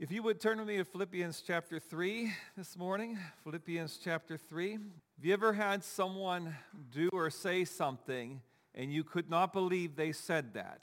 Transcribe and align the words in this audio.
If 0.00 0.10
you 0.10 0.22
would 0.22 0.40
turn 0.40 0.58
with 0.58 0.66
me 0.66 0.78
to 0.78 0.84
Philippians 0.86 1.42
chapter 1.46 1.78
3 1.78 2.32
this 2.56 2.74
morning, 2.78 3.18
Philippians 3.44 3.98
chapter 4.02 4.38
3. 4.38 4.72
Have 4.72 4.80
you 5.20 5.34
ever 5.34 5.52
had 5.52 5.84
someone 5.84 6.56
do 6.90 7.10
or 7.12 7.28
say 7.28 7.66
something 7.66 8.40
and 8.74 8.90
you 8.90 9.04
could 9.04 9.28
not 9.28 9.52
believe 9.52 9.96
they 9.96 10.12
said 10.12 10.54
that? 10.54 10.80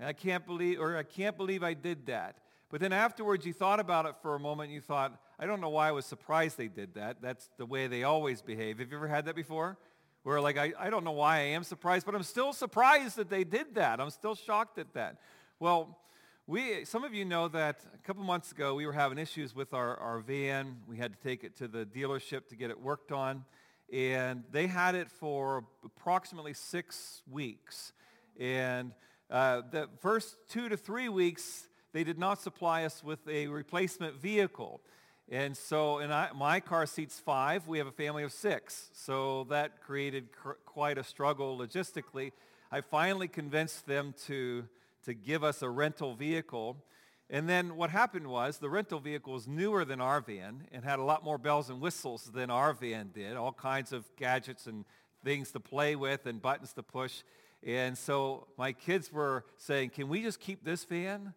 I 0.00 0.14
can't 0.14 0.46
believe, 0.46 0.80
or 0.80 0.96
I 0.96 1.02
can't 1.02 1.36
believe 1.36 1.62
I 1.62 1.74
did 1.74 2.06
that. 2.06 2.38
But 2.70 2.80
then 2.80 2.94
afterwards 2.94 3.44
you 3.44 3.52
thought 3.52 3.80
about 3.80 4.06
it 4.06 4.14
for 4.22 4.34
a 4.34 4.40
moment 4.40 4.68
and 4.68 4.74
you 4.74 4.80
thought, 4.80 5.20
I 5.38 5.44
don't 5.44 5.60
know 5.60 5.68
why 5.68 5.88
I 5.88 5.92
was 5.92 6.06
surprised 6.06 6.56
they 6.56 6.68
did 6.68 6.94
that. 6.94 7.18
That's 7.20 7.50
the 7.58 7.66
way 7.66 7.86
they 7.86 8.04
always 8.04 8.40
behave. 8.40 8.78
Have 8.78 8.90
you 8.90 8.96
ever 8.96 9.08
had 9.08 9.26
that 9.26 9.36
before? 9.36 9.76
Where 10.22 10.40
like, 10.40 10.56
I, 10.56 10.72
I 10.78 10.88
don't 10.88 11.04
know 11.04 11.12
why 11.12 11.36
I 11.36 11.48
am 11.48 11.64
surprised, 11.64 12.06
but 12.06 12.14
I'm 12.14 12.22
still 12.22 12.54
surprised 12.54 13.16
that 13.16 13.28
they 13.28 13.44
did 13.44 13.74
that. 13.74 14.00
I'm 14.00 14.08
still 14.08 14.34
shocked 14.34 14.78
at 14.78 14.94
that. 14.94 15.18
Well, 15.60 15.98
we, 16.46 16.84
some 16.84 17.04
of 17.04 17.14
you 17.14 17.24
know 17.24 17.48
that 17.48 17.80
a 17.94 18.06
couple 18.06 18.22
months 18.22 18.52
ago 18.52 18.74
we 18.74 18.84
were 18.84 18.92
having 18.92 19.16
issues 19.16 19.54
with 19.54 19.72
our, 19.72 19.96
our 19.96 20.18
van. 20.18 20.76
We 20.86 20.98
had 20.98 21.14
to 21.14 21.18
take 21.26 21.42
it 21.42 21.56
to 21.56 21.68
the 21.68 21.86
dealership 21.86 22.48
to 22.48 22.56
get 22.56 22.68
it 22.68 22.78
worked 22.78 23.12
on. 23.12 23.46
And 23.90 24.44
they 24.52 24.66
had 24.66 24.94
it 24.94 25.10
for 25.10 25.64
approximately 25.82 26.52
six 26.52 27.22
weeks. 27.30 27.94
And 28.38 28.92
uh, 29.30 29.62
the 29.70 29.88
first 30.00 30.36
two 30.50 30.68
to 30.68 30.76
three 30.76 31.08
weeks, 31.08 31.66
they 31.94 32.04
did 32.04 32.18
not 32.18 32.42
supply 32.42 32.84
us 32.84 33.02
with 33.02 33.26
a 33.26 33.46
replacement 33.46 34.20
vehicle. 34.20 34.82
And 35.30 35.56
so 35.56 36.00
in 36.00 36.12
I, 36.12 36.28
my 36.34 36.60
car 36.60 36.84
seats 36.84 37.18
five. 37.18 37.66
We 37.66 37.78
have 37.78 37.86
a 37.86 37.92
family 37.92 38.22
of 38.22 38.32
six. 38.32 38.90
So 38.92 39.46
that 39.48 39.80
created 39.80 40.30
cr- 40.30 40.60
quite 40.66 40.98
a 40.98 41.04
struggle 41.04 41.56
logistically. 41.56 42.32
I 42.70 42.82
finally 42.82 43.28
convinced 43.28 43.86
them 43.86 44.14
to 44.26 44.68
to 45.04 45.14
give 45.14 45.44
us 45.44 45.62
a 45.62 45.68
rental 45.68 46.14
vehicle. 46.14 46.76
And 47.30 47.48
then 47.48 47.76
what 47.76 47.90
happened 47.90 48.26
was 48.26 48.58
the 48.58 48.68
rental 48.68 49.00
vehicle 49.00 49.32
was 49.32 49.48
newer 49.48 49.84
than 49.84 50.00
our 50.00 50.20
van 50.20 50.64
and 50.72 50.84
had 50.84 50.98
a 50.98 51.02
lot 51.02 51.24
more 51.24 51.38
bells 51.38 51.70
and 51.70 51.80
whistles 51.80 52.30
than 52.34 52.50
our 52.50 52.72
van 52.72 53.10
did, 53.14 53.36
all 53.36 53.52
kinds 53.52 53.92
of 53.92 54.04
gadgets 54.16 54.66
and 54.66 54.84
things 55.24 55.50
to 55.52 55.60
play 55.60 55.96
with 55.96 56.26
and 56.26 56.42
buttons 56.42 56.72
to 56.74 56.82
push. 56.82 57.22
And 57.66 57.96
so 57.96 58.46
my 58.58 58.72
kids 58.72 59.10
were 59.10 59.44
saying, 59.56 59.90
can 59.90 60.08
we 60.08 60.22
just 60.22 60.38
keep 60.38 60.64
this 60.64 60.84
van? 60.84 61.32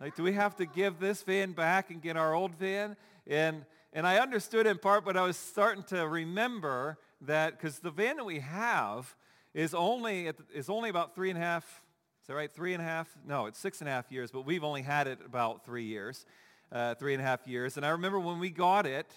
Like, 0.00 0.16
do 0.16 0.22
we 0.22 0.32
have 0.32 0.56
to 0.56 0.66
give 0.66 0.98
this 0.98 1.22
van 1.22 1.52
back 1.52 1.90
and 1.90 2.02
get 2.02 2.16
our 2.16 2.34
old 2.34 2.54
van? 2.56 2.96
And, 3.26 3.64
and 3.92 4.06
I 4.06 4.18
understood 4.18 4.66
in 4.66 4.78
part, 4.78 5.04
but 5.04 5.16
I 5.16 5.22
was 5.22 5.36
starting 5.36 5.84
to 5.84 6.08
remember 6.08 6.98
that 7.20 7.56
because 7.56 7.78
the 7.78 7.90
van 7.90 8.16
that 8.16 8.24
we 8.24 8.40
have 8.40 9.14
is 9.54 9.74
only, 9.74 10.30
is 10.54 10.68
only 10.70 10.90
about 10.90 11.14
three 11.14 11.30
and 11.30 11.38
a 11.38 11.42
half 11.42 11.82
that 12.26 12.34
right? 12.34 12.52
Three 12.52 12.74
and 12.74 12.82
a 12.82 12.86
half? 12.86 13.08
No, 13.26 13.46
it's 13.46 13.58
six 13.58 13.80
and 13.80 13.88
a 13.88 13.92
half 13.92 14.10
years, 14.12 14.30
but 14.30 14.46
we've 14.46 14.64
only 14.64 14.82
had 14.82 15.06
it 15.06 15.18
about 15.24 15.64
three 15.64 15.84
years, 15.84 16.24
uh, 16.70 16.94
three 16.94 17.14
and 17.14 17.22
a 17.22 17.24
half 17.24 17.46
years. 17.46 17.76
And 17.76 17.84
I 17.84 17.90
remember 17.90 18.20
when 18.20 18.38
we 18.38 18.50
got 18.50 18.86
it, 18.86 19.10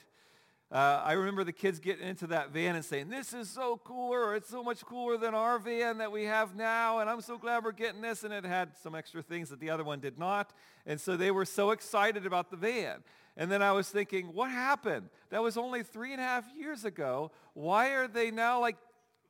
uh, 0.71 1.03
I 1.05 1.11
remember 1.11 1.43
the 1.43 1.53
kids 1.53 1.79
getting 1.79 2.07
into 2.07 2.25
that 2.27 2.49
van 2.49 2.75
and 2.75 2.83
saying, 2.83 3.09
this 3.09 3.31
is 3.31 3.47
so 3.47 3.79
cooler. 3.83 4.35
It's 4.35 4.49
so 4.49 4.63
much 4.63 4.83
cooler 4.83 5.17
than 5.17 5.35
our 5.35 5.59
van 5.59 5.99
that 5.99 6.11
we 6.11 6.23
have 6.23 6.55
now. 6.55 6.97
And 6.97 7.07
I'm 7.07 7.21
so 7.21 7.37
glad 7.37 7.63
we're 7.63 7.73
getting 7.73 8.01
this. 8.01 8.23
And 8.23 8.33
it 8.33 8.43
had 8.43 8.75
some 8.81 8.95
extra 8.95 9.21
things 9.21 9.49
that 9.49 9.59
the 9.59 9.69
other 9.69 9.83
one 9.83 9.99
did 9.99 10.17
not. 10.17 10.51
And 10.87 10.99
so 10.99 11.15
they 11.15 11.29
were 11.29 11.45
so 11.45 11.69
excited 11.69 12.25
about 12.25 12.49
the 12.49 12.57
van. 12.57 13.03
And 13.37 13.51
then 13.51 13.61
I 13.61 13.71
was 13.71 13.89
thinking, 13.89 14.33
what 14.33 14.49
happened? 14.49 15.09
That 15.29 15.43
was 15.43 15.57
only 15.57 15.83
three 15.83 16.11
and 16.11 16.19
a 16.19 16.23
half 16.23 16.45
years 16.57 16.85
ago. 16.85 17.29
Why 17.53 17.89
are 17.89 18.07
they 18.07 18.31
now 18.31 18.59
like 18.59 18.77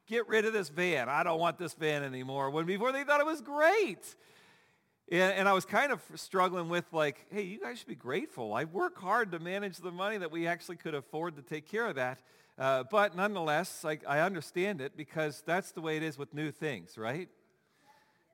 get 0.08 0.28
rid 0.28 0.46
of 0.46 0.54
this 0.54 0.70
van. 0.70 1.10
I 1.10 1.24
don't 1.24 1.40
want 1.40 1.58
this 1.58 1.74
van 1.74 2.04
anymore. 2.04 2.50
When 2.50 2.66
before 2.66 2.92
they 2.92 3.04
thought 3.04 3.20
it 3.20 3.26
was 3.26 3.42
great. 3.42 4.16
And, 5.12 5.34
and, 5.34 5.50
I 5.50 5.54
was 5.54 5.66
kind 5.66 5.92
of 5.92 6.02
struggling 6.16 6.70
with 6.70 6.86
like, 6.92 7.26
hey, 7.30 7.44
you 7.44 7.60
guys 7.60 7.78
should 7.78 7.88
be 7.88 7.96
grateful. 7.96 8.54
I 8.54 8.64
work 8.64 8.98
hard 8.98 9.32
to 9.34 9.40
manage 9.40 9.78
the 9.78 9.92
money 9.92 10.18
that 10.18 10.32
we 10.32 10.48
actually 10.48 10.78
could 10.78 10.96
afford 10.96 11.36
to 11.36 11.42
take 11.42 11.68
care 11.70 11.88
of 11.88 11.96
that. 11.96 12.20
Uh, 12.58 12.84
but 12.90 13.16
nonetheless, 13.16 13.84
I, 13.84 14.00
I 14.08 14.20
understand 14.22 14.80
it 14.80 14.96
because 14.96 15.44
that's 15.46 15.72
the 15.72 15.82
way 15.82 15.98
it 15.98 16.04
is 16.04 16.18
with 16.18 16.34
new 16.34 16.52
things, 16.52 16.98
right? 16.98 17.28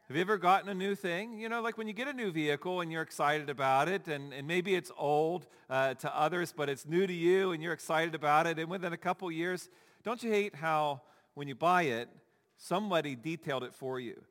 Have 0.08 0.16
you 0.16 0.22
ever 0.22 0.38
gotten 0.38 0.70
a 0.70 0.74
new 0.74 0.96
thing? 0.96 1.40
You 1.40 1.50
know, 1.50 1.62
like 1.62 1.78
when 1.78 1.88
you 1.88 1.94
get 1.94 2.08
a 2.08 2.14
new 2.14 2.32
vehicle 2.32 2.82
and 2.82 2.92
you're 2.92 3.04
excited 3.04 3.50
about 3.50 3.88
it, 3.88 4.08
and, 4.08 4.34
and 4.34 4.48
maybe 4.48 4.76
it's 4.76 4.92
old 4.98 5.48
uh, 5.70 5.94
to 5.96 6.18
others, 6.18 6.54
but 6.56 6.68
it's 6.68 6.86
new 6.86 7.06
to 7.06 7.14
you 7.14 7.52
and 7.52 7.62
you're 7.62 7.74
excited 7.74 8.16
about 8.16 8.48
it, 8.48 8.58
and 8.58 8.70
within 8.70 8.92
a 8.92 8.98
couple 8.98 9.32
years, 9.32 9.70
don't 10.04 10.24
you 10.24 10.32
hate 10.32 10.56
how 10.56 11.02
when 11.40 11.48
you 11.48 11.56
buy 11.56 11.84
it, 11.84 12.10
somebody 12.58 13.16
detailed 13.16 13.64
it 13.64 13.74
for 13.74 13.98
you. 13.98 14.22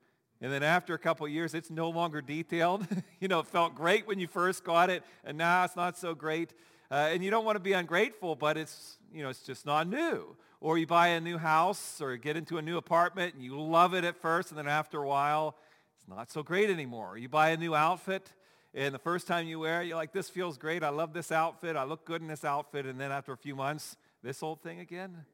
And 0.42 0.52
then 0.52 0.62
after 0.62 0.92
a 0.92 0.98
couple 0.98 1.26
years, 1.26 1.54
it's 1.54 1.70
no 1.70 1.88
longer 1.88 2.20
detailed. 2.20 2.86
you 3.20 3.28
know, 3.28 3.41
it 3.41 3.46
felt 3.46 3.74
great 3.74 4.06
when 4.06 4.19
you 4.20 4.26
first 4.26 4.62
got 4.62 4.91
it, 4.91 5.02
and 5.24 5.38
now 5.38 5.64
it's 5.64 5.74
not 5.74 5.96
so 5.96 6.14
great. 6.14 6.52
Uh, 6.91 7.08
and 7.10 7.24
you 7.24 7.30
don't 7.30 7.46
want 7.46 7.56
to 7.56 7.60
be 7.60 7.72
ungrateful, 7.72 8.36
but 8.36 8.58
it's, 8.58 8.98
you 9.10 9.22
know, 9.22 9.30
it's 9.30 9.41
just 9.41 9.64
not 9.64 9.88
new. 9.88 10.36
Or 10.60 10.76
you 10.76 10.86
buy 10.86 11.08
a 11.08 11.20
new 11.20 11.38
house 11.38 11.98
or 12.02 12.14
get 12.19 12.36
into 12.36 12.58
a 12.58 12.62
new 12.62 12.76
apartment, 12.76 13.32
and 13.32 13.42
you 13.42 13.58
love 13.58 13.94
it 13.94 14.04
at 14.04 14.19
first, 14.19 14.50
and 14.50 14.58
then 14.58 14.69
after 14.69 15.02
a 15.02 15.08
while, 15.08 15.56
it's 15.96 16.06
not 16.06 16.30
so 16.30 16.42
great 16.42 16.69
anymore. 16.69 17.16
You 17.16 17.30
buy 17.30 17.50
a 17.50 17.56
new 17.56 17.75
outfit, 17.75 18.34
and 18.75 18.94
the 18.94 18.98
first 18.98 19.26
time 19.26 19.46
you 19.46 19.60
wear 19.60 19.80
it, 19.80 19.86
you're 19.86 19.96
like, 19.96 20.12
this 20.12 20.28
feels 20.28 20.58
great. 20.58 20.82
I 20.82 20.90
love 20.90 21.14
this 21.14 21.32
outfit. 21.32 21.75
I 21.75 21.84
look 21.84 22.04
good 22.04 22.20
in 22.20 22.28
this 22.28 22.44
outfit. 22.44 22.84
And 22.84 23.00
then 23.00 23.12
after 23.12 23.32
a 23.32 23.36
few 23.38 23.56
months, 23.56 23.96
this 24.22 24.42
old 24.42 24.62
thing 24.62 24.80
again. 24.80 25.25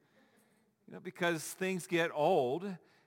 You 0.87 0.93
know, 0.93 0.99
because 0.99 1.43
things 1.43 1.87
get 1.87 2.11
old, 2.13 2.63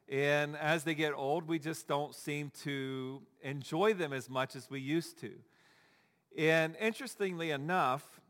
and 0.09 0.57
as 0.57 0.83
they 0.83 0.95
get 0.95 1.13
old, 1.13 1.47
we 1.47 1.61
just 1.61 1.87
don't 1.87 2.13
seem 2.13 2.51
to 2.65 3.23
enjoy 3.41 3.95
them 3.95 4.13
as 4.13 4.29
much 4.29 4.57
as 4.57 4.69
we 4.69 4.81
used 4.81 5.21
to. 5.21 5.31
And 6.37 6.75
interestingly 6.81 7.53
enough, 7.53 8.21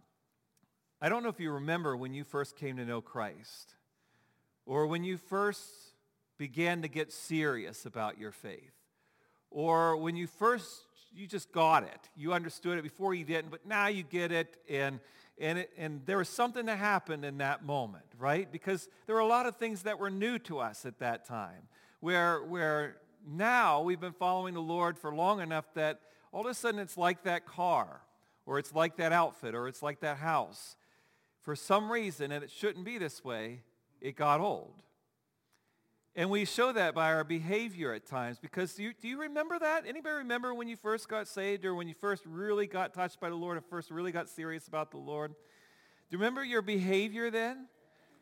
I 1.00 1.08
don't 1.08 1.22
know 1.22 1.31
if 1.31 1.41
you 1.41 1.50
remember 1.53 1.97
when 1.97 2.12
you 2.12 2.25
first 2.25 2.56
came 2.56 2.76
to 2.76 2.84
know 2.84 3.00
Christ, 3.00 3.75
or 4.66 4.87
when 4.87 5.03
you 5.03 5.16
first 5.16 5.64
began 6.37 6.82
to 6.82 6.88
get 6.88 7.10
serious 7.10 7.87
about 7.87 8.19
your 8.19 8.32
faith, 8.32 8.75
or 9.50 9.97
when 9.97 10.14
you 10.14 10.26
first, 10.26 10.69
you 11.14 11.26
just 11.26 11.53
got 11.53 11.84
it. 11.84 12.10
You 12.14 12.34
understood 12.34 12.76
it 12.76 12.82
before 12.82 13.14
you 13.14 13.25
didn't, 13.25 13.50
but 13.50 13.66
now 13.66 13.87
you 13.87 14.03
get 14.03 14.31
it, 14.31 14.58
and 14.69 15.00
and, 15.41 15.59
it, 15.59 15.71
and 15.76 16.03
there 16.06 16.19
was 16.19 16.28
something 16.28 16.66
that 16.66 16.78
happened 16.78 17.25
in 17.25 17.38
that 17.38 17.65
moment, 17.65 18.04
right? 18.19 18.50
Because 18.50 18.88
there 19.06 19.15
were 19.15 19.21
a 19.21 19.26
lot 19.26 19.47
of 19.47 19.56
things 19.56 19.82
that 19.82 19.99
were 19.99 20.10
new 20.10 20.38
to 20.41 20.59
us 20.59 20.84
at 20.84 20.99
that 20.99 21.25
time, 21.25 21.69
where, 22.00 22.43
where 22.44 22.97
now 23.26 23.82
we've 23.82 24.00
been 24.00 24.12
following 24.12 24.54
the 24.54 24.60
Lord 24.62 24.99
for 24.99 25.15
long 25.15 25.41
enough 25.41 25.66
that 25.75 26.00
all 26.32 26.43
of 26.43 26.47
a 26.47 26.54
sudden 26.54 26.81
it's 26.81 26.97
like 26.97 27.25
that 27.25 27.47
car, 27.47 28.03
or 28.47 28.59
it's 28.59 28.75
like 28.75 28.97
that 28.97 29.12
outfit, 29.12 29.54
or 29.54 29.69
it's 29.69 29.82
like 29.82 30.00
that 30.00 30.19
house. 30.19 30.76
For 31.43 31.55
some 31.55 31.91
reason, 31.91 32.32
and 32.32 32.44
it 32.44 32.50
shouldn't 32.50 32.84
be 32.84 32.99
this 32.99 33.25
way, 33.25 33.62
it 34.00 34.16
got 34.16 34.41
old. 34.41 34.82
And 36.19 36.31
we 36.31 36.47
show 36.47 36.73
that 36.73 36.97
by 36.97 37.12
our 37.12 37.23
behavior 37.23 37.93
at 37.93 38.05
times 38.05 38.41
because 38.41 38.75
do 38.75 38.83
you, 38.83 38.93
do 39.01 39.06
you 39.06 39.21
remember 39.21 39.56
that? 39.56 39.84
Anybody 39.87 40.17
remember 40.17 40.53
when 40.53 40.67
you 40.67 40.77
first 40.77 41.09
got 41.09 41.29
saved 41.29 41.65
or 41.65 41.77
when 41.77 41.87
you 41.87 41.95
first 41.95 42.27
really 42.27 42.67
got 42.67 42.93
touched 42.93 43.21
by 43.21 43.29
the 43.29 43.37
Lord 43.37 43.56
and 43.56 43.65
first 43.65 43.89
really 43.93 44.11
got 44.11 44.29
serious 44.29 44.67
about 44.67 44.91
the 44.91 44.97
Lord? 44.97 45.31
Do 45.31 45.37
you 46.11 46.19
remember 46.19 46.43
your 46.43 46.61
behavior 46.61 47.31
then? 47.31 47.69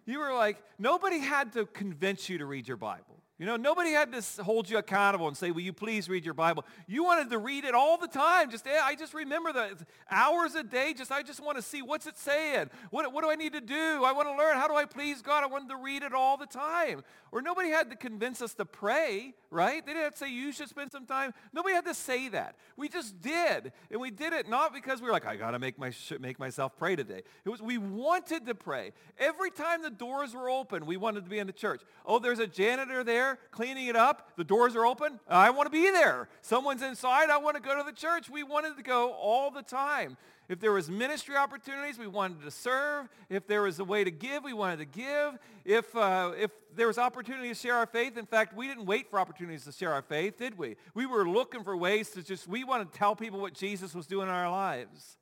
You 0.04 0.18
were 0.18 0.34
like, 0.34 0.62
nobody 0.78 1.20
had 1.20 1.54
to 1.54 1.64
convince 1.64 2.28
you 2.28 2.36
to 2.36 2.44
read 2.44 2.68
your 2.68 2.76
Bible. 2.76 3.15
You 3.38 3.44
know, 3.44 3.56
nobody 3.56 3.90
had 3.90 4.12
to 4.12 4.42
hold 4.42 4.70
you 4.70 4.78
accountable 4.78 5.28
and 5.28 5.36
say, 5.36 5.50
will 5.50 5.60
you 5.60 5.74
please 5.74 6.08
read 6.08 6.24
your 6.24 6.32
Bible? 6.32 6.64
You 6.86 7.04
wanted 7.04 7.28
to 7.28 7.36
read 7.36 7.66
it 7.66 7.74
all 7.74 7.98
the 7.98 8.08
time. 8.08 8.50
Just, 8.50 8.66
I 8.66 8.94
just 8.94 9.12
remember 9.12 9.52
the 9.52 9.76
hours 10.10 10.54
a 10.54 10.62
day. 10.62 10.94
Just, 10.96 11.12
I 11.12 11.22
just 11.22 11.44
want 11.44 11.58
to 11.58 11.62
see 11.62 11.82
what's 11.82 12.06
it 12.06 12.16
saying. 12.16 12.70
What, 12.90 13.12
what 13.12 13.22
do 13.22 13.30
I 13.30 13.34
need 13.34 13.52
to 13.52 13.60
do? 13.60 14.02
I 14.04 14.12
want 14.12 14.26
to 14.28 14.34
learn. 14.34 14.56
How 14.56 14.68
do 14.68 14.74
I 14.74 14.86
please 14.86 15.20
God? 15.20 15.42
I 15.42 15.48
wanted 15.48 15.68
to 15.68 15.76
read 15.76 16.02
it 16.02 16.14
all 16.14 16.38
the 16.38 16.46
time. 16.46 17.02
Or 17.30 17.42
nobody 17.42 17.68
had 17.68 17.90
to 17.90 17.96
convince 17.96 18.40
us 18.40 18.54
to 18.54 18.64
pray, 18.64 19.34
right? 19.50 19.84
They 19.84 19.92
didn't 19.92 20.04
have 20.04 20.12
to 20.14 20.18
say, 20.18 20.30
you 20.30 20.50
should 20.50 20.70
spend 20.70 20.92
some 20.92 21.04
time. 21.04 21.34
Nobody 21.52 21.74
had 21.74 21.84
to 21.84 21.94
say 21.94 22.30
that. 22.30 22.56
We 22.78 22.88
just 22.88 23.20
did. 23.20 23.72
And 23.90 24.00
we 24.00 24.10
did 24.10 24.32
it 24.32 24.48
not 24.48 24.72
because 24.72 25.02
we 25.02 25.08
were 25.08 25.12
like, 25.12 25.26
I 25.26 25.36
got 25.36 25.50
to 25.50 25.58
make, 25.58 25.78
my, 25.78 25.92
make 26.20 26.38
myself 26.38 26.72
pray 26.78 26.96
today. 26.96 27.20
It 27.44 27.50
was, 27.50 27.60
we 27.60 27.76
wanted 27.76 28.46
to 28.46 28.54
pray. 28.54 28.92
Every 29.18 29.50
time 29.50 29.82
the 29.82 29.90
doors 29.90 30.32
were 30.32 30.48
open, 30.48 30.86
we 30.86 30.96
wanted 30.96 31.24
to 31.24 31.30
be 31.30 31.38
in 31.38 31.46
the 31.46 31.52
church. 31.52 31.82
Oh, 32.06 32.18
there's 32.18 32.38
a 32.38 32.46
janitor 32.46 33.04
there 33.04 33.25
there 33.26 33.38
cleaning 33.50 33.88
it 33.88 33.96
up. 33.96 34.32
The 34.36 34.44
doors 34.44 34.76
are 34.76 34.86
open. 34.86 35.20
I 35.28 35.50
want 35.50 35.66
to 35.66 35.70
be 35.70 35.90
there. 35.90 36.28
Someone's 36.42 36.82
inside. 36.82 37.30
I 37.30 37.38
want 37.38 37.56
to 37.56 37.62
go 37.62 37.76
to 37.76 37.82
the 37.82 37.92
church. 37.92 38.30
We 38.30 38.42
wanted 38.42 38.76
to 38.76 38.82
go 38.82 39.12
all 39.12 39.50
the 39.50 39.62
time. 39.62 40.16
If 40.48 40.60
there 40.60 40.72
was 40.72 40.88
ministry 40.88 41.34
opportunities, 41.34 41.98
we 41.98 42.06
wanted 42.06 42.42
to 42.42 42.52
serve. 42.52 43.08
If 43.28 43.48
there 43.48 43.62
was 43.62 43.80
a 43.80 43.84
way 43.84 44.04
to 44.04 44.12
give, 44.12 44.44
we 44.44 44.52
wanted 44.52 44.78
to 44.78 44.84
give. 44.84 45.38
If, 45.64 45.94
uh, 45.96 46.32
if 46.38 46.52
there 46.74 46.86
was 46.86 46.98
opportunity 46.98 47.48
to 47.48 47.54
share 47.54 47.74
our 47.74 47.86
faith, 47.86 48.16
in 48.16 48.26
fact, 48.26 48.56
we 48.56 48.68
didn't 48.68 48.86
wait 48.86 49.10
for 49.10 49.18
opportunities 49.18 49.64
to 49.64 49.72
share 49.72 49.92
our 49.92 50.02
faith, 50.02 50.38
did 50.38 50.56
we? 50.56 50.76
We 50.94 51.04
were 51.04 51.28
looking 51.28 51.64
for 51.64 51.76
ways 51.76 52.10
to 52.10 52.22
just, 52.22 52.46
we 52.46 52.62
wanted 52.62 52.92
to 52.92 52.98
tell 52.98 53.16
people 53.16 53.40
what 53.40 53.54
Jesus 53.54 53.92
was 53.92 54.06
doing 54.06 54.28
in 54.28 54.34
our 54.34 54.50
lives. 54.50 55.16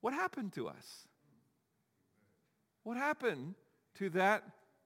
What 0.00 0.14
happened 0.14 0.52
to 0.54 0.68
us? 0.68 1.06
What 2.82 2.96
happened 2.96 3.54
to 3.98 4.10
that 4.10 4.42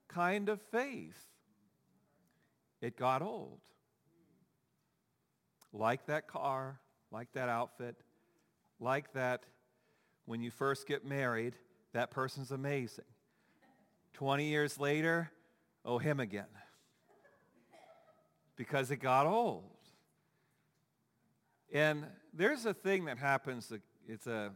kind 0.09 0.49
of 0.51 0.61
faith? 0.71 1.30
It 2.81 2.97
got 2.97 3.23
old. 3.23 3.61
Like 5.73 6.07
that 6.07 6.27
car, 6.27 6.81
like 7.13 7.33
that 7.35 7.49
outfit, 7.49 7.97
like 8.81 9.13
that 9.13 9.45
when 10.27 10.41
you 10.43 10.51
first 10.51 10.87
get 10.87 11.05
married, 11.05 11.55
that 11.93 12.11
person's 12.11 12.51
amazing. 12.51 13.05
20 14.15 14.45
years 14.45 14.79
later, 14.79 15.31
oh, 15.85 15.99
him 15.99 16.21
again. 16.21 16.47
Because 18.57 18.91
it 18.91 18.97
got 18.97 19.27
old. 19.27 19.65
And 21.73 22.05
there's 22.35 22.67
a 22.67 22.75
thing 22.75 23.07
that 23.07 23.19
happens. 23.19 23.73
It's 24.07 24.27
a, 24.27 24.53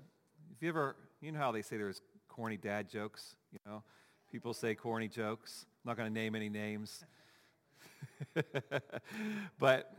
if 0.55 0.63
you 0.63 0.69
ever, 0.69 0.97
you 1.21 1.33
know 1.33 1.39
how 1.39 1.53
they 1.53 1.63
say 1.63 1.77
there's 1.77 2.03
corny 2.29 2.57
dad 2.57 2.89
jokes, 2.91 3.37
you 3.53 3.59
know? 3.67 3.83
People 4.31 4.53
say 4.53 4.75
corny 4.75 5.09
jokes. 5.09 5.65
I'm 5.85 5.91
not 5.91 5.97
going 5.97 6.13
to 6.13 6.15
name 6.15 6.35
any 6.35 6.49
names. 6.49 7.05
but 9.59 9.93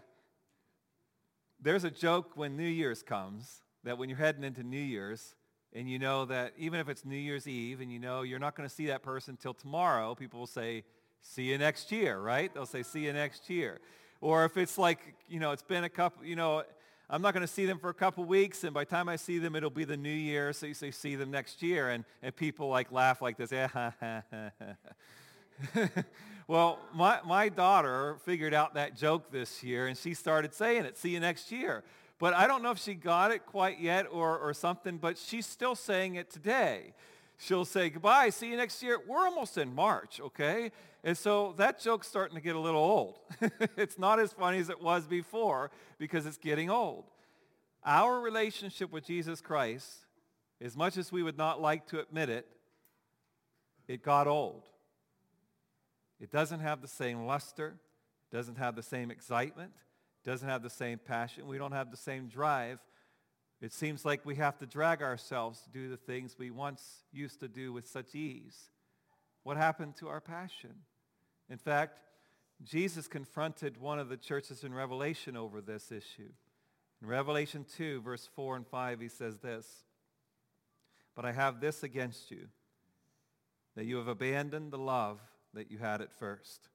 there's 1.62 1.84
a 1.84 1.92
joke 1.92 2.32
when 2.36 2.56
New 2.58 2.68
Year's 2.68 3.02
comes 3.02 3.62
that 3.84 3.98
when 3.98 4.10
you're 4.10 4.18
heading 4.18 4.44
into 4.44 4.64
New 4.64 4.78
Year's 4.78 5.36
and 5.74 5.90
you 5.90 6.00
know 6.00 6.26
that 6.26 6.54
even 6.58 6.80
if 6.80 6.90
it's 6.90 7.06
New 7.06 7.18
Year's 7.18 7.48
Eve 7.48 7.82
and 7.82 7.92
you 7.92 8.00
know 8.00 8.22
you're 8.22 8.40
not 8.40 8.56
going 8.56 8.68
to 8.68 8.74
see 8.74 8.88
that 8.88 9.04
person 9.04 9.38
till 9.38 9.54
tomorrow, 9.54 10.16
people 10.16 10.40
will 10.40 10.48
say, 10.48 10.84
see 11.22 11.44
you 11.44 11.58
next 11.58 11.92
year, 11.92 12.20
right? 12.20 12.54
They'll 12.54 12.66
say, 12.66 12.84
see 12.84 13.06
you 13.06 13.14
next 13.14 13.50
year. 13.50 13.80
Or 14.22 14.46
if 14.46 14.58
it's 14.58 14.78
like, 14.78 15.16
you 15.28 15.40
know, 15.40 15.52
it's 15.52 15.64
been 15.64 15.84
a 15.84 15.90
couple, 15.90 16.26
you 16.26 16.36
know, 16.36 16.64
I'm 17.10 17.22
not 17.22 17.34
going 17.34 17.46
to 17.46 17.52
see 17.52 17.66
them 17.66 17.78
for 17.78 17.90
a 17.90 17.94
couple 17.94 18.24
weeks, 18.26 18.64
and 18.64 18.74
by 18.74 18.84
the 18.84 18.90
time 18.90 19.10
I 19.10 19.16
see 19.16 19.38
them, 19.38 19.56
it'll 19.56 19.70
be 19.70 19.84
the 19.86 19.98
new 19.98 20.10
year, 20.10 20.54
so 20.54 20.66
you 20.66 20.74
say, 20.74 20.90
see 20.90 21.16
them 21.16 21.30
next 21.30 21.62
year, 21.62 21.90
and, 21.90 22.04
and 22.24 22.36
people 22.36 22.68
like 22.68 22.92
laugh 22.92 23.22
like 23.22 23.38
this. 23.38 23.52
Eh, 24.02 24.34
well, 26.48 26.80
my, 26.94 27.20
my 27.26 27.50
daughter 27.50 28.18
figured 28.26 28.54
out 28.54 28.74
that 28.76 28.96
joke 28.96 29.32
this 29.32 29.64
year, 29.64 29.88
and 29.88 29.98
she 29.98 30.14
started 30.14 30.54
saying 30.54 30.86
it, 30.86 30.98
see 30.98 31.10
you 31.10 31.20
next 31.20 31.52
year. 31.52 31.84
But 32.18 32.34
I 32.34 32.48
don't 32.48 32.64
know 32.64 32.72
if 32.72 32.80
she 32.80 32.94
got 32.94 33.32
it 33.32 33.46
quite 33.46 33.80
yet 33.80 34.08
or, 34.10 34.38
or 34.38 34.54
something, 34.54 34.98
but 34.98 35.18
she's 35.18 35.46
still 35.46 35.76
saying 35.76 36.16
it 36.16 36.30
today. 36.30 36.94
She'll 37.38 37.66
say, 37.66 37.90
goodbye, 37.90 38.30
see 38.30 38.50
you 38.50 38.58
next 38.58 38.82
year. 38.82 39.00
We're 39.06 39.26
almost 39.26 39.58
in 39.58 39.76
March, 39.76 40.22
okay? 40.22 40.72
And 41.04 41.18
so 41.18 41.54
that 41.58 41.80
joke's 41.80 42.08
starting 42.08 42.36
to 42.36 42.42
get 42.42 42.56
a 42.56 42.60
little 42.60 42.82
old. 42.82 43.20
it's 43.78 44.00
not 44.00 44.20
as 44.20 44.32
funny 44.32 44.60
as 44.60 44.70
it 44.70 44.82
was 44.82 45.06
before 45.06 45.72
because 45.98 46.26
it's 46.26 46.38
getting 46.38 46.70
old. 46.70 47.06
Our 47.86 48.20
relationship 48.22 48.92
with 48.92 49.06
Jesus 49.06 49.42
Christ, 49.42 50.06
as 50.62 50.78
much 50.78 50.98
as 50.98 51.12
we 51.12 51.22
would 51.22 51.38
not 51.38 51.62
like 51.62 51.86
to 51.88 52.00
admit 52.00 52.30
it, 52.30 52.48
it 53.88 54.02
got 54.02 54.26
old. 54.26 54.64
It 56.26 56.32
doesn't 56.32 56.62
have 56.62 56.82
the 56.82 56.88
same 56.88 57.28
luster, 57.28 57.76
doesn't 58.32 58.58
have 58.58 58.76
the 58.76 58.82
same 58.82 59.12
excitement, 59.12 59.74
doesn't 60.24 60.50
have 60.50 60.64
the 60.64 60.72
same 60.72 60.98
passion. 60.98 61.46
We 61.46 61.60
don't 61.60 61.72
have 61.72 61.92
the 61.92 61.98
same 61.98 62.30
drive. 62.30 62.80
It 63.62 63.72
seems 63.72 64.06
like 64.06 64.26
we 64.26 64.34
have 64.38 64.58
to 64.58 64.66
drag 64.66 65.04
ourselves 65.04 65.62
to 65.62 65.70
do 65.70 65.88
the 65.88 65.98
things 65.98 66.36
we 66.36 66.50
once 66.50 67.04
used 67.12 67.42
to 67.42 67.48
do 67.48 67.72
with 67.72 67.88
such 67.88 68.16
ease. 68.16 68.72
What 69.44 69.56
happened 69.56 69.98
to 69.98 70.08
our 70.08 70.20
passion? 70.20 70.72
In 71.48 71.60
fact, 71.60 72.00
Jesus 72.64 73.08
confronted 73.08 73.80
one 73.80 74.00
of 74.00 74.10
the 74.10 74.18
churches 74.18 74.64
in 74.64 74.74
Revelation 74.74 75.38
over 75.38 75.62
this 75.62 75.92
issue. 75.92 76.32
In 77.04 77.08
Revelation 77.08 77.68
2, 77.78 78.02
verse 78.02 78.28
4 78.36 78.56
and 78.56 78.66
5, 78.66 79.00
he 79.00 79.10
says 79.10 79.38
this, 79.42 79.68
But 81.16 81.24
I 81.24 81.34
have 81.34 81.62
this 81.62 81.84
against 81.84 82.32
you, 82.32 82.48
that 83.76 83.86
you 83.86 83.98
have 83.98 84.08
abandoned 84.08 84.72
the 84.72 84.80
love 84.80 85.20
that 85.56 85.72
you 85.72 85.78
had 85.78 86.02
at 86.02 86.14
first. 86.14 86.70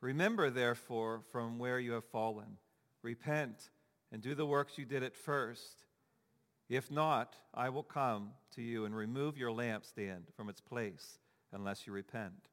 Remember, 0.00 0.50
therefore, 0.50 1.22
from 1.30 1.58
where 1.58 1.78
you 1.78 1.92
have 1.92 2.04
fallen. 2.04 2.58
Repent 3.02 3.70
and 4.12 4.20
do 4.20 4.34
the 4.34 4.46
works 4.46 4.78
you 4.78 4.84
did 4.84 5.02
at 5.02 5.16
first. 5.16 5.84
If 6.68 6.90
not, 6.90 7.36
I 7.54 7.68
will 7.68 7.82
come 7.82 8.30
to 8.54 8.62
you 8.62 8.84
and 8.84 8.96
remove 8.96 9.38
your 9.38 9.50
lampstand 9.50 10.32
from 10.36 10.48
its 10.48 10.60
place 10.60 11.18
unless 11.52 11.86
you 11.86 11.92
repent. 11.92 12.50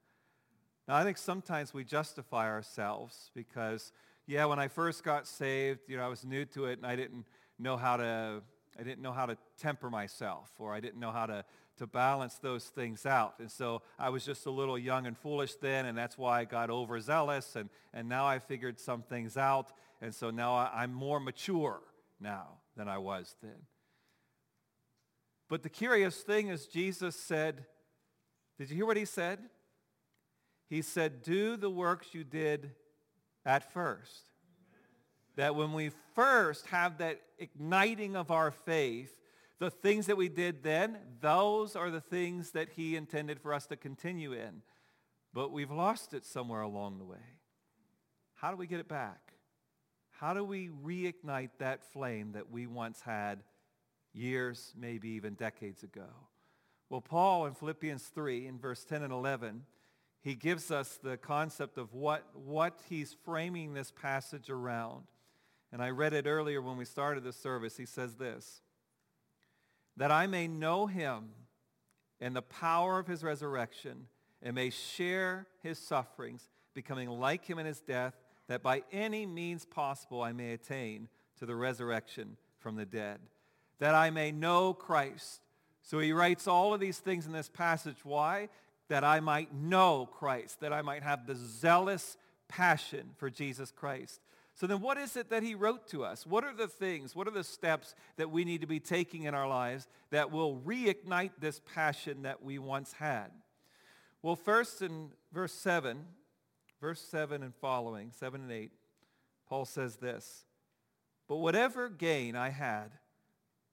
Now, 0.87 0.95
I 0.95 1.03
think 1.03 1.17
sometimes 1.17 1.73
we 1.73 1.83
justify 1.83 2.47
ourselves 2.47 3.31
because, 3.33 3.91
yeah, 4.27 4.45
when 4.45 4.59
I 4.59 4.67
first 4.67 5.03
got 5.03 5.27
saved, 5.27 5.81
you 5.87 5.97
know, 5.97 6.03
I 6.03 6.09
was 6.09 6.25
new 6.25 6.45
to 6.45 6.65
it 6.65 6.77
and 6.77 6.85
I 6.85 6.95
didn't 6.95 7.25
know 7.57 7.77
how 7.77 7.97
to, 7.97 8.41
I 8.79 8.83
didn't 8.83 9.01
know 9.01 9.11
how 9.11 9.25
to 9.25 9.37
temper 9.59 9.89
myself 9.89 10.51
or 10.57 10.73
I 10.73 10.79
didn't 10.79 10.99
know 10.99 11.11
how 11.11 11.25
to, 11.25 11.45
to 11.77 11.87
balance 11.87 12.35
those 12.35 12.65
things 12.65 13.05
out. 13.05 13.35
And 13.39 13.51
so 13.51 13.81
I 13.99 14.09
was 14.09 14.25
just 14.25 14.45
a 14.45 14.51
little 14.51 14.77
young 14.77 15.05
and 15.05 15.17
foolish 15.17 15.55
then 15.55 15.85
and 15.85 15.97
that's 15.97 16.17
why 16.17 16.41
I 16.41 16.45
got 16.45 16.69
overzealous 16.69 17.55
and, 17.55 17.69
and 17.93 18.09
now 18.09 18.25
I 18.25 18.39
figured 18.39 18.79
some 18.79 19.03
things 19.03 19.37
out 19.37 19.71
and 20.01 20.13
so 20.13 20.31
now 20.31 20.55
I, 20.55 20.69
I'm 20.73 20.93
more 20.93 21.19
mature 21.19 21.81
now 22.19 22.59
than 22.75 22.87
I 22.87 22.97
was 22.97 23.35
then. 23.41 23.67
But 25.49 25.61
the 25.61 25.69
curious 25.69 26.17
thing 26.17 26.47
is 26.47 26.65
Jesus 26.65 27.15
said, 27.15 27.65
did 28.57 28.69
you 28.69 28.75
hear 28.75 28.85
what 28.85 28.97
he 28.97 29.05
said? 29.05 29.39
He 30.69 30.81
said, 30.81 31.21
do 31.21 31.55
the 31.57 31.69
works 31.69 32.13
you 32.13 32.23
did 32.23 32.71
at 33.45 33.71
first. 33.71 34.32
That 35.35 35.55
when 35.55 35.73
we 35.73 35.91
first 36.15 36.67
have 36.67 36.99
that 36.99 37.21
igniting 37.39 38.15
of 38.15 38.31
our 38.31 38.51
faith, 38.51 39.15
the 39.59 39.71
things 39.71 40.07
that 40.07 40.17
we 40.17 40.29
did 40.29 40.63
then, 40.63 40.97
those 41.21 41.75
are 41.75 41.89
the 41.89 42.01
things 42.01 42.51
that 42.51 42.69
he 42.69 42.95
intended 42.95 43.39
for 43.39 43.53
us 43.53 43.65
to 43.67 43.75
continue 43.75 44.33
in. 44.33 44.61
But 45.33 45.51
we've 45.51 45.71
lost 45.71 46.13
it 46.13 46.25
somewhere 46.25 46.61
along 46.61 46.99
the 46.99 47.05
way. 47.05 47.17
How 48.35 48.51
do 48.51 48.57
we 48.57 48.67
get 48.67 48.79
it 48.79 48.87
back? 48.87 49.33
How 50.11 50.33
do 50.33 50.43
we 50.43 50.69
reignite 50.69 51.51
that 51.59 51.83
flame 51.91 52.33
that 52.33 52.51
we 52.51 52.67
once 52.67 53.01
had 53.01 53.39
years, 54.13 54.73
maybe 54.77 55.09
even 55.09 55.33
decades 55.33 55.83
ago? 55.83 56.09
Well, 56.89 57.01
Paul 57.01 57.47
in 57.47 57.55
Philippians 57.55 58.03
3 58.03 58.45
in 58.45 58.59
verse 58.59 58.83
10 58.83 59.01
and 59.01 59.13
11 59.13 59.63
he 60.23 60.35
gives 60.35 60.71
us 60.71 60.97
the 61.03 61.17
concept 61.17 61.77
of 61.77 61.93
what, 61.93 62.23
what 62.33 62.79
he's 62.89 63.15
framing 63.25 63.73
this 63.73 63.91
passage 63.91 64.49
around. 64.49 65.03
And 65.73 65.81
I 65.81 65.89
read 65.89 66.13
it 66.13 66.25
earlier 66.25 66.61
when 66.61 66.77
we 66.77 66.85
started 66.85 67.25
the 67.25 67.33
service. 67.33 67.75
He 67.75 67.85
says 67.85 68.15
this, 68.15 68.61
that 69.97 70.11
I 70.11 70.27
may 70.27 70.47
know 70.47 70.87
him 70.87 71.31
and 72.21 72.33
the 72.33 72.41
power 72.41 72.97
of 72.99 73.07
his 73.07 73.23
resurrection 73.23 74.07
and 74.41 74.55
may 74.55 74.69
share 74.69 75.47
his 75.61 75.77
sufferings, 75.77 76.47
becoming 76.73 77.09
like 77.09 77.43
him 77.43 77.59
in 77.59 77.65
his 77.65 77.81
death, 77.81 78.13
that 78.47 78.63
by 78.63 78.83
any 78.91 79.25
means 79.25 79.65
possible 79.65 80.21
I 80.21 80.31
may 80.31 80.53
attain 80.53 81.09
to 81.39 81.45
the 81.45 81.55
resurrection 81.55 82.37
from 82.59 82.77
the 82.77 82.85
dead, 82.85 83.19
that 83.79 83.95
I 83.95 84.09
may 84.09 84.31
know 84.31 84.73
Christ. 84.73 85.41
So 85.81 85.99
he 85.99 86.13
writes 86.13 86.47
all 86.47 86.73
of 86.73 86.79
these 86.79 86.99
things 86.99 87.25
in 87.25 87.33
this 87.33 87.49
passage. 87.49 87.97
Why? 88.03 88.47
that 88.89 89.03
I 89.03 89.19
might 89.19 89.53
know 89.53 90.07
Christ, 90.11 90.59
that 90.59 90.73
I 90.73 90.81
might 90.81 91.03
have 91.03 91.25
the 91.25 91.35
zealous 91.35 92.17
passion 92.47 93.11
for 93.17 93.29
Jesus 93.29 93.71
Christ. 93.71 94.19
So 94.55 94.67
then 94.67 94.81
what 94.81 94.97
is 94.97 95.15
it 95.15 95.29
that 95.31 95.41
he 95.41 95.55
wrote 95.55 95.87
to 95.89 96.03
us? 96.03 96.27
What 96.27 96.43
are 96.43 96.53
the 96.53 96.67
things, 96.67 97.15
what 97.15 97.27
are 97.27 97.31
the 97.31 97.43
steps 97.43 97.95
that 98.17 98.29
we 98.29 98.45
need 98.45 98.61
to 98.61 98.67
be 98.67 98.79
taking 98.79 99.23
in 99.23 99.33
our 99.33 99.47
lives 99.47 99.87
that 100.11 100.31
will 100.31 100.57
reignite 100.57 101.31
this 101.39 101.59
passion 101.73 102.23
that 102.23 102.43
we 102.43 102.59
once 102.59 102.93
had? 102.93 103.31
Well, 104.21 104.35
first 104.35 104.81
in 104.81 105.09
verse 105.33 105.53
7, 105.53 106.05
verse 106.79 107.01
7 107.01 107.41
and 107.41 107.53
following, 107.55 108.11
7 108.11 108.41
and 108.41 108.51
8, 108.51 108.71
Paul 109.49 109.65
says 109.65 109.97
this, 109.97 110.45
But 111.27 111.37
whatever 111.37 111.89
gain 111.89 112.35
I 112.35 112.49
had, 112.49 112.91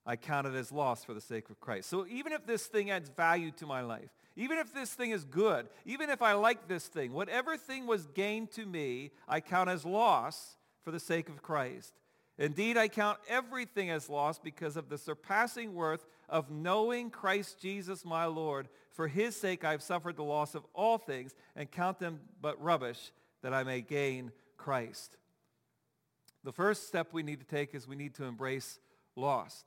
I 0.06 0.16
counted 0.16 0.54
as 0.54 0.72
loss 0.72 1.04
for 1.04 1.12
the 1.12 1.20
sake 1.20 1.50
of 1.50 1.60
Christ. 1.60 1.90
So 1.90 2.06
even 2.08 2.32
if 2.32 2.46
this 2.46 2.66
thing 2.66 2.90
adds 2.90 3.10
value 3.10 3.50
to 3.52 3.66
my 3.66 3.82
life, 3.82 4.08
even 4.34 4.58
if 4.58 4.72
this 4.72 4.94
thing 4.94 5.10
is 5.10 5.24
good, 5.24 5.68
even 5.84 6.08
if 6.08 6.22
I 6.22 6.32
like 6.32 6.68
this 6.68 6.88
thing, 6.88 7.12
whatever 7.12 7.58
thing 7.58 7.86
was 7.86 8.06
gained 8.06 8.50
to 8.52 8.64
me, 8.64 9.10
I 9.28 9.40
count 9.40 9.68
as 9.68 9.84
loss 9.84 10.56
for 10.82 10.90
the 10.90 11.00
sake 11.00 11.28
of 11.28 11.42
Christ. 11.42 11.94
Indeed, 12.38 12.78
I 12.78 12.88
count 12.88 13.18
everything 13.28 13.90
as 13.90 14.08
loss 14.08 14.38
because 14.38 14.76
of 14.76 14.88
the 14.88 14.96
surpassing 14.96 15.74
worth 15.74 16.06
of 16.28 16.50
knowing 16.50 17.10
Christ 17.10 17.60
Jesus 17.60 18.04
my 18.04 18.24
Lord. 18.24 18.68
For 18.92 19.08
his 19.08 19.36
sake 19.36 19.62
I 19.62 19.72
have 19.72 19.82
suffered 19.82 20.16
the 20.16 20.24
loss 20.24 20.54
of 20.54 20.64
all 20.72 20.96
things 20.96 21.34
and 21.54 21.70
count 21.70 21.98
them 21.98 22.20
but 22.40 22.60
rubbish 22.62 23.12
that 23.42 23.52
I 23.52 23.62
may 23.62 23.82
gain 23.82 24.32
Christ. 24.56 25.18
The 26.42 26.52
first 26.52 26.88
step 26.88 27.08
we 27.12 27.22
need 27.22 27.40
to 27.40 27.46
take 27.46 27.74
is 27.74 27.86
we 27.86 27.96
need 27.96 28.14
to 28.14 28.24
embrace 28.24 28.78
loss. 29.16 29.64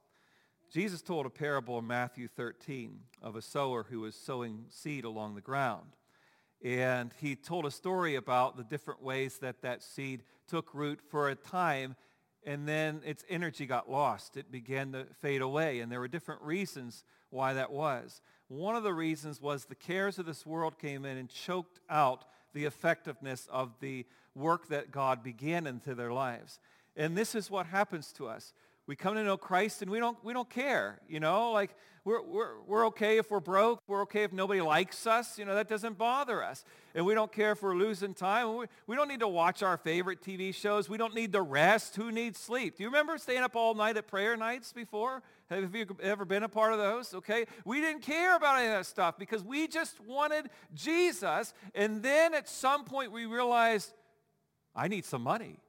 Jesus 0.72 1.04
told 1.04 1.28
a 1.28 1.30
parable 1.30 1.78
in 1.78 1.86
Matthew 1.86 2.28
13 2.28 3.00
of 3.22 3.36
a 3.36 3.42
sower 3.44 3.86
who 3.88 4.00
was 4.00 4.16
sowing 4.16 4.66
seed 4.70 5.06
along 5.06 5.36
the 5.36 5.42
ground. 5.42 5.96
And 6.64 7.14
he 7.20 7.36
told 7.36 7.68
a 7.68 7.72
story 7.72 8.16
about 8.16 8.58
the 8.58 8.64
different 8.64 9.04
ways 9.04 9.38
that 9.40 9.62
that 9.62 9.84
seed 9.84 10.24
took 10.48 10.74
root 10.74 11.00
for 11.10 11.30
a 11.30 11.36
time 11.36 11.96
and 12.46 12.68
then 12.68 13.02
its 13.06 13.24
energy 13.30 13.66
got 13.66 13.90
lost. 13.90 14.38
It 14.38 14.52
began 14.52 14.92
to 14.92 15.06
fade 15.22 15.42
away. 15.42 15.80
And 15.80 15.92
there 15.92 16.00
were 16.00 16.08
different 16.08 16.42
reasons 16.42 17.04
why 17.30 17.54
that 17.54 17.72
was. 17.72 18.22
One 18.48 18.76
of 18.76 18.84
the 18.84 18.94
reasons 18.94 19.42
was 19.42 19.66
the 19.66 19.76
cares 19.76 20.20
of 20.20 20.26
this 20.26 20.46
world 20.46 20.78
came 20.78 21.06
in 21.06 21.18
and 21.18 21.30
choked 21.30 21.80
out 21.90 22.26
the 22.54 22.66
effectiveness 22.66 23.48
of 23.52 23.72
the 23.80 24.06
work 24.36 24.68
that 24.68 24.92
God 24.92 25.24
began 25.24 25.66
into 25.66 25.96
their 25.96 26.12
lives. 26.12 26.60
And 26.96 27.18
this 27.18 27.34
is 27.34 27.50
what 27.50 27.66
happens 27.66 28.12
to 28.14 28.28
us 28.28 28.54
We 28.86 28.96
come 28.96 29.16
to 29.16 29.24
know 29.24 29.38
Christ 29.38 29.82
and 29.82 29.90
we 29.90 30.00
don't, 30.00 30.18
we 30.24 30.34
don't 30.34 30.50
care, 30.50 31.00
you 31.08 31.20
know, 31.20 31.52
like 31.52 31.76
we're, 32.06 32.22
we're, 32.22 32.62
we're 32.68 32.88
okay 32.88 33.18
if 33.18 33.32
we're 33.32 33.40
broke. 33.40 33.80
We're 33.88 34.02
okay 34.02 34.24
if 34.24 34.34
nobody 34.34 34.60
likes 34.60 35.08
us. 35.08 35.40
You 35.40 35.46
know, 35.46 35.56
that 35.56 35.70
doesn't 35.70 35.98
bother 35.98 36.44
us. 36.44 36.66
And 36.94 37.06
we 37.06 37.14
don't 37.14 37.32
care 37.32 37.54
if 37.54 37.64
we're 37.64 37.76
losing 37.76 38.14
time. 38.14 38.58
We, 38.58 38.66
we 38.88 38.96
don't 38.98 39.08
need 39.08 39.22
to 39.22 39.28
watch 39.28 39.64
our 39.64 39.78
favorite 39.78 40.22
TV 40.22 40.54
shows. 40.54 40.90
We 40.90 40.98
don't 40.98 41.16
need 41.16 41.32
to 41.32 41.42
rest. 41.42 41.96
Who 41.96 42.12
needs 42.12 42.40
sleep? 42.40 42.76
Do 42.76 42.84
you 42.84 42.90
remember 42.90 43.18
staying 43.18 43.44
up 43.44 43.56
all 43.56 43.74
night 43.74 43.96
at 43.96 44.08
prayer 44.08 44.36
nights 44.36 44.74
before? 44.74 45.24
Have 45.50 45.74
you 45.74 45.86
ever 46.02 46.26
been 46.26 46.44
a 46.44 46.50
part 46.50 46.74
of 46.74 46.80
those? 46.80 47.14
Okay. 47.14 47.46
We 47.64 47.80
didn't 47.80 48.02
care 48.02 48.36
about 48.36 48.58
any 48.58 48.68
of 48.68 48.74
that 48.74 48.86
stuff 48.86 49.18
because 49.18 49.42
we 49.42 49.70
just 49.70 50.02
wanted 50.02 50.50
Jesus. 50.74 51.54
And 51.74 52.04
then 52.04 52.34
at 52.34 52.50
some 52.50 52.84
point 52.84 53.14
we 53.14 53.26
realized, 53.28 53.94
I 54.76 54.90
need 54.90 55.06
some 55.06 55.22
money. 55.22 55.63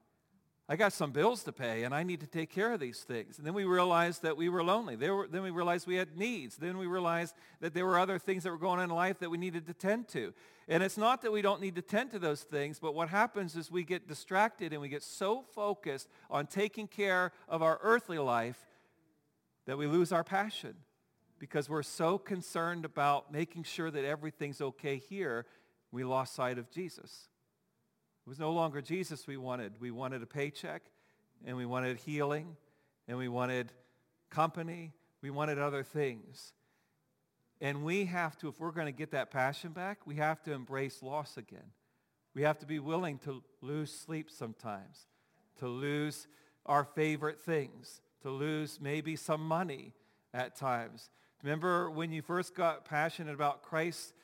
I 0.67 0.77
got 0.77 0.95
some 0.95 1.11
bills 1.11 1.45
to 1.45 1.53
pay 1.53 1.83
and 1.83 1.95
I 1.95 2.05
need 2.05 2.21
to 2.21 2.27
take 2.27 2.49
care 2.49 2.73
of 2.73 2.81
these 2.81 3.01
things. 3.01 3.37
And 3.37 3.47
then 3.47 3.53
we 3.53 3.65
realized 3.65 4.23
that 4.23 4.37
we 4.37 4.49
were 4.49 4.65
lonely. 4.65 4.97
Were, 4.97 5.29
then 5.29 5.43
we 5.43 5.51
realized 5.51 5.87
we 5.87 5.97
had 5.97 6.17
needs. 6.17 6.57
Then 6.57 6.79
we 6.79 6.87
realized 6.87 7.35
that 7.61 7.75
there 7.75 7.85
were 7.85 7.99
other 7.99 8.19
things 8.19 8.45
that 8.45 8.51
were 8.51 8.59
going 8.59 8.79
on 8.79 8.85
in 8.85 8.91
life 8.91 9.19
that 9.19 9.31
we 9.31 9.37
needed 9.37 9.67
to 9.67 9.75
tend 9.75 10.09
to. 10.09 10.33
And 10.67 10.83
it's 10.83 10.97
not 10.97 11.21
that 11.21 11.33
we 11.33 11.43
don't 11.43 11.61
need 11.61 11.75
to 11.77 11.83
tend 11.83 12.13
to 12.13 12.19
those 12.19 12.43
things, 12.43 12.79
but 12.79 12.95
what 12.95 13.11
happens 13.11 13.57
is 13.57 13.71
we 13.71 13.85
get 13.85 14.09
distracted 14.09 14.73
and 14.73 14.81
we 14.81 14.89
get 14.89 15.03
so 15.03 15.43
focused 15.55 16.09
on 16.31 16.47
taking 16.47 16.89
care 16.89 17.33
of 17.47 17.63
our 17.63 17.79
earthly 17.83 18.19
life 18.19 18.59
that 19.67 19.77
we 19.77 19.87
lose 19.87 20.13
our 20.13 20.25
passion 20.25 20.75
because 21.39 21.69
we're 21.69 21.83
so 21.83 22.17
concerned 22.17 22.87
about 22.87 23.31
making 23.31 23.65
sure 23.65 23.91
that 23.91 24.05
everything's 24.07 24.63
okay 24.63 24.97
here, 24.97 25.45
we 25.93 26.05
lost 26.05 26.35
sight 26.35 26.57
of 26.57 26.71
Jesus. 26.71 27.29
It 28.27 28.29
was 28.29 28.39
no 28.39 28.53
longer 28.53 28.81
Jesus 28.81 29.27
we 29.27 29.37
wanted. 29.37 29.75
We 29.81 29.91
wanted 29.91 30.23
a 30.23 30.27
paycheck, 30.27 30.83
and 31.45 31.57
we 31.57 31.67
wanted 31.67 31.99
healing, 31.99 32.57
and 33.07 33.19
we 33.19 33.29
wanted 33.29 33.73
company. 34.31 34.93
We 35.23 35.31
wanted 35.31 35.59
other 35.59 35.83
things. 35.83 36.53
And 37.61 37.85
we 37.85 38.07
have 38.07 38.37
to, 38.39 38.49
if 38.49 38.59
we're 38.59 38.73
going 38.73 38.87
to 38.87 38.93
get 38.93 39.13
that 39.13 39.31
passion 39.31 39.73
back, 39.73 40.07
we 40.07 40.17
have 40.17 40.43
to 40.43 40.53
embrace 40.53 41.03
loss 41.03 41.37
again. 41.37 41.71
We 42.35 42.43
have 42.43 42.59
to 42.59 42.67
be 42.67 42.79
willing 42.79 43.19
to 43.21 43.43
lose 43.61 43.93
sleep 43.93 44.31
sometimes, 44.31 45.07
to 45.61 45.69
lose 45.69 46.27
our 46.67 46.85
favorite 46.85 47.41
things, 47.41 48.01
to 48.23 48.31
lose 48.31 48.81
maybe 48.81 49.17
some 49.17 49.47
money 49.47 49.93
at 50.33 50.57
times. 50.57 51.11
Remember 51.43 51.91
when 51.91 52.11
you 52.11 52.23
first 52.23 52.55
got 52.55 52.85
passionate 52.85 53.35
about 53.35 53.63
Christ, 53.63 54.15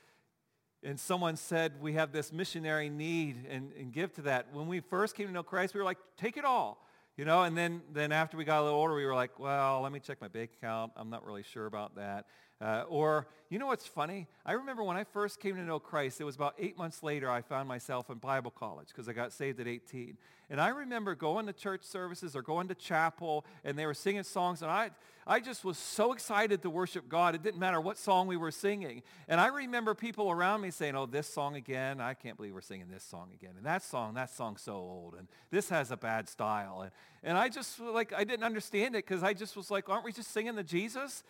and 0.82 0.98
someone 0.98 1.36
said 1.36 1.80
we 1.80 1.94
have 1.94 2.12
this 2.12 2.32
missionary 2.32 2.88
need 2.88 3.46
and, 3.48 3.72
and 3.78 3.92
give 3.92 4.12
to 4.14 4.22
that. 4.22 4.52
When 4.52 4.66
we 4.66 4.80
first 4.80 5.14
came 5.14 5.26
to 5.26 5.32
know 5.32 5.42
Christ, 5.42 5.74
we 5.74 5.78
were 5.78 5.84
like, 5.84 5.98
take 6.16 6.36
it 6.36 6.44
all. 6.44 6.86
You 7.16 7.26
know, 7.26 7.42
and 7.42 7.56
then, 7.56 7.82
then 7.92 8.12
after 8.12 8.36
we 8.36 8.44
got 8.44 8.62
a 8.62 8.64
little 8.64 8.78
older, 8.78 8.94
we 8.94 9.04
were 9.04 9.14
like, 9.14 9.38
well, 9.38 9.82
let 9.82 9.92
me 9.92 10.00
check 10.00 10.20
my 10.22 10.28
bank 10.28 10.52
account. 10.56 10.92
I'm 10.96 11.10
not 11.10 11.26
really 11.26 11.42
sure 11.42 11.66
about 11.66 11.96
that. 11.96 12.26
Uh, 12.60 12.84
or, 12.88 13.26
you 13.48 13.58
know 13.58 13.66
what's 13.66 13.86
funny? 13.86 14.26
I 14.44 14.52
remember 14.52 14.84
when 14.84 14.96
I 14.96 15.04
first 15.04 15.40
came 15.40 15.56
to 15.56 15.62
know 15.62 15.78
Christ, 15.78 16.20
it 16.20 16.24
was 16.24 16.36
about 16.36 16.54
eight 16.58 16.76
months 16.76 17.02
later 17.02 17.30
I 17.30 17.40
found 17.40 17.68
myself 17.68 18.10
in 18.10 18.18
Bible 18.18 18.50
college 18.50 18.88
because 18.88 19.08
I 19.08 19.14
got 19.14 19.32
saved 19.32 19.60
at 19.60 19.66
18. 19.66 20.18
And 20.50 20.60
I 20.60 20.68
remember 20.68 21.14
going 21.14 21.46
to 21.46 21.52
church 21.52 21.84
services 21.84 22.36
or 22.36 22.42
going 22.42 22.68
to 22.68 22.74
chapel 22.74 23.46
and 23.64 23.78
they 23.78 23.86
were 23.86 23.94
singing 23.94 24.24
songs 24.24 24.62
and 24.62 24.70
I, 24.70 24.90
I 25.26 25.38
just 25.38 25.64
was 25.64 25.78
so 25.78 26.12
excited 26.12 26.62
to 26.62 26.70
worship 26.70 27.08
God. 27.08 27.34
It 27.34 27.42
didn't 27.42 27.60
matter 27.60 27.80
what 27.80 27.96
song 27.96 28.26
we 28.26 28.36
were 28.36 28.50
singing. 28.50 29.02
And 29.28 29.40
I 29.40 29.46
remember 29.46 29.94
people 29.94 30.30
around 30.30 30.60
me 30.60 30.70
saying, 30.70 30.96
oh, 30.96 31.06
this 31.06 31.28
song 31.28 31.54
again. 31.54 32.00
I 32.00 32.14
can't 32.14 32.36
believe 32.36 32.52
we're 32.52 32.62
singing 32.62 32.88
this 32.90 33.04
song 33.04 33.28
again. 33.32 33.52
And 33.56 33.64
that 33.64 33.82
song, 33.84 34.14
that 34.14 34.30
song's 34.30 34.62
so 34.62 34.72
old. 34.72 35.14
And 35.16 35.28
this 35.50 35.68
has 35.68 35.92
a 35.92 35.96
bad 35.96 36.28
style. 36.28 36.80
And, 36.82 36.90
and 37.22 37.38
I 37.38 37.48
just, 37.48 37.78
like, 37.78 38.12
I 38.12 38.24
didn't 38.24 38.44
understand 38.44 38.96
it 38.96 39.06
because 39.06 39.22
I 39.22 39.32
just 39.34 39.56
was 39.56 39.70
like, 39.70 39.88
aren't 39.88 40.04
we 40.04 40.12
just 40.12 40.32
singing 40.32 40.56
the 40.56 40.64
Jesus? 40.64 41.22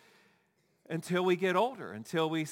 Until 0.89 1.23
we 1.23 1.35
get 1.35 1.55
older, 1.55 1.91
until 1.91 2.29
we 2.29 2.47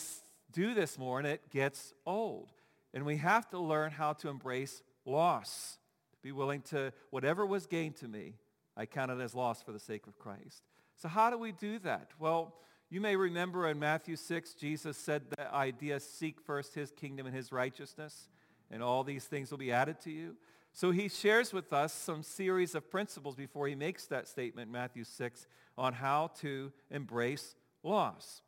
do 0.52 0.74
this 0.74 0.98
more 0.98 1.20
and 1.20 1.28
it 1.28 1.50
gets 1.50 1.94
old. 2.06 2.50
And 2.94 3.06
we 3.06 3.18
have 3.18 3.50
to 3.50 3.60
learn 3.60 3.92
how 3.92 4.14
to 4.14 4.30
embrace 4.30 4.82
loss, 5.06 5.78
be 6.22 6.32
willing 6.32 6.62
to, 6.64 6.92
whatever 7.12 7.46
was 7.46 7.68
gained 7.68 7.98
to 7.98 8.08
me, 8.08 8.36
I 8.76 8.86
count 8.86 9.12
it 9.12 9.20
as 9.20 9.36
loss 9.36 9.62
for 9.62 9.72
the 9.72 9.80
sake 9.80 10.08
of 10.08 10.18
Christ. 10.18 10.64
So 10.98 11.08
how 11.08 11.30
do 11.30 11.38
we 11.38 11.52
do 11.52 11.80
that? 11.80 12.12
Well, 12.20 12.56
you 12.90 13.02
may 13.02 13.16
remember 13.16 13.70
in 13.70 13.78
Matthew 13.78 14.16
6, 14.16 14.54
Jesus 14.56 14.98
said 14.98 15.24
the 15.30 15.54
idea, 15.54 16.00
seek 16.00 16.42
first 16.42 16.74
his 16.74 16.92
kingdom 16.92 17.28
and 17.28 17.36
his 17.36 17.52
righteousness, 17.52 18.30
and 18.72 18.82
all 18.82 19.04
these 19.04 19.26
things 19.26 19.52
will 19.52 19.60
be 19.60 19.72
added 19.72 20.00
to 20.02 20.12
you. 20.12 20.36
So 20.74 20.92
he 20.92 21.10
shares 21.10 21.54
with 21.54 21.72
us 21.74 21.94
some 21.94 22.24
series 22.24 22.76
of 22.76 22.90
principles 22.90 23.36
before 23.36 23.68
he 23.68 23.76
makes 23.76 24.06
that 24.08 24.28
statement, 24.28 24.72
Matthew 24.72 25.04
6, 25.04 25.48
on 25.78 25.94
how 25.94 26.32
to 26.40 26.72
embrace 26.90 27.56
loss, 27.84 28.42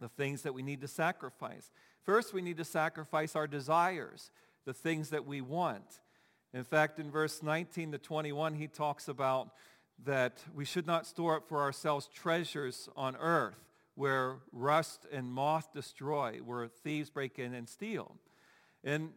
the 0.00 0.08
things 0.08 0.42
that 0.42 0.54
we 0.54 0.62
need 0.62 0.80
to 0.80 0.88
sacrifice. 0.88 1.70
First, 2.02 2.32
we 2.32 2.42
need 2.42 2.56
to 2.58 2.64
sacrifice 2.64 3.34
our 3.34 3.46
desires, 3.46 4.30
the 4.64 4.74
things 4.74 5.10
that 5.10 5.26
we 5.26 5.40
want. 5.40 6.00
In 6.52 6.64
fact, 6.64 6.98
in 6.98 7.10
verse 7.10 7.42
19 7.42 7.92
to 7.92 7.98
21, 7.98 8.54
he 8.54 8.68
talks 8.68 9.08
about 9.08 9.50
that 10.04 10.42
we 10.54 10.64
should 10.64 10.86
not 10.86 11.06
store 11.06 11.36
up 11.36 11.48
for 11.48 11.60
ourselves 11.60 12.08
treasures 12.12 12.88
on 12.96 13.16
earth 13.16 13.66
where 13.96 14.36
rust 14.52 15.06
and 15.10 15.32
moth 15.32 15.72
destroy, 15.72 16.38
where 16.44 16.68
thieves 16.68 17.10
break 17.10 17.38
in 17.38 17.54
and 17.54 17.68
steal. 17.68 18.14
And 18.84 19.10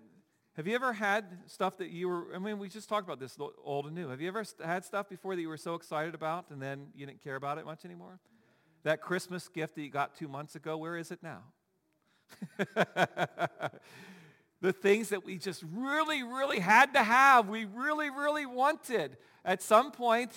have 0.56 0.68
you 0.68 0.74
ever 0.74 0.94
had 0.94 1.26
stuff 1.46 1.78
that 1.78 1.90
you 1.90 2.08
were, 2.08 2.34
I 2.34 2.40
mean, 2.40 2.60
we 2.60 2.70
just 2.70 2.90
talked 2.90 3.06
about 3.06 3.20
this 3.20 3.38
old 3.64 3.86
and 3.86 3.96
new. 3.96 4.10
Have 4.10 4.22
you 4.22 4.30
ever 4.30 4.44
had 4.64 4.84
stuff 4.84 5.10
before 5.10 5.36
that 5.36 5.42
you 5.42 5.50
were 5.50 5.58
so 5.58 5.76
excited 5.76 6.16
about 6.16 6.46
and 6.50 6.62
then 6.62 6.88
you 6.96 7.06
didn't 7.06 7.22
care 7.22 7.36
about 7.36 7.58
it 7.58 7.66
much 7.66 7.86
anymore? 7.86 8.20
That 8.84 9.02
Christmas 9.02 9.48
gift 9.48 9.76
that 9.76 9.82
you 9.82 9.90
got 9.90 10.16
two 10.16 10.28
months 10.28 10.56
ago, 10.56 10.78
where 10.78 10.98
is 10.98 11.12
it 11.12 11.20
now? 11.22 11.44
the 14.62 14.74
things 14.74 15.10
that 15.10 15.26
we 15.26 15.38
just 15.38 15.64
really, 15.74 16.24
really 16.24 16.60
had 16.60 16.94
to 16.94 17.04
have, 17.04 17.50
we 17.50 17.66
really, 17.66 18.10
really 18.10 18.46
wanted. 18.46 19.18
At 19.44 19.62
some 19.62 19.92
point, 19.92 20.32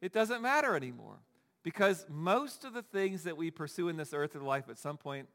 it 0.00 0.12
doesn't 0.12 0.42
matter 0.42 0.76
anymore. 0.76 1.18
Because 1.62 2.04
most 2.10 2.64
of 2.64 2.74
the 2.74 2.82
things 2.82 3.22
that 3.22 3.36
we 3.36 3.50
pursue 3.50 3.88
in 3.88 3.96
this 3.96 4.12
earth 4.12 4.34
of 4.34 4.42
life, 4.42 4.68
at 4.68 4.78
some 4.78 4.98
point, 4.98 5.28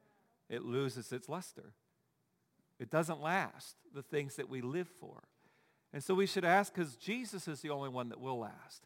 it 0.47 0.63
loses 0.63 1.11
its 1.11 1.27
luster. 1.27 1.73
It 2.79 2.89
doesn't 2.89 3.21
last, 3.21 3.75
the 3.93 4.03
things 4.03 4.35
that 4.35 4.47
we 4.47 4.61
live 4.61 4.87
for. 4.99 5.23
And 5.91 6.03
so 6.03 6.13
we 6.13 6.27
should 6.27 6.45
ask, 6.45 6.73
because 6.73 6.95
Jesus 6.95 7.47
is 7.47 7.61
the 7.61 7.71
only 7.71 7.89
one 7.89 8.09
that 8.09 8.19
will 8.19 8.39
last. 8.39 8.85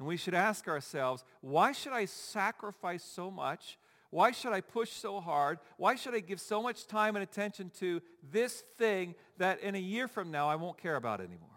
And 0.00 0.08
we 0.08 0.16
should 0.16 0.32
ask 0.32 0.66
ourselves, 0.66 1.24
why 1.42 1.72
should 1.72 1.92
I 1.92 2.06
sacrifice 2.06 3.04
so 3.04 3.30
much? 3.30 3.78
Why 4.08 4.30
should 4.30 4.54
I 4.54 4.62
push 4.62 4.90
so 4.90 5.20
hard? 5.20 5.58
Why 5.76 5.94
should 5.94 6.14
I 6.14 6.20
give 6.20 6.40
so 6.40 6.62
much 6.62 6.86
time 6.86 7.16
and 7.16 7.22
attention 7.22 7.70
to 7.80 8.00
this 8.32 8.64
thing 8.78 9.14
that 9.36 9.60
in 9.60 9.74
a 9.74 9.78
year 9.78 10.08
from 10.08 10.30
now 10.30 10.48
I 10.48 10.56
won't 10.56 10.78
care 10.78 10.96
about 10.96 11.20
anymore? 11.20 11.50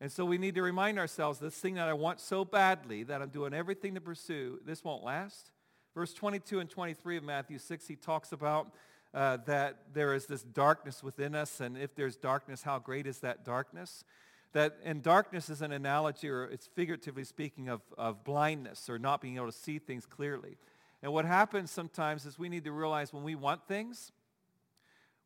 And 0.00 0.10
so 0.10 0.24
we 0.24 0.36
need 0.36 0.56
to 0.56 0.62
remind 0.62 0.98
ourselves, 0.98 1.38
this 1.38 1.54
thing 1.54 1.74
that 1.74 1.88
I 1.88 1.92
want 1.92 2.18
so 2.18 2.44
badly, 2.44 3.04
that 3.04 3.22
I'm 3.22 3.28
doing 3.28 3.54
everything 3.54 3.94
to 3.94 4.00
pursue, 4.00 4.58
this 4.66 4.82
won't 4.82 5.04
last. 5.04 5.52
Verse 5.94 6.12
22 6.12 6.58
and 6.58 6.68
23 6.68 7.18
of 7.18 7.22
Matthew 7.22 7.60
6, 7.60 7.86
he 7.86 7.94
talks 7.94 8.32
about 8.32 8.72
uh, 9.14 9.36
that 9.46 9.94
there 9.94 10.12
is 10.12 10.26
this 10.26 10.42
darkness 10.42 11.04
within 11.04 11.36
us, 11.36 11.60
and 11.60 11.78
if 11.78 11.94
there's 11.94 12.16
darkness, 12.16 12.62
how 12.62 12.80
great 12.80 13.06
is 13.06 13.20
that 13.20 13.44
darkness? 13.44 14.04
That 14.52 14.76
and 14.84 15.02
darkness 15.02 15.50
is 15.50 15.62
an 15.62 15.72
analogy 15.72 16.28
or 16.28 16.44
it's 16.44 16.66
figuratively 16.66 17.24
speaking 17.24 17.68
of, 17.68 17.82
of 17.98 18.24
blindness 18.24 18.88
or 18.88 18.98
not 18.98 19.20
being 19.20 19.36
able 19.36 19.46
to 19.46 19.52
see 19.52 19.78
things 19.78 20.06
clearly 20.06 20.56
and 21.02 21.12
what 21.12 21.24
happens 21.24 21.70
sometimes 21.70 22.24
is 22.24 22.38
we 22.38 22.48
need 22.48 22.64
to 22.64 22.72
realize 22.72 23.12
when 23.12 23.22
we 23.22 23.34
want 23.34 23.66
things 23.66 24.12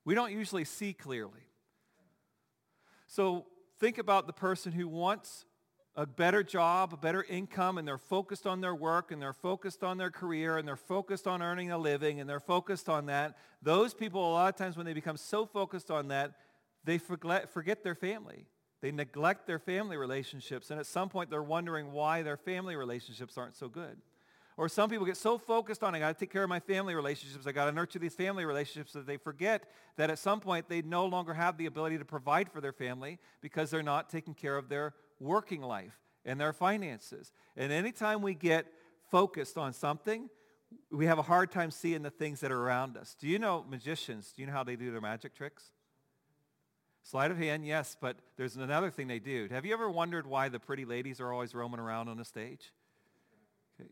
we 0.05 0.15
don't 0.15 0.33
usually 0.33 0.65
see 0.65 0.93
clearly 0.93 1.47
so 3.07 3.47
think 3.79 3.99
about 3.99 4.27
the 4.27 4.33
person 4.33 4.73
who 4.73 4.87
wants 4.87 5.45
a 5.97 6.07
better 6.07 6.43
job, 6.43 6.95
a 6.95 6.97
better 6.97 7.25
income, 7.29 7.77
and 7.77 7.87
they're 7.87 7.99
focused 7.99 8.47
on 8.47 8.61
their 8.61 8.75
work, 8.75 9.11
and 9.11 9.21
they're 9.21 9.33
focused 9.33 9.83
on 9.83 9.99
their 9.99 10.11
career, 10.11 10.57
and 10.57 10.67
they're 10.67 10.77
focused 10.77 11.27
on 11.27 11.43
earning 11.43 11.73
a 11.73 11.79
living, 11.79 12.21
and 12.21 12.31
they're 12.31 12.41
focused 12.41 12.89
on 12.89 13.07
that. 13.07 13.37
Those 13.61 13.93
people, 13.93 14.31
a 14.31 14.33
lot 14.33 14.49
of 14.49 14.57
times 14.57 14.77
when 14.77 14.87
they 14.87 14.93
become 14.93 15.17
so 15.17 15.45
focused 15.45 15.91
on 15.91 16.09
that, 16.09 16.33
they 16.85 16.99
forget, 16.99 17.51
forget 17.51 17.83
their 17.83 17.95
family. 17.95 18.47
They 18.81 18.93
neglect 18.93 19.47
their 19.47 19.59
family 19.59 19.97
relationships, 19.97 20.71
and 20.71 20.81
at 20.81 20.87
some 20.87 21.09
point 21.09 21.31
they're 21.31 21.43
wondering 21.43 21.93
why 21.93 22.23
their 22.23 22.37
family 22.37 22.77
relationships 22.77 23.37
aren't 23.37 23.57
so 23.57 23.69
good. 23.69 23.99
Or 24.57 24.69
some 24.69 24.91
people 24.91 25.07
get 25.07 25.17
so 25.17 25.39
focused 25.39 25.83
on, 25.83 25.95
I 25.95 25.99
got 25.99 26.09
to 26.13 26.21
take 26.21 26.31
care 26.31 26.43
of 26.43 26.49
my 26.49 26.61
family 26.61 26.95
relationships, 26.95 27.47
I 27.47 27.53
got 27.53 27.67
to 27.67 27.73
nurture 27.73 27.99
these 27.99 28.15
family 28.15 28.45
relationships 28.45 28.93
that 28.93 29.07
they 29.07 29.17
forget 29.17 29.65
that 29.97 30.11
at 30.11 30.19
some 30.19 30.41
point 30.41 30.69
they 30.69 30.83
no 30.83 31.07
longer 31.07 31.35
have 31.35 31.57
the 31.57 31.67
ability 31.67 31.99
to 31.99 32.05
provide 32.05 32.51
for 32.51 32.61
their 32.61 32.73
family 32.73 33.19
because 33.41 33.71
they're 33.71 33.83
not 33.83 34.11
taking 34.11 34.35
care 34.35 34.57
of 34.57 34.69
their 34.69 34.95
working 35.19 35.63
life 35.63 35.99
and 36.25 36.41
their 36.41 36.53
finances. 36.53 37.33
And 37.57 37.73
anytime 37.73 38.23
we 38.23 38.35
get 38.35 38.67
focused 39.11 39.57
on 39.57 39.73
something, 39.73 40.29
we 40.91 41.07
have 41.07 41.19
a 41.19 41.23
hard 41.23 41.51
time 41.51 41.71
seeing 41.71 42.03
the 42.03 42.11
things 42.11 42.41
that 42.41 42.53
are 42.53 42.61
around 42.61 42.97
us. 42.97 43.17
Do 43.19 43.29
you 43.29 43.39
know 43.39 43.65
magicians, 43.69 44.33
do 44.33 44.43
you 44.43 44.47
know 44.47 44.53
how 44.53 44.65
they 44.65 44.77
do 44.77 44.91
their 44.91 45.01
magic 45.01 45.35
tricks? 45.35 45.73
Sleight 47.03 47.31
of 47.31 47.39
hand, 47.39 47.67
yes, 47.67 47.97
but 48.01 48.17
there's 48.37 48.57
another 48.57 48.91
thing 48.91 49.09
they 49.09 49.19
do. 49.19 49.49
Have 49.51 49.65
you 49.65 49.73
ever 49.73 49.91
wondered 49.91 50.27
why 50.27 50.49
the 50.49 50.61
pretty 50.61 50.85
ladies 50.85 51.21
are 51.21 51.33
always 51.33 51.55
roaming 51.55 51.81
around 51.81 52.09
on 52.09 52.17
the 52.17 52.25
stage? 52.25 52.73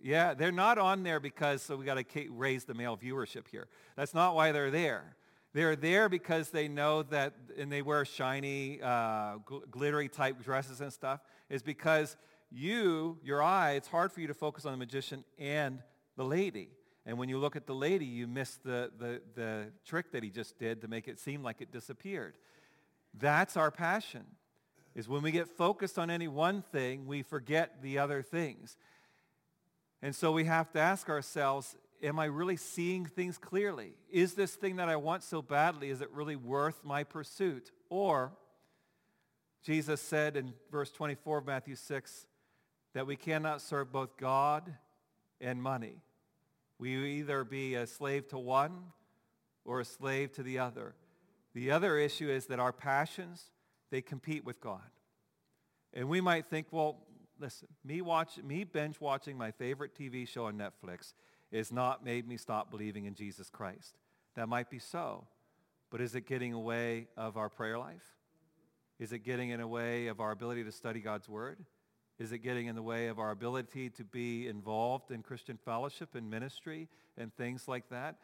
Yeah, 0.02 0.34
they're 0.34 0.52
not 0.52 0.76
on 0.78 1.02
there 1.02 1.18
because 1.18 1.62
so 1.62 1.76
we 1.76 1.84
got 1.84 1.94
to 1.94 2.30
raise 2.30 2.64
the 2.64 2.74
male 2.74 2.96
viewership 2.96 3.48
here. 3.50 3.68
That's 3.96 4.12
not 4.12 4.34
why 4.34 4.52
they're 4.52 4.70
there. 4.70 5.16
They're 5.54 5.76
there 5.76 6.10
because 6.10 6.50
they 6.50 6.68
know 6.68 7.02
that, 7.04 7.32
and 7.56 7.72
they 7.72 7.80
wear 7.80 8.04
shiny, 8.04 8.80
uh, 8.82 9.38
gl- 9.38 9.68
glittery 9.70 10.08
type 10.08 10.42
dresses 10.42 10.82
and 10.82 10.92
stuff, 10.92 11.20
is 11.48 11.62
because 11.62 12.16
you, 12.50 13.18
your 13.22 13.42
eye, 13.42 13.72
it's 13.72 13.88
hard 13.88 14.12
for 14.12 14.20
you 14.20 14.26
to 14.26 14.34
focus 14.34 14.66
on 14.66 14.72
the 14.72 14.78
magician 14.78 15.24
and 15.38 15.80
the 16.16 16.24
lady. 16.24 16.68
And 17.06 17.16
when 17.16 17.30
you 17.30 17.38
look 17.38 17.56
at 17.56 17.66
the 17.66 17.74
lady, 17.74 18.04
you 18.04 18.26
miss 18.26 18.58
the, 18.62 18.90
the, 18.98 19.22
the 19.34 19.72
trick 19.86 20.12
that 20.12 20.22
he 20.22 20.28
just 20.28 20.58
did 20.58 20.82
to 20.82 20.88
make 20.88 21.08
it 21.08 21.18
seem 21.18 21.42
like 21.42 21.62
it 21.62 21.72
disappeared. 21.72 22.34
That's 23.18 23.56
our 23.56 23.70
passion, 23.70 24.24
is 24.94 25.08
when 25.08 25.22
we 25.22 25.30
get 25.30 25.48
focused 25.48 25.98
on 25.98 26.10
any 26.10 26.28
one 26.28 26.62
thing, 26.62 27.06
we 27.06 27.22
forget 27.22 27.82
the 27.82 27.98
other 27.98 28.22
things. 28.22 28.76
And 30.02 30.14
so 30.14 30.32
we 30.32 30.44
have 30.44 30.70
to 30.72 30.78
ask 30.78 31.08
ourselves, 31.08 31.76
am 32.02 32.18
I 32.18 32.26
really 32.26 32.56
seeing 32.56 33.06
things 33.06 33.38
clearly? 33.38 33.94
Is 34.10 34.34
this 34.34 34.54
thing 34.54 34.76
that 34.76 34.88
I 34.88 34.96
want 34.96 35.22
so 35.24 35.42
badly, 35.42 35.90
is 35.90 36.00
it 36.00 36.10
really 36.12 36.36
worth 36.36 36.84
my 36.84 37.04
pursuit? 37.04 37.72
Or, 37.90 38.32
Jesus 39.62 40.00
said 40.00 40.36
in 40.36 40.54
verse 40.70 40.90
24 40.92 41.38
of 41.38 41.46
Matthew 41.46 41.74
6, 41.74 42.26
that 42.94 43.06
we 43.06 43.16
cannot 43.16 43.60
serve 43.60 43.92
both 43.92 44.16
God 44.16 44.74
and 45.40 45.62
money. 45.62 45.96
We 46.78 46.96
either 47.18 47.44
be 47.44 47.74
a 47.74 47.86
slave 47.86 48.28
to 48.28 48.38
one 48.38 48.92
or 49.64 49.80
a 49.80 49.84
slave 49.84 50.32
to 50.34 50.42
the 50.42 50.60
other. 50.60 50.94
The 51.54 51.70
other 51.70 51.98
issue 51.98 52.28
is 52.28 52.46
that 52.46 52.58
our 52.58 52.72
passions, 52.72 53.50
they 53.90 54.00
compete 54.00 54.44
with 54.44 54.60
God. 54.60 54.90
And 55.92 56.08
we 56.08 56.20
might 56.20 56.46
think, 56.46 56.66
well, 56.70 57.06
listen, 57.40 57.68
me 57.84 58.00
watch, 58.00 58.38
me 58.42 58.64
binge 58.64 59.00
watching 59.00 59.36
my 59.36 59.50
favorite 59.50 59.96
TV 59.98 60.26
show 60.28 60.46
on 60.46 60.58
Netflix 60.58 61.14
is 61.50 61.72
not 61.72 62.04
made 62.04 62.28
me 62.28 62.36
stop 62.36 62.70
believing 62.70 63.06
in 63.06 63.14
Jesus 63.14 63.48
Christ. 63.48 63.96
That 64.36 64.48
might 64.48 64.70
be 64.70 64.78
so. 64.78 65.26
But 65.90 66.00
is 66.00 66.14
it 66.14 66.26
getting 66.26 66.52
away 66.52 67.08
of 67.16 67.36
our 67.36 67.48
prayer 67.48 67.78
life? 67.78 68.04
Is 68.98 69.12
it 69.12 69.20
getting 69.20 69.50
in 69.50 69.60
a 69.60 69.68
way 69.68 70.08
of 70.08 70.20
our 70.20 70.32
ability 70.32 70.64
to 70.64 70.72
study 70.72 71.00
God's 71.00 71.28
word? 71.28 71.64
Is 72.18 72.32
it 72.32 72.38
getting 72.38 72.66
in 72.66 72.74
the 72.74 72.82
way 72.82 73.06
of 73.06 73.18
our 73.18 73.30
ability 73.30 73.90
to 73.90 74.04
be 74.04 74.48
involved 74.48 75.12
in 75.12 75.22
Christian 75.22 75.56
fellowship 75.56 76.14
and 76.14 76.28
ministry 76.28 76.88
and 77.16 77.34
things 77.36 77.68
like 77.68 77.88
that? 77.90 78.16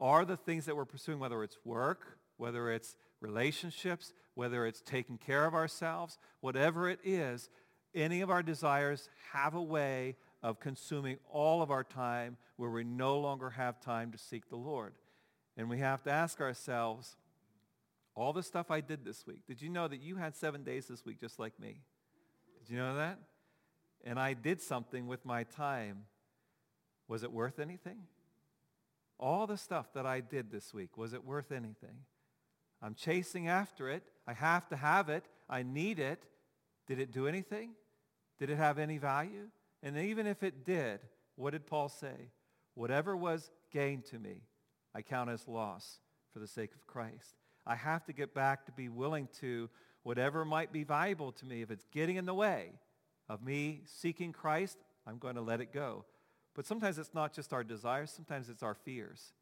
Are 0.00 0.24
the 0.24 0.36
things 0.36 0.66
that 0.66 0.76
we're 0.76 0.84
pursuing, 0.84 1.18
whether 1.18 1.42
it's 1.42 1.58
work, 1.64 2.18
whether 2.40 2.70
it's 2.70 2.96
relationships, 3.20 4.12
whether 4.34 4.66
it's 4.66 4.80
taking 4.80 5.18
care 5.18 5.44
of 5.44 5.54
ourselves, 5.54 6.18
whatever 6.40 6.88
it 6.88 6.98
is, 7.04 7.48
any 7.94 8.20
of 8.20 8.30
our 8.30 8.42
desires 8.42 9.08
have 9.32 9.54
a 9.54 9.62
way 9.62 10.16
of 10.42 10.58
consuming 10.58 11.18
all 11.30 11.62
of 11.62 11.70
our 11.70 11.84
time 11.84 12.36
where 12.56 12.70
we 12.70 12.82
no 12.82 13.18
longer 13.18 13.50
have 13.50 13.80
time 13.80 14.10
to 14.12 14.18
seek 14.18 14.48
the 14.48 14.56
Lord. 14.56 14.94
And 15.56 15.68
we 15.68 15.78
have 15.78 16.02
to 16.04 16.10
ask 16.10 16.40
ourselves, 16.40 17.16
all 18.14 18.32
the 18.32 18.42
stuff 18.42 18.70
I 18.70 18.80
did 18.80 19.04
this 19.04 19.26
week, 19.26 19.42
did 19.46 19.62
you 19.62 19.68
know 19.68 19.86
that 19.86 20.00
you 20.00 20.16
had 20.16 20.34
seven 20.34 20.64
days 20.64 20.86
this 20.86 21.04
week 21.04 21.20
just 21.20 21.38
like 21.38 21.58
me? 21.60 21.80
Did 22.58 22.72
you 22.72 22.78
know 22.78 22.96
that? 22.96 23.18
and 24.04 24.18
I 24.18 24.34
did 24.34 24.60
something 24.60 25.06
with 25.06 25.24
my 25.24 25.44
time, 25.44 26.04
was 27.08 27.22
it 27.22 27.32
worth 27.32 27.58
anything? 27.58 27.98
All 29.18 29.46
the 29.46 29.56
stuff 29.56 29.92
that 29.94 30.06
I 30.06 30.20
did 30.20 30.50
this 30.50 30.72
week, 30.72 30.96
was 30.96 31.12
it 31.12 31.24
worth 31.24 31.52
anything? 31.52 32.04
I'm 32.82 32.94
chasing 32.94 33.48
after 33.48 33.88
it. 33.88 34.02
I 34.26 34.32
have 34.32 34.68
to 34.68 34.76
have 34.76 35.08
it. 35.08 35.24
I 35.48 35.62
need 35.62 35.98
it. 35.98 36.24
Did 36.86 36.98
it 36.98 37.12
do 37.12 37.26
anything? 37.26 37.70
Did 38.38 38.50
it 38.50 38.56
have 38.56 38.78
any 38.78 38.98
value? 38.98 39.48
And 39.82 39.96
even 39.98 40.26
if 40.26 40.42
it 40.42 40.64
did, 40.64 41.00
what 41.36 41.52
did 41.52 41.66
Paul 41.66 41.88
say? 41.88 42.30
Whatever 42.74 43.16
was 43.16 43.50
gain 43.72 44.02
to 44.10 44.18
me, 44.18 44.42
I 44.94 45.02
count 45.02 45.30
as 45.30 45.46
loss 45.46 46.00
for 46.32 46.38
the 46.38 46.46
sake 46.46 46.74
of 46.74 46.86
Christ. 46.86 47.36
I 47.66 47.76
have 47.76 48.04
to 48.06 48.12
get 48.12 48.34
back 48.34 48.66
to 48.66 48.72
be 48.72 48.88
willing 48.88 49.28
to, 49.40 49.68
whatever 50.02 50.44
might 50.44 50.72
be 50.72 50.84
valuable 50.84 51.32
to 51.32 51.46
me, 51.46 51.62
if 51.62 51.70
it's 51.70 51.86
getting 51.92 52.16
in 52.16 52.26
the 52.26 52.34
way, 52.34 52.72
of 53.28 53.42
me 53.42 53.82
seeking 53.84 54.32
Christ, 54.32 54.78
I'm 55.06 55.18
going 55.18 55.36
to 55.36 55.40
let 55.40 55.60
it 55.60 55.72
go. 55.72 56.04
But 56.54 56.66
sometimes 56.66 56.98
it's 56.98 57.14
not 57.14 57.32
just 57.32 57.52
our 57.52 57.62
desires, 57.62 58.10
sometimes 58.10 58.48
it's 58.48 58.62
our 58.62 58.74
fears. 58.74 59.32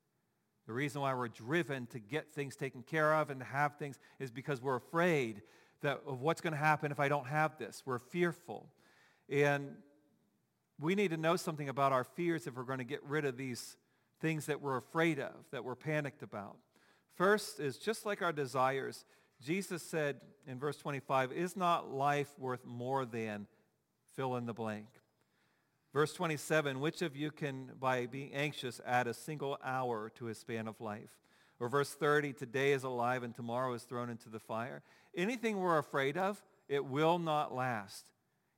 The 0.68 0.74
reason 0.74 1.00
why 1.00 1.14
we're 1.14 1.28
driven 1.28 1.87
to 1.87 1.98
get 1.98 2.31
things 2.35 2.54
taken 2.54 2.83
care 2.83 3.14
of 3.14 3.31
and 3.31 3.40
to 3.40 3.46
have 3.46 3.76
things 3.76 3.98
is 4.20 4.31
because 4.31 4.61
we're 4.61 4.76
afraid 4.76 5.40
that 5.81 6.02
of 6.07 6.20
what's 6.20 6.42
going 6.42 6.52
to 6.52 6.59
happen 6.59 6.92
if 6.92 7.00
I 7.00 7.09
don't 7.09 7.26
have 7.26 7.57
this. 7.57 7.83
We're 7.87 7.98
fearful. 7.98 8.68
And 9.31 9.76
we 10.78 10.94
need 10.94 11.11
to 11.12 11.16
know 11.16 11.37
something 11.37 11.70
about 11.70 11.92
our 11.92 12.04
fears 12.04 12.46
if 12.46 12.54
we're 12.54 12.64
going 12.64 12.81
to 12.81 12.85
get 12.85 13.02
rid 13.02 13.24
of 13.24 13.38
these 13.38 13.78
things 14.20 14.44
that 14.44 14.61
we're 14.61 14.76
afraid 14.76 15.18
of, 15.18 15.33
that 15.52 15.64
we're 15.64 15.74
panicked 15.74 16.22
about. 16.22 16.59
First 17.16 17.61
is 17.61 17.78
just 17.78 18.04
like 18.04 18.20
our 18.20 18.33
desires, 18.33 19.07
Jesus 19.42 19.83
said 19.83 20.20
in 20.46 20.59
verse 20.59 20.76
25, 20.76 21.33
is 21.33 21.57
not 21.57 21.90
life 21.94 22.28
worth 22.38 22.66
more 22.66 23.07
than 23.07 23.46
fill 24.14 24.37
in 24.37 24.44
the 24.44 24.52
blank. 24.52 24.88
Verse 25.92 26.12
27, 26.12 26.81
which 26.81 27.01
of 27.03 27.16
you 27.16 27.31
can, 27.31 27.70
by 27.81 28.07
being 28.07 28.35
anxious, 28.35 28.81
add 28.85 29.07
a 29.07 29.14
single 29.14 29.59
hour 29.64 30.11
to 30.16 30.27
his 30.27 30.38
span 30.38 30.68
of 30.68 30.81
life? 30.81 31.11
Or 31.61 31.68
verse 31.68 31.92
30, 31.94 32.35
today 32.35 32.72
is 32.72 32.85
alive 32.85 33.22
and 33.22 33.35
tomorrow 33.35 33.72
is 33.72 33.83
thrown 33.83 34.11
into 34.11 34.29
the 34.29 34.38
fire. 34.38 34.83
Anything 35.16 35.59
we're 35.59 35.79
afraid 35.79 36.16
of, 36.16 36.42
it 36.68 36.85
will 36.85 37.18
not 37.18 37.55
last. 37.55 38.11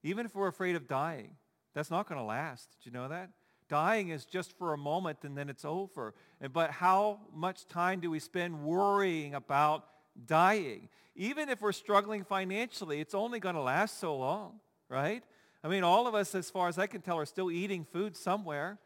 Even 0.03 0.27
if 0.27 0.35
we're 0.35 0.49
afraid 0.49 0.77
of 0.77 0.89
dying, 0.89 1.37
that's 1.73 1.91
not 1.91 2.09
going 2.09 2.21
to 2.21 2.25
last. 2.25 2.69
Did 2.71 2.87
you 2.87 2.93
know 2.93 3.09
that? 3.09 3.31
Dying 3.69 4.09
is 4.09 4.25
just 4.25 4.59
for 4.59 4.73
a 4.73 4.79
moment 4.79 5.19
and 5.23 5.39
then 5.39 5.49
it's 5.49 5.65
over. 5.65 6.15
And, 6.41 6.53
But 6.53 6.73
how 6.73 7.21
much 7.33 7.69
time 7.69 8.01
do 8.01 8.11
we 8.11 8.19
spend 8.19 8.65
worrying 8.65 9.35
about 9.35 9.85
dying? 10.27 10.89
Even 11.15 11.49
if 11.49 11.61
we're 11.61 11.73
struggling 11.73 12.25
financially, 12.25 13.01
it's 13.01 13.15
only 13.15 13.39
going 13.39 13.55
to 13.55 13.61
last 13.61 14.01
so 14.01 14.17
long, 14.17 14.59
right? 14.89 15.23
I 15.63 15.69
mean, 15.69 15.85
all 15.85 16.07
of 16.07 16.15
us, 16.15 16.35
as 16.35 16.51
far 16.51 16.69
as 16.69 16.79
I 16.79 16.87
can 16.87 17.03
tell, 17.03 17.19
are 17.19 17.27
still 17.27 17.51
eating 17.51 17.85
food 17.85 18.17
somewhere, 18.17 18.79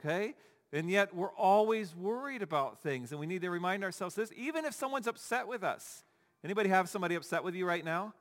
okay? 0.00 0.34
And 0.72 0.90
yet 0.90 1.14
we're 1.14 1.32
always 1.32 1.94
worried 1.94 2.42
about 2.42 2.82
things, 2.82 3.12
and 3.12 3.20
we 3.20 3.26
need 3.26 3.42
to 3.42 3.50
remind 3.50 3.84
ourselves 3.84 4.14
this, 4.16 4.32
even 4.36 4.64
if 4.64 4.74
someone's 4.74 5.06
upset 5.06 5.46
with 5.46 5.62
us. 5.62 6.04
Anybody 6.42 6.68
have 6.68 6.88
somebody 6.88 7.14
upset 7.14 7.44
with 7.44 7.54
you 7.54 7.66
right 7.66 7.84
now? 7.84 8.12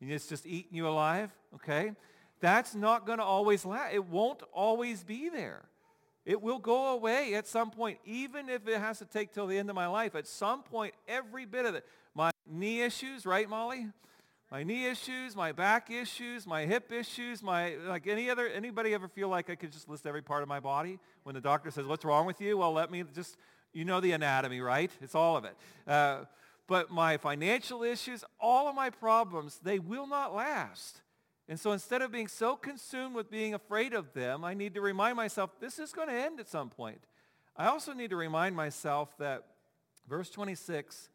And 0.00 0.12
it's 0.12 0.28
just 0.28 0.46
eating 0.46 0.76
you 0.76 0.86
alive, 0.86 1.30
okay? 1.56 1.92
That's 2.40 2.74
not 2.74 3.04
going 3.04 3.18
to 3.18 3.24
always 3.24 3.64
last. 3.64 3.94
It 3.94 4.06
won't 4.06 4.42
always 4.52 5.02
be 5.02 5.28
there. 5.28 5.64
It 6.24 6.40
will 6.40 6.58
go 6.58 6.92
away 6.92 7.34
at 7.34 7.46
some 7.46 7.70
point, 7.70 7.98
even 8.04 8.48
if 8.48 8.68
it 8.68 8.78
has 8.78 8.98
to 8.98 9.06
take 9.06 9.32
till 9.32 9.46
the 9.46 9.58
end 9.58 9.70
of 9.70 9.74
my 9.74 9.86
life. 9.86 10.14
At 10.14 10.26
some 10.26 10.62
point, 10.62 10.94
every 11.08 11.46
bit 11.46 11.64
of 11.64 11.74
it. 11.74 11.84
My 12.14 12.30
knee 12.46 12.82
issues, 12.82 13.26
right, 13.26 13.48
Molly? 13.48 13.88
My 14.50 14.62
knee 14.62 14.86
issues, 14.86 15.36
my 15.36 15.52
back 15.52 15.90
issues, 15.90 16.46
my 16.46 16.64
hip 16.64 16.90
issues, 16.90 17.42
my 17.42 17.74
like 17.86 18.06
any 18.06 18.30
other 18.30 18.46
anybody 18.48 18.94
ever 18.94 19.08
feel 19.08 19.28
like 19.28 19.50
I 19.50 19.54
could 19.54 19.72
just 19.72 19.88
list 19.88 20.06
every 20.06 20.22
part 20.22 20.42
of 20.42 20.48
my 20.48 20.58
body 20.60 20.98
when 21.22 21.34
the 21.34 21.40
doctor 21.40 21.70
says 21.70 21.86
what's 21.86 22.04
wrong 22.04 22.24
with 22.26 22.40
you? 22.40 22.56
Well, 22.56 22.72
let 22.72 22.90
me 22.90 23.04
just 23.14 23.36
you 23.72 23.84
know 23.84 24.00
the 24.00 24.12
anatomy, 24.12 24.60
right? 24.60 24.90
It's 25.02 25.14
all 25.14 25.36
of 25.36 25.44
it. 25.44 25.54
Uh, 25.86 26.24
but 26.66 26.90
my 26.90 27.16
financial 27.16 27.82
issues, 27.82 28.24
all 28.40 28.68
of 28.68 28.74
my 28.74 28.90
problems, 28.90 29.60
they 29.62 29.78
will 29.78 30.06
not 30.06 30.34
last. 30.34 31.02
And 31.48 31.58
so 31.58 31.72
instead 31.72 32.02
of 32.02 32.12
being 32.12 32.28
so 32.28 32.56
consumed 32.56 33.14
with 33.14 33.30
being 33.30 33.54
afraid 33.54 33.94
of 33.94 34.12
them, 34.12 34.44
I 34.44 34.52
need 34.52 34.74
to 34.74 34.82
remind 34.82 35.16
myself 35.16 35.50
this 35.60 35.78
is 35.78 35.92
going 35.92 36.08
to 36.08 36.14
end 36.14 36.40
at 36.40 36.48
some 36.48 36.68
point. 36.68 37.00
I 37.56 37.66
also 37.66 37.92
need 37.94 38.10
to 38.10 38.16
remind 38.16 38.54
myself 38.54 39.16
that 39.18 39.44
verse 40.08 40.28
26, 40.30 41.08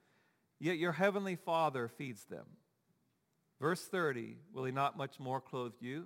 yet 0.60 0.78
your 0.78 0.92
heavenly 0.94 1.36
Father 1.36 1.88
feeds 1.88 2.26
them. 2.26 2.46
Verse 3.64 3.86
30, 3.86 4.36
will 4.54 4.66
he 4.66 4.74
not 4.74 4.98
much 4.98 5.22
more 5.22 5.40
clothe 5.40 5.72
you? 5.80 6.04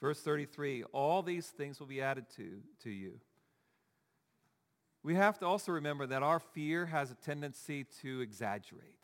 Verse 0.00 0.20
33, 0.20 0.82
all 0.92 1.22
these 1.22 1.46
things 1.46 1.78
will 1.78 1.86
be 1.86 2.02
added 2.02 2.24
to, 2.34 2.54
to 2.82 2.90
you. 2.90 3.20
We 5.04 5.14
have 5.14 5.38
to 5.38 5.46
also 5.46 5.70
remember 5.70 6.08
that 6.08 6.24
our 6.24 6.40
fear 6.40 6.86
has 6.86 7.12
a 7.12 7.14
tendency 7.14 7.86
to 8.02 8.20
exaggerate. 8.20 8.98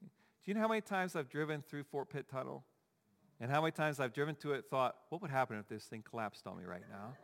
Do 0.00 0.08
you 0.46 0.54
know 0.54 0.62
how 0.62 0.66
many 0.66 0.80
times 0.80 1.14
I've 1.14 1.28
driven 1.28 1.62
through 1.62 1.84
Fort 1.84 2.10
Pitt 2.10 2.26
Tunnel? 2.28 2.64
And 3.40 3.48
how 3.48 3.60
many 3.60 3.70
times 3.70 4.00
I've 4.00 4.12
driven 4.12 4.34
to 4.36 4.54
it 4.54 4.64
thought, 4.68 4.96
what 5.10 5.22
would 5.22 5.30
happen 5.30 5.58
if 5.58 5.68
this 5.68 5.84
thing 5.84 6.02
collapsed 6.02 6.44
on 6.48 6.58
me 6.58 6.64
right 6.64 6.82
now? 6.90 7.14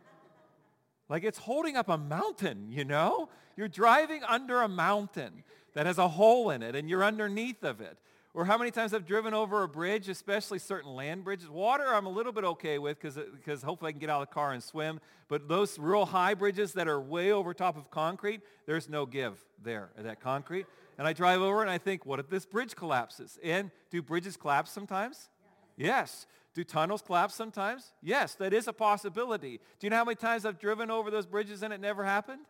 Like 1.09 1.25
it's 1.25 1.39
holding 1.39 1.77
up 1.77 1.89
a 1.89 1.99
mountain, 1.99 2.69
you 2.71 2.85
know? 2.85 3.31
You're 3.57 3.67
driving 3.67 4.23
under 4.23 4.63
a 4.63 4.69
mountain 4.69 5.43
that 5.75 5.87
has 5.87 5.99
a 5.99 6.07
hole 6.07 6.51
in 6.51 6.63
it 6.63 6.77
and 6.77 6.89
you're 6.89 7.03
underneath 7.03 7.65
of 7.65 7.81
it. 7.81 7.99
Or 8.35 8.45
how 8.45 8.59
many 8.59 8.71
times 8.71 8.95
I've 8.95 9.07
driven 9.07 9.35
over 9.35 9.63
a 9.63 9.69
bridge, 9.69 10.09
especially 10.09 10.59
certain 10.59 10.95
land 10.95 11.25
bridges. 11.25 11.49
Water 11.49 11.95
I'm 11.95 12.07
a 12.07 12.11
little 12.11 12.31
bit 12.31 12.45
okay 12.45 12.79
with 12.79 13.01
because 13.01 13.63
hopefully 13.63 13.89
I 13.89 13.93
can 13.93 13.99
get 13.99 14.11
out 14.11 14.23
of 14.23 14.29
the 14.29 14.35
car 14.35 14.53
and 14.53 14.63
swim. 14.63 15.01
But 15.29 15.49
those 15.49 15.79
real 15.79 16.05
high 16.05 16.35
bridges 16.35 16.73
that 16.75 16.89
are 16.89 17.01
way 17.01 17.33
over 17.33 17.53
top 17.55 17.77
of 17.77 17.91
concrete, 17.91 18.43
there's 18.67 18.89
no 18.89 19.07
give 19.07 19.45
there 19.63 19.91
at 19.97 20.05
that 20.05 20.21
concrete. 20.21 20.67
And 20.99 21.07
I 21.07 21.13
drive 21.13 21.41
over 21.41 21.63
and 21.63 21.71
I 21.71 21.79
think, 21.79 22.07
what 22.07 22.21
if 22.21 22.29
this 22.29 22.45
bridge 22.45 22.77
collapses? 22.77 23.39
And 23.43 23.71
do 23.91 24.03
bridges 24.03 24.37
collapse 24.37 24.71
sometimes? 24.71 25.31
Yes. 25.77 26.27
Do 26.55 26.65
tunnels 26.65 27.03
collapse 27.03 27.35
sometimes? 27.35 27.93
Yes, 28.03 28.35
that 28.37 28.53
is 28.53 28.69
a 28.69 28.73
possibility. 28.73 29.61
Do 29.79 29.87
you 29.87 29.91
know 29.91 29.97
how 29.97 30.05
many 30.05 30.17
times 30.17 30.45
I've 30.45 30.59
driven 30.59 30.91
over 30.91 31.11
those 31.11 31.27
bridges 31.27 31.63
and 31.63 31.73
it 31.73 31.81
never 31.81 32.05
happened? 32.05 32.43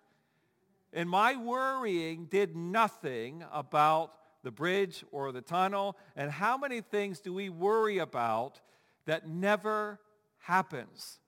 And 0.93 1.09
my 1.11 1.37
worrying 1.37 2.27
did 2.27 2.57
nothing 2.57 3.45
about 3.53 4.13
the 4.43 4.51
bridge 4.51 5.05
or 5.11 5.33
the 5.33 5.41
tunnel. 5.41 5.97
And 6.17 6.31
how 6.31 6.57
many 6.57 6.81
things 6.81 7.21
do 7.21 7.33
we 7.33 7.49
worry 7.49 7.99
about 7.99 8.61
that 9.07 9.29
never 9.29 10.01
happens? 10.39 11.19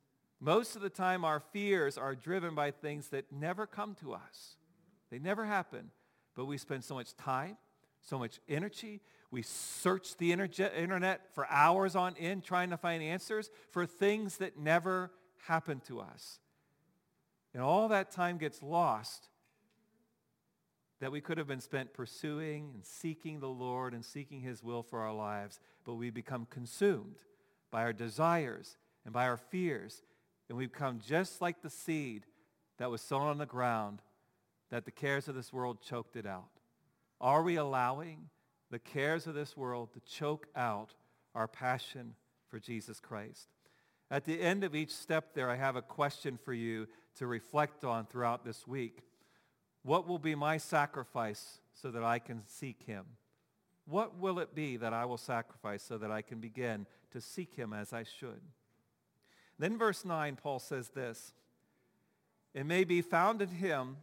Most 0.41 0.77
of 0.77 0.83
the 0.83 0.91
time 0.91 1.25
our 1.25 1.41
fears 1.41 1.99
are 1.99 2.15
driven 2.15 2.55
by 2.55 2.71
things 2.71 3.09
that 3.09 3.31
never 3.31 3.67
come 3.67 3.95
to 3.97 4.15
us. 4.15 4.57
They 5.11 5.19
never 5.19 5.45
happen. 5.45 5.91
But 6.35 6.47
we 6.47 6.57
spend 6.57 6.85
so 6.85 6.95
much 6.95 7.15
time, 7.17 7.59
so 8.01 8.19
much 8.19 8.41
energy. 8.49 9.01
We 9.31 9.43
search 9.43 10.17
the 10.17 10.33
internet 10.33 11.35
for 11.35 11.47
hours 11.51 11.95
on 11.95 12.17
end 12.19 12.45
trying 12.45 12.71
to 12.71 12.77
find 12.77 13.03
answers 13.03 13.51
for 13.71 13.85
things 13.85 14.39
that 14.39 14.59
never 14.59 15.11
happen 15.47 15.81
to 15.89 16.01
us. 16.01 16.39
And 17.53 17.63
all 17.63 17.89
that 17.89 18.11
time 18.11 18.39
gets 18.39 18.63
lost 18.63 19.29
that 21.01 21.11
we 21.11 21.21
could 21.21 21.39
have 21.39 21.47
been 21.47 21.61
spent 21.61 21.95
pursuing 21.95 22.71
and 22.75 22.85
seeking 22.85 23.41
the 23.41 23.49
Lord 23.49 23.95
and 23.95 24.05
seeking 24.05 24.41
his 24.41 24.63
will 24.63 24.83
for 24.83 25.01
our 25.01 25.15
lives, 25.15 25.59
but 25.85 25.95
we 25.95 26.11
become 26.11 26.47
consumed 26.49 27.17
by 27.71 27.83
our 27.83 27.93
desires 27.93 28.77
and 29.05 29.15
by 29.15 29.27
our 29.27 29.39
fears, 29.39 30.03
and 30.49 30.59
we 30.59 30.67
become 30.67 31.01
just 31.05 31.41
like 31.41 31.63
the 31.63 31.71
seed 31.71 32.27
that 32.79 32.91
was 32.91 33.01
sown 33.01 33.23
on 33.23 33.39
the 33.39 33.47
ground 33.47 34.03
that 34.71 34.85
the 34.85 34.91
cares 34.91 35.27
of 35.27 35.35
this 35.35 35.53
world 35.53 35.79
choked 35.81 36.17
it 36.17 36.27
out. 36.27 36.51
Are 37.21 37.43
we 37.43 37.57
allowing 37.57 38.29
the 38.71 38.79
cares 38.79 39.27
of 39.27 39.35
this 39.35 39.57
world 39.57 39.93
to 39.93 40.01
choke 40.01 40.47
out 40.55 40.95
our 41.35 41.49
passion 41.49 42.15
for 42.49 42.59
Jesus 42.59 43.01
Christ? 43.01 43.49
At 44.11 44.25
the 44.25 44.41
end 44.41 44.65
of 44.65 44.75
each 44.75 44.93
step 44.93 45.35
there, 45.35 45.49
I 45.49 45.57
have 45.57 45.77
a 45.77 45.83
question 45.83 46.39
for 46.45 46.53
you 46.53 46.89
to 47.17 47.27
reflect 47.27 47.85
on 47.85 48.07
throughout 48.07 48.45
this 48.45 48.67
week. 48.67 49.03
What 49.83 50.07
will 50.07 50.19
be 50.19 50.35
my 50.35 50.59
sacrifice 50.59 51.61
so 51.73 51.91
that 51.91 52.05
I 52.05 52.19
can 52.19 52.43
seek 52.47 52.83
him? 52.83 53.05
What 53.87 54.19
will 54.19 54.39
it 54.39 54.55
be 54.55 54.77
that 54.77 54.93
I 54.93 55.05
will 55.05 55.17
sacrifice 55.17 55.83
so 55.83 55.99
that 55.99 56.11
I 56.11 56.23
can 56.23 56.39
begin 56.39 56.87
to 57.13 57.21
seek 57.21 57.55
him 57.55 57.73
as 57.73 57.93
I 57.93 58.05
should? 58.05 58.41
Then 59.59 59.79
verse 59.79 60.05
9, 60.05 60.37
Paul 60.37 60.59
says 60.59 60.91
this, 60.91 61.33
It 62.55 62.67
may 62.67 62.85
be 62.85 63.03
found 63.03 63.43
in 63.43 63.49
him, 63.49 63.97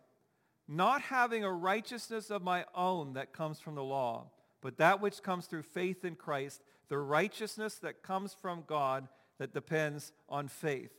not 0.67 1.01
having 1.01 1.43
a 1.43 1.51
righteousness 1.51 2.29
of 2.29 2.43
my 2.43 2.65
own 2.75 3.13
that 3.13 3.31
comes 3.31 3.59
from 3.59 3.75
the 3.75 3.83
law, 3.83 4.27
but 4.61 4.77
that 4.77 4.99
which 4.99 5.23
comes 5.23 5.45
through 5.45 5.63
faith 5.63 6.03
in 6.03 6.15
Christ, 6.15 6.61
the 6.89 6.97
righteousness 6.97 7.75
that 7.75 8.03
comes 8.03 8.33
from 8.33 8.63
God 8.67 9.07
that 9.37 9.53
depends 9.53 10.11
on 10.27 10.47
faith. 10.47 10.91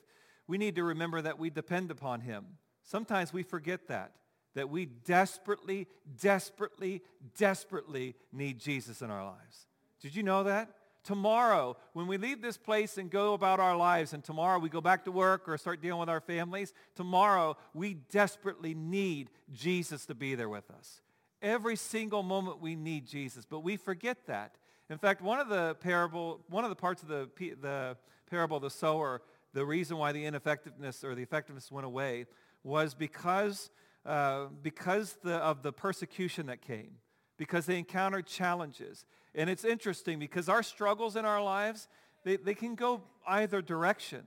We 0.47 0.57
need 0.59 0.77
to 0.77 0.85
remember 0.85 1.21
that 1.21 1.39
we 1.39 1.51
depend 1.51 1.91
upon 1.91 2.21
him. 2.23 2.45
Sometimes 2.83 3.33
we 3.33 3.43
forget 3.43 3.89
that 3.89 4.13
that 4.55 4.71
we 4.71 4.87
desperately, 4.87 5.87
desperately, 6.21 7.03
desperately 7.37 8.15
need 8.33 8.59
Jesus 8.59 9.03
in 9.03 9.11
our 9.11 9.25
lives. 9.25 9.67
Did 10.01 10.15
you 10.15 10.23
know 10.23 10.45
that? 10.45 10.71
Tomorrow, 11.05 11.77
when 11.95 12.07
we 12.07 12.19
leave 12.19 12.43
this 12.43 12.59
place 12.59 12.99
and 12.99 13.11
go 13.11 13.33
about 13.33 13.61
our 13.61 13.77
lives, 13.77 14.13
and 14.13 14.23
tomorrow 14.23 14.59
we 14.59 14.69
go 14.69 14.81
back 14.81 15.05
to 15.05 15.13
work 15.13 15.49
or 15.49 15.57
start 15.57 15.81
dealing 15.81 16.01
with 16.01 16.09
our 16.09 16.21
families, 16.21 16.75
tomorrow 16.97 17.57
we 17.73 17.95
desperately 17.95 18.75
need 18.75 19.31
Jesus 19.53 20.05
to 20.07 20.15
be 20.15 20.35
there 20.35 20.49
with 20.49 20.71
us. 20.71 21.01
Every 21.41 21.77
single 21.77 22.23
moment 22.23 22.61
we 22.61 22.75
need 22.75 23.07
Jesus, 23.07 23.47
but 23.47 23.61
we 23.61 23.77
forget 23.77 24.27
that. 24.27 24.57
In 24.91 24.99
fact, 24.99 25.23
one 25.23 25.39
of 25.39 25.49
the 25.49 25.77
parable, 25.77 26.41
one 26.49 26.65
of 26.65 26.71
the 26.71 26.77
parts 26.77 27.03
of 27.03 27.09
the, 27.09 27.29
the 27.61 27.97
parable 28.29 28.57
of 28.57 28.63
the 28.63 28.71
sower, 28.71 29.23
the 29.55 29.65
reason 29.65 29.97
why 29.97 30.13
the 30.13 30.25
ineffectiveness 30.25 31.05
or 31.05 31.15
the 31.15 31.23
effectiveness 31.23 31.71
went 31.71 31.87
away 31.87 32.27
was 32.65 32.95
because 32.95 33.71
uh, 34.09 34.47
because 34.63 35.19
the, 35.23 35.35
of 35.35 35.63
the 35.63 35.71
persecution 35.71 36.47
that 36.47 36.63
came, 36.63 36.93
because 37.37 37.67
they 37.67 37.79
encountered 37.79 38.27
challenges. 38.27 39.05
And 39.35 39.51
it's 39.51 39.65
interesting 39.65 40.19
because 40.19 40.49
our 40.49 40.63
struggles 40.63 41.15
in 41.15 41.27
our 41.27 41.43
lives, 41.43 41.89
they, 42.25 42.37
they 42.37 42.55
can 42.55 42.75
go 42.75 43.03
either 43.27 43.61
direction. 43.61 44.23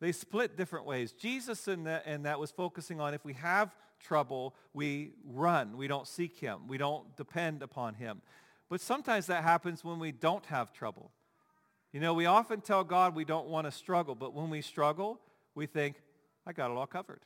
They 0.00 0.12
split 0.12 0.56
different 0.56 0.86
ways. 0.86 1.12
Jesus 1.12 1.68
in 1.68 1.84
that, 1.84 2.06
in 2.06 2.22
that 2.22 2.40
was 2.40 2.50
focusing 2.50 3.00
on 3.00 3.12
if 3.12 3.22
we 3.22 3.34
have 3.34 3.74
trouble, 4.00 4.54
we 4.72 5.12
run. 5.26 5.76
We 5.76 5.88
don't 5.88 6.08
seek 6.08 6.38
him. 6.38 6.60
We 6.66 6.78
don't 6.78 7.14
depend 7.16 7.62
upon 7.62 7.94
him. 7.94 8.22
But 8.70 8.80
sometimes 8.80 9.26
that 9.26 9.42
happens 9.42 9.84
when 9.84 9.98
we 9.98 10.10
don't 10.10 10.46
have 10.46 10.72
trouble. 10.72 11.10
You 11.92 12.00
know, 12.00 12.14
we 12.14 12.24
often 12.24 12.62
tell 12.62 12.82
God 12.82 13.14
we 13.14 13.26
don't 13.26 13.48
want 13.48 13.66
to 13.66 13.70
struggle, 13.70 14.14
but 14.14 14.32
when 14.32 14.48
we 14.48 14.62
struggle, 14.62 15.20
we 15.54 15.66
think, 15.66 15.96
I 16.46 16.52
got 16.52 16.70
it 16.70 16.76
all 16.78 16.86
covered. 16.86 17.20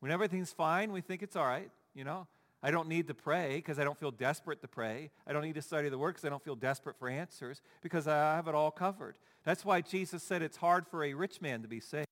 When 0.00 0.12
everything's 0.12 0.52
fine, 0.52 0.92
we 0.92 1.00
think 1.00 1.22
it's 1.22 1.36
all 1.36 1.46
right, 1.46 1.70
you 1.94 2.04
know. 2.04 2.26
I 2.62 2.70
don't 2.70 2.88
need 2.88 3.06
to 3.08 3.14
pray 3.14 3.56
because 3.56 3.78
I 3.78 3.84
don't 3.84 3.98
feel 3.98 4.10
desperate 4.10 4.60
to 4.62 4.68
pray. 4.68 5.10
I 5.26 5.32
don't 5.32 5.42
need 5.42 5.54
to 5.54 5.62
study 5.62 5.88
the 5.88 5.98
Word 5.98 6.12
because 6.14 6.24
I 6.24 6.30
don't 6.30 6.42
feel 6.42 6.56
desperate 6.56 6.98
for 6.98 7.08
answers 7.08 7.60
because 7.82 8.08
I 8.08 8.34
have 8.34 8.48
it 8.48 8.54
all 8.54 8.70
covered. 8.70 9.18
That's 9.44 9.64
why 9.64 9.80
Jesus 9.82 10.22
said 10.22 10.42
it's 10.42 10.56
hard 10.56 10.86
for 10.86 11.04
a 11.04 11.14
rich 11.14 11.40
man 11.40 11.62
to 11.62 11.68
be 11.68 11.80
saved. 11.80 12.06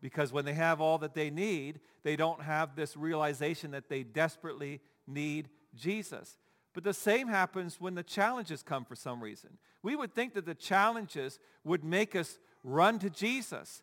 Because 0.00 0.32
when 0.32 0.44
they 0.44 0.54
have 0.54 0.80
all 0.80 0.98
that 0.98 1.14
they 1.14 1.30
need, 1.30 1.80
they 2.02 2.16
don't 2.16 2.42
have 2.42 2.74
this 2.74 2.96
realization 2.96 3.72
that 3.72 3.88
they 3.88 4.02
desperately 4.02 4.80
need 5.06 5.48
Jesus. 5.74 6.38
But 6.74 6.84
the 6.84 6.94
same 6.94 7.28
happens 7.28 7.80
when 7.80 7.94
the 7.94 8.02
challenges 8.02 8.62
come 8.62 8.84
for 8.84 8.96
some 8.96 9.22
reason. 9.22 9.58
We 9.82 9.94
would 9.94 10.14
think 10.14 10.34
that 10.34 10.46
the 10.46 10.54
challenges 10.54 11.38
would 11.64 11.84
make 11.84 12.16
us 12.16 12.38
run 12.64 12.98
to 13.00 13.10
Jesus. 13.10 13.82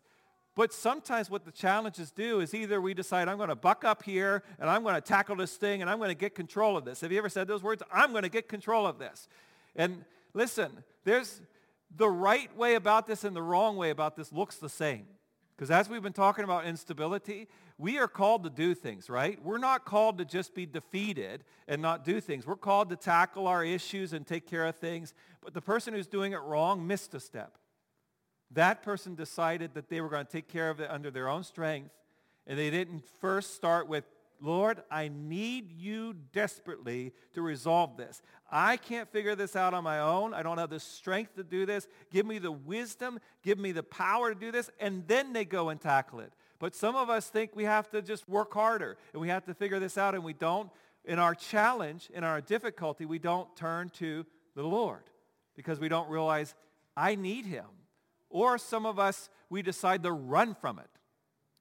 But 0.56 0.72
sometimes 0.72 1.30
what 1.30 1.44
the 1.44 1.52
challenges 1.52 2.10
do 2.10 2.40
is 2.40 2.54
either 2.54 2.80
we 2.80 2.92
decide, 2.92 3.28
I'm 3.28 3.36
going 3.36 3.50
to 3.50 3.54
buck 3.54 3.84
up 3.84 4.02
here 4.02 4.42
and 4.58 4.68
I'm 4.68 4.82
going 4.82 4.96
to 4.96 5.00
tackle 5.00 5.36
this 5.36 5.56
thing 5.56 5.80
and 5.80 5.90
I'm 5.90 5.98
going 5.98 6.10
to 6.10 6.14
get 6.14 6.34
control 6.34 6.76
of 6.76 6.84
this. 6.84 7.00
Have 7.02 7.12
you 7.12 7.18
ever 7.18 7.28
said 7.28 7.46
those 7.46 7.62
words? 7.62 7.82
I'm 7.92 8.10
going 8.10 8.24
to 8.24 8.28
get 8.28 8.48
control 8.48 8.86
of 8.86 8.98
this. 8.98 9.28
And 9.76 10.04
listen, 10.34 10.70
there's 11.04 11.40
the 11.96 12.08
right 12.08 12.54
way 12.56 12.74
about 12.74 13.06
this 13.06 13.24
and 13.24 13.34
the 13.34 13.42
wrong 13.42 13.76
way 13.76 13.90
about 13.90 14.16
this 14.16 14.32
looks 14.32 14.56
the 14.56 14.68
same. 14.68 15.06
Because 15.56 15.70
as 15.70 15.88
we've 15.88 16.02
been 16.02 16.12
talking 16.12 16.42
about 16.42 16.64
instability, 16.64 17.46
we 17.76 17.98
are 17.98 18.08
called 18.08 18.44
to 18.44 18.50
do 18.50 18.74
things, 18.74 19.08
right? 19.08 19.42
We're 19.44 19.58
not 19.58 19.84
called 19.84 20.18
to 20.18 20.24
just 20.24 20.54
be 20.54 20.66
defeated 20.66 21.44
and 21.68 21.80
not 21.80 22.04
do 22.04 22.20
things. 22.20 22.46
We're 22.46 22.56
called 22.56 22.90
to 22.90 22.96
tackle 22.96 23.46
our 23.46 23.64
issues 23.64 24.12
and 24.12 24.26
take 24.26 24.48
care 24.48 24.66
of 24.66 24.76
things. 24.76 25.14
But 25.42 25.54
the 25.54 25.60
person 25.60 25.94
who's 25.94 26.06
doing 26.06 26.32
it 26.32 26.40
wrong 26.40 26.86
missed 26.86 27.14
a 27.14 27.20
step. 27.20 27.58
That 28.52 28.82
person 28.82 29.14
decided 29.14 29.74
that 29.74 29.88
they 29.88 30.00
were 30.00 30.08
going 30.08 30.26
to 30.26 30.32
take 30.32 30.48
care 30.48 30.70
of 30.70 30.80
it 30.80 30.90
under 30.90 31.10
their 31.10 31.28
own 31.28 31.44
strength, 31.44 31.90
and 32.46 32.58
they 32.58 32.70
didn't 32.70 33.04
first 33.20 33.54
start 33.54 33.88
with, 33.88 34.04
Lord, 34.40 34.82
I 34.90 35.08
need 35.08 35.70
you 35.70 36.14
desperately 36.32 37.12
to 37.34 37.42
resolve 37.42 37.96
this. 37.96 38.22
I 38.50 38.76
can't 38.78 39.10
figure 39.12 39.34
this 39.34 39.54
out 39.54 39.74
on 39.74 39.84
my 39.84 40.00
own. 40.00 40.34
I 40.34 40.42
don't 40.42 40.58
have 40.58 40.70
the 40.70 40.80
strength 40.80 41.36
to 41.36 41.44
do 41.44 41.66
this. 41.66 41.86
Give 42.10 42.26
me 42.26 42.38
the 42.38 42.50
wisdom. 42.50 43.20
Give 43.42 43.58
me 43.58 43.72
the 43.72 43.82
power 43.82 44.32
to 44.32 44.38
do 44.38 44.50
this. 44.50 44.70
And 44.80 45.06
then 45.06 45.32
they 45.32 45.44
go 45.44 45.68
and 45.68 45.80
tackle 45.80 46.20
it. 46.20 46.32
But 46.58 46.74
some 46.74 46.96
of 46.96 47.10
us 47.10 47.28
think 47.28 47.54
we 47.54 47.64
have 47.64 47.90
to 47.90 48.02
just 48.02 48.28
work 48.28 48.52
harder 48.52 48.96
and 49.12 49.20
we 49.20 49.28
have 49.28 49.44
to 49.46 49.54
figure 49.54 49.78
this 49.78 49.96
out 49.96 50.14
and 50.14 50.24
we 50.24 50.32
don't. 50.32 50.70
In 51.04 51.18
our 51.18 51.34
challenge, 51.34 52.10
in 52.12 52.24
our 52.24 52.40
difficulty, 52.40 53.06
we 53.06 53.18
don't 53.18 53.54
turn 53.56 53.88
to 53.90 54.26
the 54.54 54.62
Lord 54.62 55.02
because 55.56 55.80
we 55.80 55.88
don't 55.88 56.08
realize 56.10 56.54
I 56.96 57.14
need 57.14 57.46
him. 57.46 57.64
Or 58.30 58.56
some 58.56 58.86
of 58.86 58.98
us, 58.98 59.28
we 59.50 59.62
decide 59.62 60.02
to 60.04 60.12
run 60.12 60.54
from 60.54 60.78
it. 60.78 60.86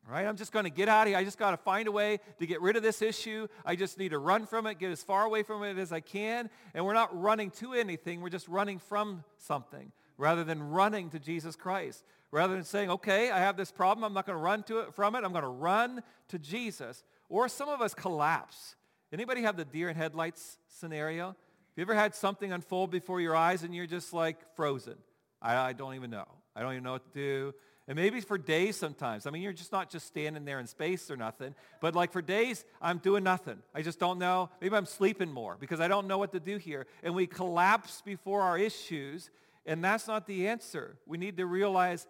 Right? 0.07 0.25
I'm 0.25 0.37
just 0.37 0.51
going 0.51 0.63
to 0.63 0.71
get 0.71 0.89
out 0.89 1.03
of 1.03 1.09
here. 1.09 1.17
I 1.17 1.23
just 1.23 1.37
got 1.37 1.51
to 1.51 1.57
find 1.57 1.87
a 1.87 1.91
way 1.91 2.19
to 2.39 2.47
get 2.47 2.61
rid 2.61 2.75
of 2.75 2.81
this 2.81 3.01
issue. 3.01 3.47
I 3.63 3.75
just 3.75 3.99
need 3.99 4.09
to 4.09 4.17
run 4.17 4.47
from 4.47 4.65
it, 4.65 4.79
get 4.79 4.89
as 4.89 5.03
far 5.03 5.23
away 5.23 5.43
from 5.43 5.63
it 5.63 5.77
as 5.77 5.91
I 5.91 5.99
can. 5.99 6.49
And 6.73 6.83
we're 6.83 6.93
not 6.93 7.19
running 7.19 7.51
to 7.51 7.73
anything. 7.73 8.21
We're 8.21 8.29
just 8.29 8.47
running 8.47 8.79
from 8.79 9.23
something 9.37 9.91
rather 10.17 10.43
than 10.43 10.63
running 10.63 11.11
to 11.11 11.19
Jesus 11.19 11.55
Christ. 11.55 12.03
Rather 12.31 12.53
than 12.53 12.63
saying, 12.63 12.89
okay, 12.91 13.31
I 13.31 13.39
have 13.39 13.57
this 13.57 13.71
problem. 13.71 14.03
I'm 14.03 14.13
not 14.13 14.25
going 14.25 14.37
to 14.37 14.43
run 14.43 14.63
to 14.63 14.79
it 14.79 14.93
from 14.93 15.15
it. 15.15 15.23
I'm 15.23 15.31
going 15.31 15.43
to 15.43 15.47
run 15.47 16.01
to 16.29 16.39
Jesus. 16.39 17.03
Or 17.27 17.47
some 17.47 17.69
of 17.69 17.81
us 17.81 17.93
collapse. 17.93 18.75
Anybody 19.11 19.41
have 19.41 19.57
the 19.57 19.65
deer 19.65 19.89
in 19.89 19.95
headlights 19.95 20.57
scenario? 20.67 21.27
Have 21.27 21.35
you 21.75 21.81
ever 21.83 21.95
had 21.95 22.13
something 22.13 22.51
unfold 22.51 22.91
before 22.91 23.21
your 23.21 23.35
eyes 23.35 23.63
and 23.63 23.75
you're 23.75 23.87
just 23.87 24.13
like 24.13 24.37
frozen? 24.55 24.95
I, 25.41 25.55
I 25.55 25.73
don't 25.73 25.95
even 25.95 26.09
know. 26.09 26.27
I 26.55 26.61
don't 26.61 26.73
even 26.73 26.83
know 26.83 26.93
what 26.93 27.13
to 27.13 27.19
do. 27.19 27.53
And 27.87 27.95
maybe 27.95 28.21
for 28.21 28.37
days 28.37 28.75
sometimes. 28.75 29.25
I 29.25 29.31
mean, 29.31 29.41
you're 29.41 29.51
just 29.51 29.71
not 29.71 29.89
just 29.89 30.05
standing 30.05 30.45
there 30.45 30.59
in 30.59 30.67
space 30.67 31.09
or 31.09 31.17
nothing. 31.17 31.55
But 31.81 31.95
like 31.95 32.11
for 32.11 32.21
days, 32.21 32.63
I'm 32.79 32.99
doing 32.99 33.23
nothing. 33.23 33.57
I 33.73 33.81
just 33.81 33.99
don't 33.99 34.19
know. 34.19 34.51
Maybe 34.61 34.75
I'm 34.75 34.85
sleeping 34.85 35.31
more 35.31 35.57
because 35.59 35.79
I 35.79 35.87
don't 35.87 36.05
know 36.05 36.19
what 36.19 36.31
to 36.33 36.39
do 36.39 36.57
here. 36.57 36.85
And 37.01 37.15
we 37.15 37.25
collapse 37.25 38.03
before 38.05 38.43
our 38.43 38.59
issues. 38.59 39.31
And 39.65 39.83
that's 39.83 40.07
not 40.07 40.27
the 40.27 40.47
answer. 40.47 40.97
We 41.07 41.17
need 41.17 41.37
to 41.37 41.47
realize 41.47 42.05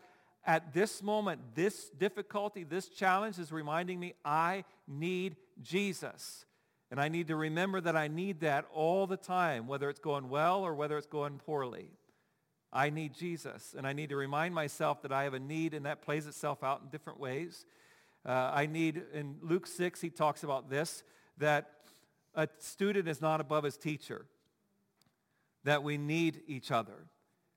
at 0.46 0.74
this 0.74 1.02
moment, 1.02 1.40
this 1.56 1.90
difficulty, 1.98 2.66
this 2.66 2.90
challenge 2.90 3.40
is 3.40 3.52
reminding 3.52 4.00
me 4.02 4.16
I 4.26 4.66
need 4.86 5.38
Jesus. 5.62 6.46
And 6.92 7.00
I 7.00 7.08
need 7.08 7.28
to 7.28 7.36
remember 7.36 7.80
that 7.80 7.96
I 7.96 8.08
need 8.08 8.42
that 8.42 8.66
all 8.74 9.08
the 9.08 9.18
time, 9.18 9.68
whether 9.68 9.90
it's 9.90 10.00
going 10.00 10.28
well 10.28 10.62
or 10.62 10.74
whether 10.74 10.98
it's 10.98 11.08
going 11.08 11.38
poorly. 11.38 11.92
I 12.72 12.90
need 12.92 13.14
Jesus, 13.14 13.74
and 13.76 13.88
I 13.88 13.94
need 13.94 14.10
to 14.10 14.16
remind 14.16 14.54
myself 14.54 15.02
that 15.02 15.12
I 15.12 15.24
have 15.24 15.34
a 15.34 15.40
need, 15.40 15.74
and 15.74 15.86
that 15.86 16.02
plays 16.02 16.28
itself 16.28 16.64
out 16.64 16.82
in 16.84 16.90
different 16.90 17.20
ways. 17.20 17.66
Uh, 18.26 18.52
I 18.54 18.68
need, 18.68 19.02
in 19.14 19.38
Luke 19.42 19.66
6, 19.66 20.00
he 20.02 20.10
talks 20.10 20.44
about 20.44 20.70
this, 20.70 21.04
that 21.38 21.72
a 22.36 22.48
student 22.60 23.08
is 23.08 23.22
not 23.22 23.42
above 23.42 23.64
his 23.64 23.76
teacher, 23.76 24.26
that 25.64 25.84
we 25.84 25.98
need 25.98 26.42
each 26.48 26.72
other. 26.72 27.08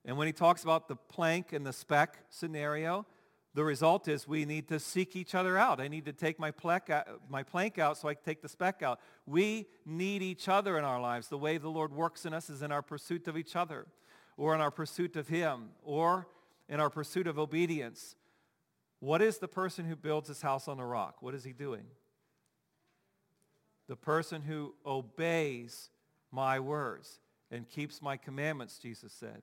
And 0.03 0.17
when 0.17 0.27
he 0.27 0.33
talks 0.33 0.63
about 0.63 0.87
the 0.87 0.95
plank 0.95 1.53
and 1.53 1.65
the 1.65 1.73
speck 1.73 2.17
scenario, 2.29 3.05
the 3.53 3.63
result 3.63 4.07
is 4.07 4.27
we 4.27 4.45
need 4.45 4.67
to 4.69 4.79
seek 4.79 5.15
each 5.15 5.35
other 5.35 5.59
out. 5.59 5.79
I 5.79 5.87
need 5.87 6.05
to 6.05 6.13
take 6.13 6.39
my, 6.39 6.49
plank 6.49 6.89
out, 6.89 7.07
my 7.29 7.43
plank 7.43 7.77
out 7.77 7.97
so 7.97 8.07
I 8.07 8.15
can 8.15 8.23
take 8.23 8.41
the 8.41 8.49
speck 8.49 8.81
out. 8.81 8.99
We 9.27 9.67
need 9.85 10.23
each 10.23 10.49
other 10.49 10.79
in 10.79 10.83
our 10.83 10.99
lives. 10.99 11.27
The 11.27 11.37
way 11.37 11.59
the 11.59 11.69
Lord 11.69 11.93
works 11.93 12.25
in 12.25 12.33
us 12.33 12.49
is 12.49 12.63
in 12.63 12.71
our 12.71 12.81
pursuit 12.81 13.27
of 13.27 13.37
each 13.37 13.55
other 13.55 13.85
or 14.37 14.55
in 14.55 14.61
our 14.61 14.71
pursuit 14.71 15.15
of 15.15 15.27
him 15.27 15.69
or 15.83 16.27
in 16.69 16.79
our 16.79 16.89
pursuit 16.89 17.27
of 17.27 17.37
obedience. 17.37 18.15
What 18.99 19.21
is 19.21 19.37
the 19.37 19.47
person 19.47 19.85
who 19.85 19.95
builds 19.95 20.27
his 20.27 20.41
house 20.41 20.67
on 20.67 20.77
the 20.77 20.85
rock? 20.85 21.17
What 21.21 21.35
is 21.35 21.43
he 21.43 21.51
doing? 21.51 21.83
The 23.87 23.95
person 23.95 24.41
who 24.41 24.73
obeys 24.85 25.89
my 26.31 26.59
words 26.59 27.19
and 27.51 27.67
keeps 27.67 28.01
my 28.01 28.17
commandments, 28.17 28.79
Jesus 28.79 29.11
said. 29.11 29.41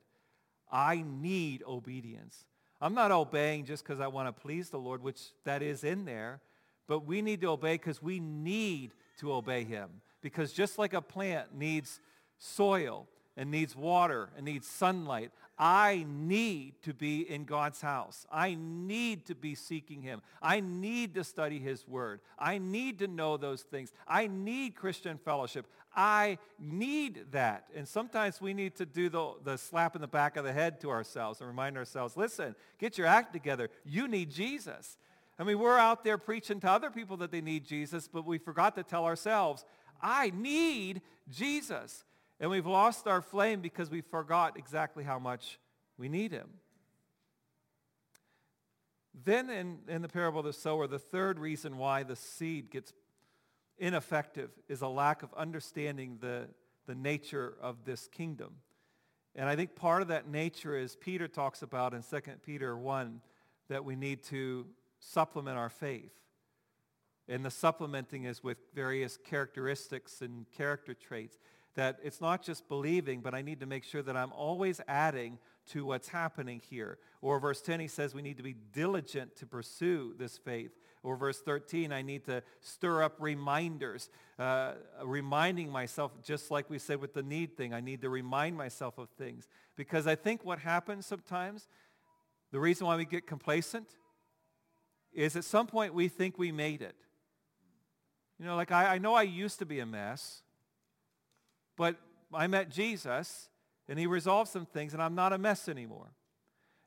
I 0.73 1.05
need 1.07 1.63
obedience. 1.67 2.47
I'm 2.81 2.95
not 2.95 3.13
obeying 3.13 3.67
just 3.67 3.85
because 3.85 4.01
I 4.01 4.07
want 4.07 4.29
to 4.29 4.33
please 4.33 4.71
the 4.71 4.79
Lord, 4.79 5.03
which 5.03 5.21
that 5.45 5.63
is 5.63 5.85
in 5.85 6.07
there, 6.07 6.41
but 6.89 7.07
we 7.07 7.21
need 7.21 7.43
to 7.43 7.49
obey 7.49 7.75
because 7.75 8.03
we 8.03 8.19
need 8.19 8.93
to 9.19 9.33
obey 9.33 9.65
him. 9.65 9.91
Because 10.23 10.53
just 10.53 10.79
like 10.79 10.95
a 10.95 11.03
plant 11.03 11.55
needs 11.55 12.01
soil 12.39 13.07
and 13.37 13.51
needs 13.51 13.77
water 13.77 14.31
and 14.37 14.45
needs 14.45 14.67
sunlight, 14.67 15.31
I 15.59 16.07
need 16.09 16.83
to 16.83 16.95
be 16.95 17.21
in 17.21 17.45
God's 17.45 17.83
house. 17.83 18.27
I 18.33 18.57
need 18.59 19.27
to 19.27 19.35
be 19.35 19.55
seeking 19.55 20.01
him. 20.01 20.23
I 20.41 20.61
need 20.61 21.15
to 21.15 21.25
study 21.25 21.59
his 21.59 21.87
word. 21.87 22.21
I 22.39 22.57
need 22.57 22.99
to 23.01 23.09
know 23.09 23.37
those 23.37 23.63
things. 23.63 23.93
I 24.09 24.27
need 24.27 24.75
Christian 24.75 25.19
fellowship. 25.19 25.67
I 25.95 26.39
need 26.59 27.27
that. 27.33 27.67
And 27.75 27.87
sometimes 27.87 28.41
we 28.41 28.55
need 28.55 28.77
to 28.77 28.87
do 28.87 29.11
the, 29.11 29.35
the 29.45 29.59
slap 29.59 29.95
in 29.95 30.01
the 30.01 30.09
back 30.09 30.37
of 30.37 30.45
the 30.45 30.53
head 30.53 30.81
to 30.81 30.91
ourselves 30.91 31.41
and 31.41 31.49
remind 31.49 31.77
ourselves, 31.77 32.17
listen, 32.17 32.55
get 32.79 32.97
your 32.97 33.07
act 33.07 33.35
together. 33.35 33.69
You 33.85 34.09
need 34.09 34.31
Jesus. 34.31 34.97
I 35.39 35.45
mean, 35.45 35.59
we're 35.59 35.79
out 35.79 36.05
there 36.05 36.19
preaching 36.19 36.61
to 36.61 36.71
other 36.71 36.91
people 36.91 37.17
that 37.19 37.33
they 37.33 37.41
need 37.41 37.65
Jesus, 37.65 38.09
but 38.09 38.25
we 38.25 38.39
forgot 38.39 38.77
to 38.77 38.83
tell 38.83 39.05
ourselves, 39.05 39.65
I 40.01 40.31
need 40.31 41.03
Jesus. 41.31 42.05
And 42.41 42.51
we've 42.51 42.67
lost 42.67 43.07
our 43.07 43.21
flame 43.21 43.61
because 43.61 43.91
we 43.91 44.01
forgot 44.01 44.57
exactly 44.57 45.05
how 45.05 45.19
much 45.19 45.59
we 45.99 46.09
need 46.09 46.33
him. 46.33 46.49
Then 49.25 49.51
in, 49.51 49.81
in 49.87 50.01
the 50.01 50.09
parable 50.09 50.41
of 50.41 50.47
the 50.47 50.55
sower, 50.55 50.87
the 50.87 50.99
third 50.99 51.39
reason 51.39 51.77
why 51.77 52.03
the 52.03 52.17
seed 52.17 52.71
gets 52.71 52.95
ineffective 53.77 54.51
is 54.69 54.81
a 54.81 54.89
lack 54.89 55.23
of 55.23 55.35
understanding 55.35 56.17
the, 56.21 56.49
the 56.87 56.95
nature 56.95 57.55
of 57.61 57.85
this 57.85 58.09
kingdom. 58.09 58.55
And 59.35 59.49
I 59.49 59.57
think 59.57 59.77
part 59.77 60.01
of 60.01 60.09
that 60.09 60.27
nature 60.27 60.77
is 60.77 60.97
Peter 60.97 61.29
talks 61.29 61.61
about 61.61 61.93
in 61.93 62.03
2 62.03 62.21
Peter 62.45 62.77
1 62.77 63.21
that 63.69 63.85
we 63.85 63.97
need 63.97 64.23
to 64.25 64.67
supplement 64.99 65.59
our 65.59 65.69
faith. 65.69 66.13
And 67.29 67.45
the 67.45 67.51
supplementing 67.51 68.25
is 68.25 68.43
with 68.43 68.59
various 68.75 69.17
characteristics 69.17 70.21
and 70.21 70.47
character 70.51 70.95
traits 70.95 71.39
that 71.75 71.99
it's 72.03 72.21
not 72.21 72.43
just 72.43 72.69
believing, 72.69 73.21
but 73.21 73.35
I 73.35 73.43
need 73.43 73.61
to 73.61 73.67
make 73.67 73.85
sure 73.85 74.03
that 74.03 74.17
I'm 74.17 74.33
always 74.33 74.81
adding 74.89 75.39
to 75.69 75.85
what's 75.85 76.09
happening 76.09 76.61
here. 76.69 76.99
Or 77.23 77.39
verse 77.39 77.61
10, 77.61 77.81
he 77.81 77.87
says 77.87 78.15
we 78.15 78.23
need 78.23 78.39
to 78.39 78.43
be 78.43 78.57
diligent 78.73 79.37
to 79.37 79.47
pursue 79.47 80.15
this 80.19 80.37
faith. 80.37 80.73
Or 81.03 81.17
verse 81.17 81.41
13, 81.41 81.93
I 81.93 82.03
need 82.03 82.25
to 82.27 82.43
stir 82.61 83.03
up 83.03 83.15
reminders, 83.19 84.11
uh, 84.39 84.73
reminding 85.03 85.71
myself, 85.71 86.13
just 86.23 86.51
like 86.51 86.69
we 86.69 86.79
said 86.79 87.01
with 87.01 87.15
the 87.15 87.23
need 87.23 87.57
thing, 87.57 87.73
I 87.73 87.81
need 87.81 88.03
to 88.03 88.11
remind 88.11 88.57
myself 88.57 88.99
of 88.99 89.09
things. 89.11 89.49
Because 89.77 90.07
I 90.07 90.15
think 90.15 90.45
what 90.45 90.59
happens 90.59 91.07
sometimes, 91.07 91.69
the 92.51 92.61
reason 92.61 92.87
why 92.87 92.97
we 92.97 93.05
get 93.05 93.27
complacent, 93.27 93.97
is 95.13 95.37
at 95.37 95.45
some 95.45 95.67
point 95.67 95.95
we 95.95 96.09
think 96.09 96.39
we 96.39 96.53
made 96.53 96.83
it. 96.83 96.97
You 98.39 98.47
know, 98.47 98.57
like 98.57 98.73
I, 98.73 98.95
I 98.95 98.99
know 98.99 99.15
I 99.15 99.23
used 99.23 99.59
to 99.61 99.67
be 99.67 99.81
a 99.81 99.87
mess. 99.87 100.43
But 101.81 101.97
I 102.35 102.47
met 102.47 102.69
Jesus, 102.69 103.49
and 103.89 103.99
he 103.99 104.07
resolved 104.07 104.51
some 104.51 104.67
things, 104.67 104.93
and 104.93 105.03
I'm 105.03 105.15
not 105.15 105.33
a 105.33 105.39
mess 105.39 105.67
anymore. 105.67 106.13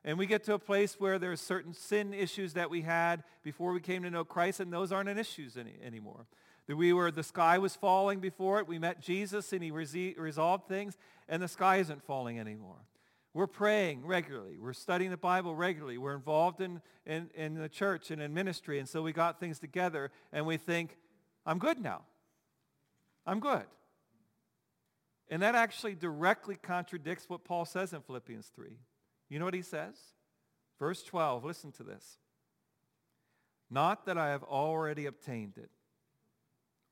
And 0.03 0.19
we 0.19 0.27
get 0.27 0.43
to 0.43 0.53
a 0.53 0.59
place 0.59 0.97
where 0.99 1.17
there 1.17 1.31
are 1.31 1.35
certain 1.35 1.73
sin 1.73 2.13
issues 2.13 2.53
that 2.53 2.69
we 2.69 2.81
had 2.81 3.23
before 3.41 3.73
we 3.73 3.79
came 3.79 4.03
to 4.03 4.11
know 4.11 4.23
Christ, 4.23 4.59
and 4.59 4.71
those 4.71 4.91
aren't 4.91 5.09
an 5.09 5.17
issues 5.17 5.57
any, 5.57 5.73
anymore. 5.83 6.27
That 6.67 6.75
we 6.75 6.93
were, 6.93 7.09
the 7.09 7.23
sky 7.23 7.57
was 7.57 7.75
falling 7.75 8.19
before 8.19 8.59
it. 8.59 8.67
We 8.67 8.77
met 8.77 9.01
Jesus, 9.01 9.51
and 9.51 9.63
he 9.63 9.71
resolved 9.71 10.67
things, 10.67 10.95
and 11.27 11.41
the 11.41 11.47
sky 11.47 11.77
isn't 11.77 12.03
falling 12.03 12.39
anymore. 12.39 12.85
We're 13.33 13.47
praying 13.47 14.05
regularly. 14.05 14.59
We're 14.59 14.73
studying 14.73 15.09
the 15.09 15.17
Bible 15.17 15.55
regularly. 15.55 15.97
We're 15.97 16.13
involved 16.13 16.61
in, 16.61 16.83
in, 17.07 17.31
in 17.33 17.55
the 17.55 17.67
church 17.67 18.11
and 18.11 18.21
in 18.21 18.31
ministry, 18.31 18.77
and 18.77 18.87
so 18.87 19.01
we 19.01 19.11
got 19.11 19.39
things 19.39 19.57
together, 19.57 20.11
and 20.31 20.45
we 20.45 20.57
think, 20.57 20.97
I'm 21.47 21.57
good 21.57 21.79
now. 21.79 22.01
I'm 23.25 23.39
good. 23.39 23.65
And 25.33 25.41
that 25.41 25.55
actually 25.55 25.95
directly 25.95 26.55
contradicts 26.55 27.27
what 27.27 27.43
Paul 27.43 27.65
says 27.65 27.91
in 27.91 28.01
Philippians 28.01 28.51
3. 28.55 28.77
You 29.29 29.39
know 29.39 29.45
what 29.45 29.55
he 29.55 29.63
says? 29.63 29.95
Verse 30.77 31.01
12, 31.01 31.43
listen 31.43 31.71
to 31.71 31.83
this. 31.83 32.19
Not 33.67 34.05
that 34.05 34.15
I 34.15 34.29
have 34.29 34.43
already 34.43 35.07
obtained 35.07 35.57
it 35.57 35.71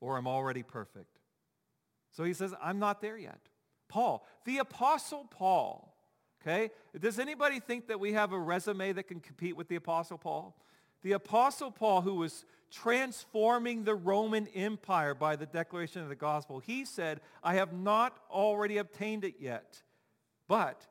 or 0.00 0.18
am 0.18 0.26
already 0.26 0.64
perfect. 0.64 1.20
So 2.10 2.24
he 2.24 2.34
says, 2.34 2.52
I'm 2.60 2.80
not 2.80 3.00
there 3.00 3.16
yet. 3.16 3.38
Paul, 3.86 4.26
the 4.44 4.58
apostle 4.58 5.24
Paul, 5.30 5.94
okay? 6.42 6.72
Does 6.98 7.20
anybody 7.20 7.60
think 7.60 7.86
that 7.86 8.00
we 8.00 8.12
have 8.14 8.32
a 8.32 8.38
resume 8.40 8.92
that 8.94 9.04
can 9.04 9.20
compete 9.20 9.56
with 9.56 9.68
the 9.68 9.76
apostle 9.76 10.18
Paul? 10.18 10.56
The 11.02 11.12
apostle 11.12 11.70
Paul, 11.70 12.00
who 12.00 12.16
was 12.16 12.44
transforming 12.72 13.84
the 13.84 13.94
Roman 13.94 14.48
Empire 14.48 15.14
by 15.14 15.36
the 15.36 15.46
declaration 15.46 16.02
of 16.02 16.08
the 16.08 16.16
gospel. 16.16 16.58
He 16.58 16.84
said, 16.84 17.20
I 17.44 17.54
have 17.54 17.72
not 17.72 18.16
already 18.30 18.78
obtained 18.78 19.24
it 19.24 19.34
yet, 19.38 19.82
but 20.48 20.86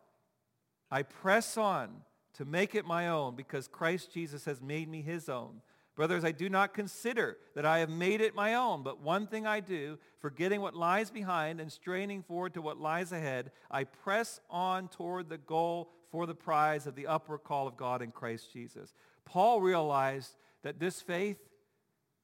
I 0.92 1.02
press 1.04 1.58
on 1.58 1.90
to 2.34 2.46
make 2.46 2.76
it 2.76 2.86
my 2.86 3.10
own 3.10 3.36
because 3.36 3.68
Christ 3.68 4.14
Jesus 4.14 4.46
has 4.46 4.62
made 4.62 4.88
me 4.88 5.02
his 5.02 5.28
own. 5.28 5.62
Brothers, 5.96 6.24
I 6.24 6.32
do 6.32 6.50
not 6.50 6.74
consider 6.74 7.38
that 7.56 7.66
I 7.66 7.80
have 7.80 7.90
made 7.90 8.22
it 8.22 8.36
my 8.36 8.54
own, 8.54 8.84
but 8.84 9.02
one 9.02 9.28
thing 9.28 9.46
I 9.46 9.60
do, 9.60 9.98
forgetting 10.20 10.62
what 10.62 10.76
lies 10.76 11.12
behind 11.12 11.60
and 11.60 11.72
straining 11.72 12.24
forward 12.24 12.54
to 12.54 12.62
what 12.62 12.80
lies 12.80 13.12
ahead, 13.12 13.52
I 13.70 13.84
press 13.84 14.40
on 14.50 14.88
toward 14.88 15.30
the 15.30 15.38
goal 15.38 15.92
for 16.12 16.26
the 16.26 16.36
prize 16.36 16.88
of 16.88 16.96
the 16.96 17.08
upward 17.08 17.44
call 17.44 17.68
of 17.68 17.76
God 17.76 18.02
in 18.02 18.12
Christ 18.12 18.54
Jesus. 18.54 18.94
Paul 19.26 19.62
realized 19.62 20.36
that 20.64 20.80
this 20.80 21.02
faith 21.02 21.38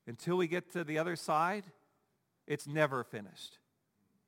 until 0.07 0.37
we 0.37 0.47
get 0.47 0.71
to 0.73 0.83
the 0.83 0.97
other 0.97 1.15
side, 1.15 1.65
it's 2.47 2.67
never 2.67 3.03
finished. 3.03 3.59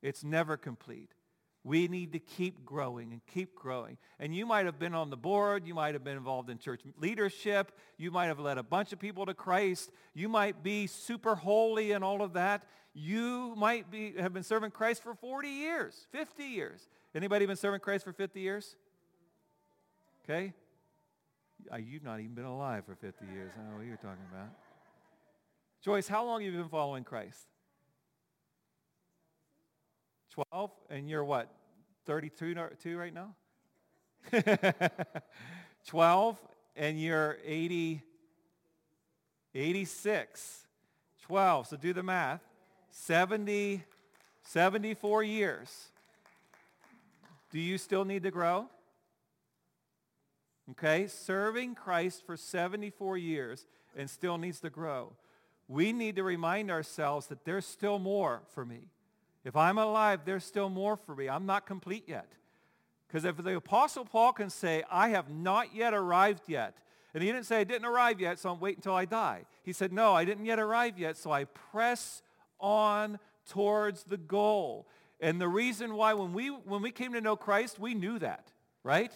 It's 0.02 0.22
never 0.22 0.56
complete. 0.56 1.10
We 1.62 1.88
need 1.88 2.12
to 2.12 2.18
keep 2.18 2.64
growing 2.64 3.12
and 3.12 3.20
keep 3.26 3.54
growing. 3.54 3.98
And 4.18 4.34
you 4.34 4.46
might 4.46 4.64
have 4.64 4.78
been 4.78 4.94
on 4.94 5.10
the 5.10 5.16
board. 5.16 5.66
You 5.66 5.74
might 5.74 5.94
have 5.94 6.02
been 6.02 6.16
involved 6.16 6.48
in 6.48 6.58
church 6.58 6.80
leadership. 6.98 7.72
You 7.98 8.10
might 8.10 8.26
have 8.26 8.38
led 8.38 8.56
a 8.56 8.62
bunch 8.62 8.92
of 8.94 8.98
people 8.98 9.26
to 9.26 9.34
Christ. 9.34 9.90
You 10.14 10.28
might 10.28 10.62
be 10.62 10.86
super 10.86 11.34
holy 11.34 11.92
and 11.92 12.02
all 12.02 12.22
of 12.22 12.32
that. 12.34 12.64
You 12.94 13.54
might 13.56 13.90
be, 13.90 14.14
have 14.18 14.32
been 14.32 14.42
serving 14.42 14.70
Christ 14.70 15.02
for 15.02 15.14
40 15.14 15.48
years, 15.48 16.06
50 16.12 16.44
years. 16.44 16.88
Anybody 17.14 17.44
been 17.44 17.56
serving 17.56 17.80
Christ 17.80 18.04
for 18.04 18.12
50 18.12 18.40
years? 18.40 18.76
Okay. 20.24 20.54
Uh, 21.70 21.76
you've 21.76 22.02
not 22.02 22.20
even 22.20 22.34
been 22.34 22.46
alive 22.46 22.84
for 22.86 22.94
50 22.94 23.26
years. 23.32 23.52
I 23.58 23.70
know 23.70 23.76
what 23.76 23.86
you're 23.86 23.96
talking 23.96 24.24
about. 24.32 24.48
Joyce, 25.82 26.08
how 26.08 26.24
long 26.26 26.42
have 26.42 26.52
you 26.52 26.58
been 26.58 26.68
following 26.68 27.04
Christ? 27.04 27.46
12? 30.50 30.70
And 30.90 31.08
you're 31.08 31.24
what, 31.24 31.50
32 32.04 32.54
two 32.82 32.98
right 32.98 33.14
now? 33.14 33.34
12 35.86 36.38
and 36.76 37.00
you're 37.00 37.38
80, 37.44 38.02
86. 39.54 40.66
12, 41.22 41.66
so 41.68 41.76
do 41.76 41.94
the 41.94 42.02
math. 42.02 42.42
70, 42.90 43.82
74 44.42 45.22
years. 45.22 45.88
Do 47.50 47.58
you 47.58 47.78
still 47.78 48.04
need 48.04 48.22
to 48.24 48.30
grow? 48.30 48.66
Okay, 50.72 51.06
serving 51.06 51.74
Christ 51.74 52.26
for 52.26 52.36
74 52.36 53.16
years 53.16 53.64
and 53.96 54.10
still 54.10 54.36
needs 54.36 54.60
to 54.60 54.68
grow 54.68 55.14
we 55.70 55.92
need 55.92 56.16
to 56.16 56.24
remind 56.24 56.68
ourselves 56.68 57.28
that 57.28 57.44
there's 57.44 57.64
still 57.64 58.00
more 58.00 58.42
for 58.54 58.64
me. 58.64 58.80
If 59.44 59.54
I'm 59.54 59.78
alive, 59.78 60.22
there's 60.24 60.44
still 60.44 60.68
more 60.68 60.96
for 60.96 61.14
me. 61.14 61.28
I'm 61.28 61.46
not 61.46 61.64
complete 61.64 62.04
yet. 62.08 62.26
Because 63.06 63.24
if 63.24 63.36
the 63.36 63.54
Apostle 63.54 64.04
Paul 64.04 64.32
can 64.32 64.50
say, 64.50 64.82
I 64.90 65.10
have 65.10 65.30
not 65.30 65.72
yet 65.72 65.94
arrived 65.94 66.48
yet, 66.48 66.76
and 67.14 67.22
he 67.22 67.30
didn't 67.30 67.46
say, 67.46 67.60
I 67.60 67.64
didn't 67.64 67.86
arrive 67.86 68.20
yet, 68.20 68.40
so 68.40 68.50
I'm 68.50 68.58
waiting 68.58 68.78
until 68.78 68.96
I 68.96 69.04
die. 69.04 69.44
He 69.62 69.72
said, 69.72 69.92
no, 69.92 70.12
I 70.12 70.24
didn't 70.24 70.44
yet 70.44 70.58
arrive 70.58 70.98
yet, 70.98 71.16
so 71.16 71.30
I 71.30 71.44
press 71.44 72.22
on 72.58 73.20
towards 73.48 74.02
the 74.02 74.16
goal. 74.16 74.88
And 75.20 75.40
the 75.40 75.48
reason 75.48 75.94
why 75.94 76.14
when 76.14 76.32
we, 76.32 76.48
when 76.48 76.82
we 76.82 76.90
came 76.90 77.12
to 77.12 77.20
know 77.20 77.36
Christ, 77.36 77.78
we 77.78 77.94
knew 77.94 78.18
that, 78.18 78.50
right? 78.82 79.12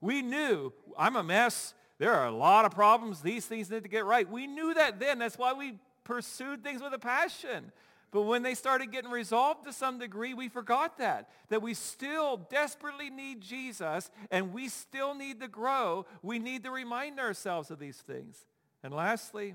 We 0.00 0.22
knew, 0.22 0.72
I'm 0.96 1.16
a 1.16 1.22
mess. 1.22 1.74
There 1.98 2.14
are 2.14 2.26
a 2.26 2.34
lot 2.34 2.64
of 2.64 2.70
problems. 2.72 3.20
These 3.20 3.44
things 3.44 3.70
need 3.70 3.82
to 3.82 3.90
get 3.90 4.06
right. 4.06 4.26
We 4.26 4.46
knew 4.46 4.72
that 4.72 5.00
then. 5.00 5.18
That's 5.18 5.36
why 5.36 5.52
we 5.52 5.74
pursued 6.08 6.64
things 6.64 6.82
with 6.82 6.94
a 6.94 6.98
passion. 6.98 7.70
But 8.10 8.22
when 8.22 8.42
they 8.42 8.54
started 8.54 8.90
getting 8.90 9.10
resolved 9.10 9.64
to 9.64 9.72
some 9.74 9.98
degree, 9.98 10.32
we 10.32 10.48
forgot 10.48 10.96
that. 10.96 11.28
That 11.50 11.60
we 11.60 11.74
still 11.74 12.38
desperately 12.50 13.10
need 13.10 13.42
Jesus 13.42 14.10
and 14.30 14.54
we 14.54 14.68
still 14.68 15.14
need 15.14 15.40
to 15.40 15.48
grow. 15.48 16.06
We 16.22 16.38
need 16.38 16.64
to 16.64 16.70
remind 16.70 17.20
ourselves 17.20 17.70
of 17.70 17.78
these 17.78 17.98
things. 17.98 18.46
And 18.82 18.94
lastly, 18.94 19.54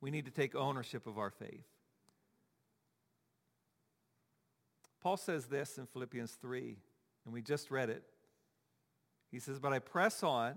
we 0.00 0.10
need 0.10 0.24
to 0.24 0.30
take 0.30 0.54
ownership 0.54 1.06
of 1.06 1.18
our 1.18 1.30
faith. 1.30 1.66
Paul 5.02 5.18
says 5.18 5.46
this 5.46 5.76
in 5.76 5.86
Philippians 5.86 6.38
3, 6.40 6.76
and 7.26 7.34
we 7.34 7.42
just 7.42 7.70
read 7.70 7.90
it. 7.90 8.02
He 9.30 9.38
says, 9.38 9.58
but 9.58 9.74
I 9.74 9.80
press 9.80 10.22
on, 10.22 10.54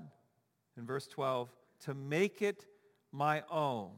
in 0.78 0.86
verse 0.86 1.06
12, 1.08 1.54
to 1.82 1.94
make 1.94 2.42
it 2.42 2.66
my 3.12 3.44
own 3.52 3.92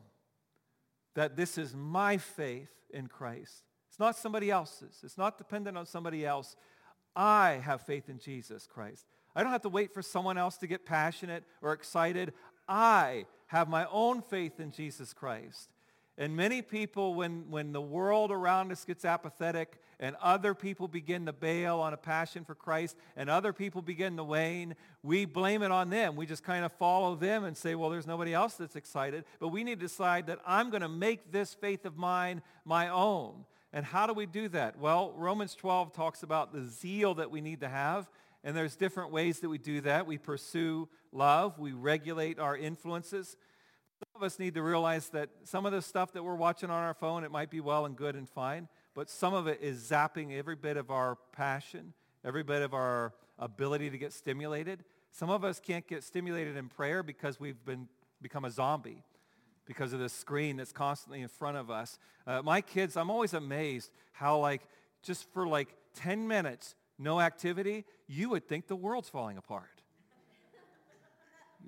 that 1.16 1.36
this 1.36 1.58
is 1.58 1.76
my 1.76 2.18
faith 2.18 2.72
in 2.92 3.08
Christ. 3.08 3.64
It's 3.90 4.00
not 4.00 4.16
somebody 4.16 4.50
else's. 4.50 5.02
It's 5.04 5.18
not 5.18 5.38
dependent 5.38 5.78
on 5.78 5.86
somebody 5.86 6.26
else. 6.26 6.56
I 7.16 7.62
have 7.64 7.82
faith 7.82 8.10
in 8.10 8.20
Jesus 8.20 8.68
Christ. 8.68 9.06
I 9.36 9.44
don't 9.44 9.52
have 9.52 9.62
to 9.62 9.70
wait 9.70 9.94
for 9.94 10.02
someone 10.02 10.38
else 10.38 10.58
to 10.58 10.68
get 10.68 10.86
passionate 10.86 11.44
or 11.62 11.74
excited. 11.74 12.34
I 12.68 13.26
have 13.48 13.70
my 13.70 13.86
own 13.92 14.22
faith 14.22 14.60
in 14.60 14.72
Jesus 14.72 15.14
Christ. 15.14 15.70
And 16.18 16.36
many 16.36 16.62
people, 16.62 17.16
when, 17.16 17.50
when 17.50 17.72
the 17.72 17.82
world 17.82 18.32
around 18.32 18.72
us 18.72 18.86
gets 18.86 19.04
apathetic 19.04 19.80
and 20.00 20.16
other 20.22 20.54
people 20.54 20.88
begin 20.88 21.26
to 21.26 21.34
bail 21.34 21.80
on 21.80 21.94
a 21.94 21.98
passion 21.98 22.46
for 22.46 22.54
Christ 22.54 22.96
and 23.16 23.32
other 23.32 23.52
people 23.52 23.82
begin 23.82 24.18
to 24.18 24.24
wane, 24.24 24.76
we 25.02 25.26
blame 25.26 25.64
it 25.64 25.72
on 25.72 25.90
them. 25.90 26.16
We 26.16 26.28
just 26.28 26.44
kind 26.44 26.66
of 26.66 26.72
follow 26.74 27.16
them 27.16 27.46
and 27.46 27.58
say, 27.58 27.74
well, 27.74 27.90
there's 27.90 28.06
nobody 28.06 28.32
else 28.32 28.56
that's 28.56 28.76
excited. 28.76 29.26
But 29.40 29.48
we 29.48 29.64
need 29.64 29.80
to 29.80 29.88
decide 29.88 30.28
that 30.28 30.40
I'm 30.46 30.70
going 30.70 30.82
to 30.82 30.90
make 30.90 31.32
this 31.32 31.56
faith 31.56 31.84
of 31.84 31.98
mine 31.98 32.44
my 32.64 32.90
own. 32.90 33.46
And 33.72 33.84
how 33.84 34.06
do 34.06 34.14
we 34.14 34.28
do 34.28 34.50
that? 34.50 34.78
Well, 34.78 35.14
Romans 35.18 35.56
12 35.56 35.94
talks 35.94 36.22
about 36.22 36.54
the 36.54 36.64
zeal 36.64 37.16
that 37.16 37.32
we 37.32 37.42
need 37.42 37.62
to 37.62 37.70
have. 37.70 38.08
And 38.44 38.56
there's 38.56 38.76
different 38.76 39.12
ways 39.12 39.40
that 39.40 39.50
we 39.50 39.58
do 39.58 39.82
that. 39.82 40.06
We 40.06 40.20
pursue 40.20 40.90
love. 41.12 41.58
We 41.58 41.72
regulate 41.72 42.38
our 42.38 42.56
influences. 42.56 43.36
Of 44.16 44.22
us 44.22 44.38
need 44.38 44.54
to 44.54 44.62
realize 44.62 45.10
that 45.10 45.30
some 45.44 45.66
of 45.66 45.72
the 45.72 45.82
stuff 45.82 46.12
that 46.14 46.24
we're 46.24 46.36
watching 46.36 46.70
on 46.70 46.84
our 46.84 46.94
phone, 46.94 47.24
it 47.24 47.32
might 47.32 47.50
be 47.50 47.60
well 47.60 47.86
and 47.86 47.96
good 47.96 48.16
and 48.16 48.30
fine, 48.30 48.68
but 48.94 49.10
some 49.10 49.34
of 49.34 49.48
it 49.48 49.60
is 49.60 49.80
zapping 49.82 50.38
every 50.38 50.56
bit 50.56 50.78
of 50.78 50.92
our 50.92 51.18
passion, 51.32 51.94
every 52.24 52.44
bit 52.44 52.62
of 52.62 52.76
our 52.76 53.14
ability 53.40 53.90
to 53.90 53.98
get 53.98 54.14
stimulated. 54.14 54.84
Some 55.12 55.32
of 55.32 55.44
us 55.44 55.60
can't 55.60 55.88
get 55.88 56.04
stimulated 56.04 56.56
in 56.58 56.70
prayer 56.70 57.02
because 57.02 57.40
we've 57.40 57.66
been 57.66 57.88
become 58.22 58.46
a 58.46 58.52
zombie 58.52 59.04
because 59.66 59.94
of 59.94 60.00
the 60.00 60.10
screen 60.10 60.58
that's 60.58 60.72
constantly 60.72 61.22
in 61.22 61.28
front 61.28 61.58
of 61.58 61.72
us. 61.72 61.98
Uh, 62.28 62.44
my 62.44 62.62
kids, 62.62 62.96
I'm 62.96 63.10
always 63.10 63.34
amazed 63.34 63.90
how 64.12 64.38
like 64.38 64.62
just 65.02 65.28
for 65.34 65.48
like 65.48 65.70
10 65.96 66.28
minutes, 66.28 66.76
no 67.00 67.20
activity, 67.20 67.84
you 68.08 68.30
would 68.30 68.48
think 68.48 68.68
the 68.68 68.76
world's 68.76 69.10
falling 69.10 69.38
apart. 69.38 69.73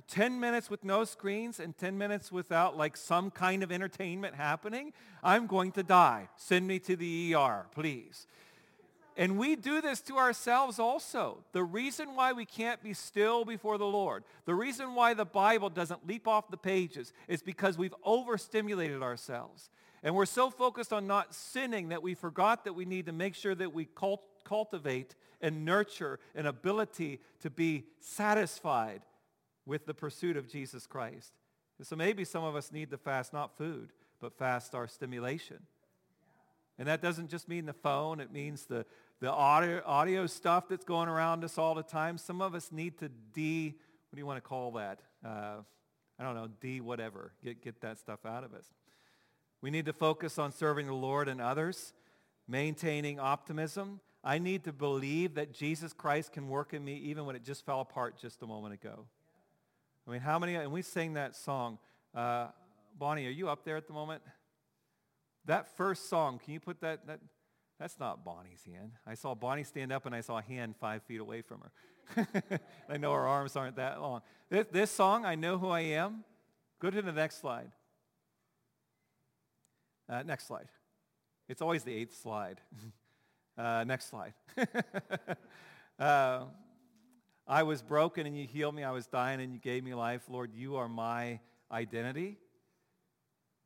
10 0.08 0.40
minutes 0.40 0.70
with 0.70 0.84
no 0.84 1.04
screens 1.04 1.60
and 1.60 1.78
10 1.78 1.98
minutes 1.98 2.32
without 2.32 2.78
like 2.78 2.96
some 2.96 3.32
kind 3.32 3.64
of 3.64 3.72
entertainment 3.72 4.36
happening, 4.36 4.94
I'm 5.24 5.48
going 5.48 5.72
to 5.74 5.84
die. 5.84 6.30
Send 6.36 6.68
me 6.68 6.80
to 6.80 6.96
the 6.96 7.34
ER, 7.36 7.66
please. 7.74 8.28
And 9.18 9.38
we 9.38 9.56
do 9.56 9.82
this 9.82 10.02
to 10.02 10.18
ourselves 10.18 10.78
also. 10.78 11.38
The 11.54 11.64
reason 11.64 12.16
why 12.16 12.34
we 12.34 12.46
can't 12.46 12.84
be 12.84 12.94
still 12.94 13.46
before 13.46 13.78
the 13.78 13.86
Lord, 13.86 14.26
the 14.46 14.56
reason 14.56 14.94
why 14.94 15.14
the 15.14 15.26
Bible 15.26 15.70
doesn't 15.70 16.06
leap 16.06 16.28
off 16.28 16.50
the 16.50 16.58
pages 16.58 17.14
is 17.28 17.42
because 17.42 17.78
we've 17.78 17.96
overstimulated 18.04 19.02
ourselves. 19.02 19.70
And 20.04 20.14
we're 20.14 20.26
so 20.26 20.50
focused 20.50 20.92
on 20.92 21.08
not 21.08 21.34
sinning 21.34 21.90
that 21.90 22.04
we 22.04 22.14
forgot 22.14 22.66
that 22.66 22.74
we 22.74 22.86
need 22.86 23.06
to 23.06 23.14
make 23.14 23.36
sure 23.36 23.56
that 23.56 23.74
we 23.74 23.86
cult- 23.86 24.24
cultivate 24.44 25.16
and 25.42 25.64
nurture 25.64 26.20
an 26.36 26.46
ability 26.46 27.22
to 27.42 27.50
be 27.50 27.86
satisfied 28.00 29.02
with 29.66 29.86
the 29.86 29.94
pursuit 29.94 30.38
of 30.38 30.48
Jesus 30.48 30.86
Christ. 30.88 31.34
And 31.78 31.86
so 31.86 31.96
maybe 31.96 32.24
some 32.24 32.44
of 32.44 32.56
us 32.56 32.72
need 32.72 32.92
to 32.92 32.98
fast 32.98 33.34
not 33.34 33.58
food, 33.58 33.92
but 34.22 34.38
fast 34.38 34.76
our 34.76 34.88
stimulation. 34.88 35.58
And 36.78 36.88
that 36.88 37.02
doesn't 37.02 37.30
just 37.30 37.48
mean 37.48 37.66
the 37.66 37.74
phone. 37.74 38.20
It 38.20 38.32
means 38.32 38.66
the, 38.66 38.86
the 39.20 39.32
audio, 39.32 39.82
audio 39.86 40.28
stuff 40.28 40.68
that's 40.68 40.86
going 40.86 41.08
around 41.08 41.44
us 41.44 41.58
all 41.58 41.74
the 41.74 41.84
time. 41.84 42.18
Some 42.18 42.42
of 42.42 42.54
us 42.54 42.72
need 42.72 42.98
to 43.00 43.10
de, 43.34 43.70
what 43.70 44.16
do 44.16 44.20
you 44.20 44.26
want 44.26 44.38
to 44.38 44.48
call 44.48 44.72
that? 44.72 45.00
Uh, 45.26 45.58
I 46.20 46.24
don't 46.24 46.36
know, 46.36 46.50
de 46.62 46.82
whatever. 46.82 47.32
Get, 47.44 47.62
get 47.62 47.82
that 47.82 47.98
stuff 47.98 48.26
out 48.26 48.44
of 48.44 48.54
us. 48.54 48.66
We 49.62 49.72
need 49.72 49.86
to 49.86 49.94
focus 49.94 50.38
on 50.38 50.52
serving 50.52 50.88
the 50.88 50.94
Lord 50.94 51.28
and 51.28 51.42
others, 51.42 51.94
maintaining 52.48 53.20
optimism. 53.20 54.00
I 54.24 54.38
need 54.38 54.64
to 54.66 54.74
believe 54.74 55.36
that 55.36 55.54
Jesus 55.54 55.94
Christ 55.94 56.34
can 56.34 56.50
work 56.50 56.74
in 56.74 56.84
me 56.84 56.96
even 56.96 57.26
when 57.26 57.36
it 57.36 57.44
just 57.44 57.66
fell 57.66 57.82
apart 57.82 58.18
just 58.18 58.42
a 58.42 58.48
moment 58.48 58.74
ago. 58.74 59.06
I 60.08 60.12
mean, 60.12 60.22
how 60.22 60.38
many, 60.38 60.56
and 60.56 60.72
we 60.72 60.82
sang 60.82 61.14
that 61.14 61.36
song. 61.36 61.80
Uh, 62.14 62.48
Bonnie, 62.98 63.26
are 63.28 63.32
you 63.32 63.50
up 63.50 63.66
there 63.66 63.78
at 63.78 63.88
the 63.88 63.94
moment? 63.94 64.22
That 65.46 65.76
first 65.78 66.10
song, 66.10 66.40
can 66.44 66.54
you 66.54 66.60
put 66.60 66.82
that, 66.82 67.08
that, 67.08 67.20
that's 67.80 68.00
not 68.00 68.24
Bonnie's 68.24 68.64
hand. 68.66 68.94
I 69.06 69.16
saw 69.16 69.36
Bonnie 69.36 69.64
stand 69.64 69.92
up 69.92 70.06
and 70.06 70.16
I 70.16 70.22
saw 70.22 70.38
a 70.38 70.42
hand 70.42 70.76
five 70.80 71.04
feet 71.04 71.20
away 71.20 71.42
from 71.42 71.62
her. 71.62 72.28
I 72.90 72.98
know 72.98 73.12
her 73.14 73.28
arms 73.28 73.56
aren't 73.56 73.76
that 73.76 74.00
long. 74.02 74.22
This, 74.50 74.68
this, 74.72 74.92
song, 74.92 75.26
I 75.26 75.36
Know 75.36 75.58
Who 75.58 75.70
I 75.70 75.82
Am, 75.82 76.24
go 76.80 76.90
to 76.90 77.02
the 77.02 77.12
next 77.12 77.42
slide. 77.42 77.72
Uh, 80.08 80.24
next 80.24 80.48
slide. 80.48 80.68
It's 81.50 81.62
always 81.62 81.84
the 81.84 81.94
eighth 81.94 82.16
slide. 82.22 82.62
uh, 83.58 83.84
next 83.86 84.10
slide. 84.10 84.34
uh, 86.00 86.46
I 87.48 87.64
was 87.64 87.82
broken 87.84 88.26
and 88.26 88.38
you 88.38 88.48
healed 88.48 88.74
me. 88.74 88.84
I 88.84 88.92
was 88.92 89.06
dying 89.06 89.40
and 89.40 89.54
you 89.54 89.60
gave 89.60 89.84
me 89.84 89.94
life. 89.94 90.24
Lord, 90.30 90.52
you 90.54 90.78
are 90.78 90.90
my 90.90 91.40
identity. 91.72 92.38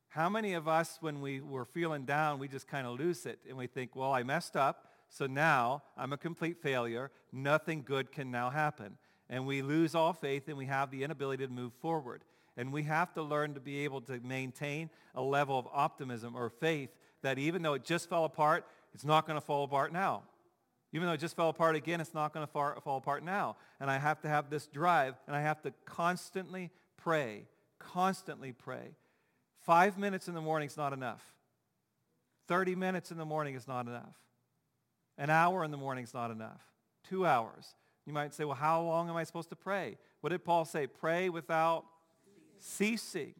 How 0.09 0.27
many 0.27 0.53
of 0.53 0.67
us, 0.67 0.97
when 1.01 1.21
we 1.21 1.39
were 1.39 1.65
feeling 1.65 2.03
down, 2.03 2.39
we 2.39 2.47
just 2.47 2.67
kind 2.67 2.85
of 2.85 2.99
lose 2.99 3.25
it 3.25 3.39
and 3.47 3.57
we 3.57 3.67
think, 3.67 3.95
well, 3.95 4.11
I 4.11 4.23
messed 4.23 4.57
up, 4.57 4.87
so 5.07 5.27
now 5.27 5.83
I'm 5.95 6.13
a 6.13 6.17
complete 6.17 6.61
failure. 6.61 7.11
Nothing 7.31 7.83
good 7.83 8.11
can 8.11 8.31
now 8.31 8.49
happen. 8.49 8.97
And 9.29 9.45
we 9.45 9.61
lose 9.61 9.95
all 9.95 10.13
faith 10.13 10.47
and 10.47 10.57
we 10.57 10.65
have 10.65 10.91
the 10.91 11.03
inability 11.03 11.45
to 11.45 11.53
move 11.53 11.73
forward. 11.79 12.23
And 12.57 12.73
we 12.73 12.83
have 12.83 13.13
to 13.13 13.21
learn 13.21 13.53
to 13.53 13.59
be 13.59 13.85
able 13.85 14.01
to 14.01 14.19
maintain 14.19 14.89
a 15.15 15.21
level 15.21 15.57
of 15.57 15.67
optimism 15.71 16.35
or 16.35 16.49
faith 16.49 16.89
that 17.21 17.37
even 17.37 17.61
though 17.61 17.75
it 17.75 17.85
just 17.85 18.09
fell 18.09 18.25
apart, 18.25 18.65
it's 18.93 19.05
not 19.05 19.25
going 19.25 19.39
to 19.39 19.45
fall 19.45 19.63
apart 19.63 19.93
now. 19.93 20.23
Even 20.91 21.07
though 21.07 21.13
it 21.13 21.19
just 21.19 21.35
fell 21.35 21.49
apart 21.49 21.75
again, 21.75 22.01
it's 22.01 22.13
not 22.13 22.33
going 22.33 22.45
to 22.45 22.51
fall, 22.51 22.97
apart 22.97 23.23
now. 23.23 23.57
And 23.79 23.91
I 23.91 23.97
have 23.97 24.21
to 24.21 24.29
have 24.29 24.49
this 24.49 24.65
drive, 24.67 25.15
and 25.27 25.35
I 25.35 25.41
have 25.41 25.61
to 25.61 25.73
constantly 25.85 26.71
pray, 26.97 27.45
constantly 27.77 28.53
pray. 28.53 28.95
Five 29.61 29.97
minutes 29.97 30.27
in 30.27 30.33
the 30.33 30.41
morning 30.41 30.67
is 30.67 30.77
not 30.77 30.93
enough. 30.93 31.23
30 32.47 32.75
minutes 32.75 33.11
in 33.11 33.17
the 33.17 33.25
morning 33.25 33.53
is 33.53 33.67
not 33.67 33.85
enough. 33.85 34.15
An 35.17 35.29
hour 35.29 35.63
in 35.63 35.69
the 35.69 35.77
morning 35.77 36.03
is 36.03 36.13
not 36.13 36.31
enough. 36.31 36.61
Two 37.07 37.25
hours. 37.25 37.75
You 38.07 38.13
might 38.13 38.33
say, 38.33 38.45
well, 38.45 38.55
how 38.55 38.81
long 38.81 39.09
am 39.09 39.15
I 39.15 39.23
supposed 39.23 39.49
to 39.49 39.55
pray? 39.55 39.97
What 40.21 40.31
did 40.31 40.43
Paul 40.43 40.65
say? 40.65 40.87
Pray 40.87 41.29
without 41.29 41.85
ceasing. 42.57 43.35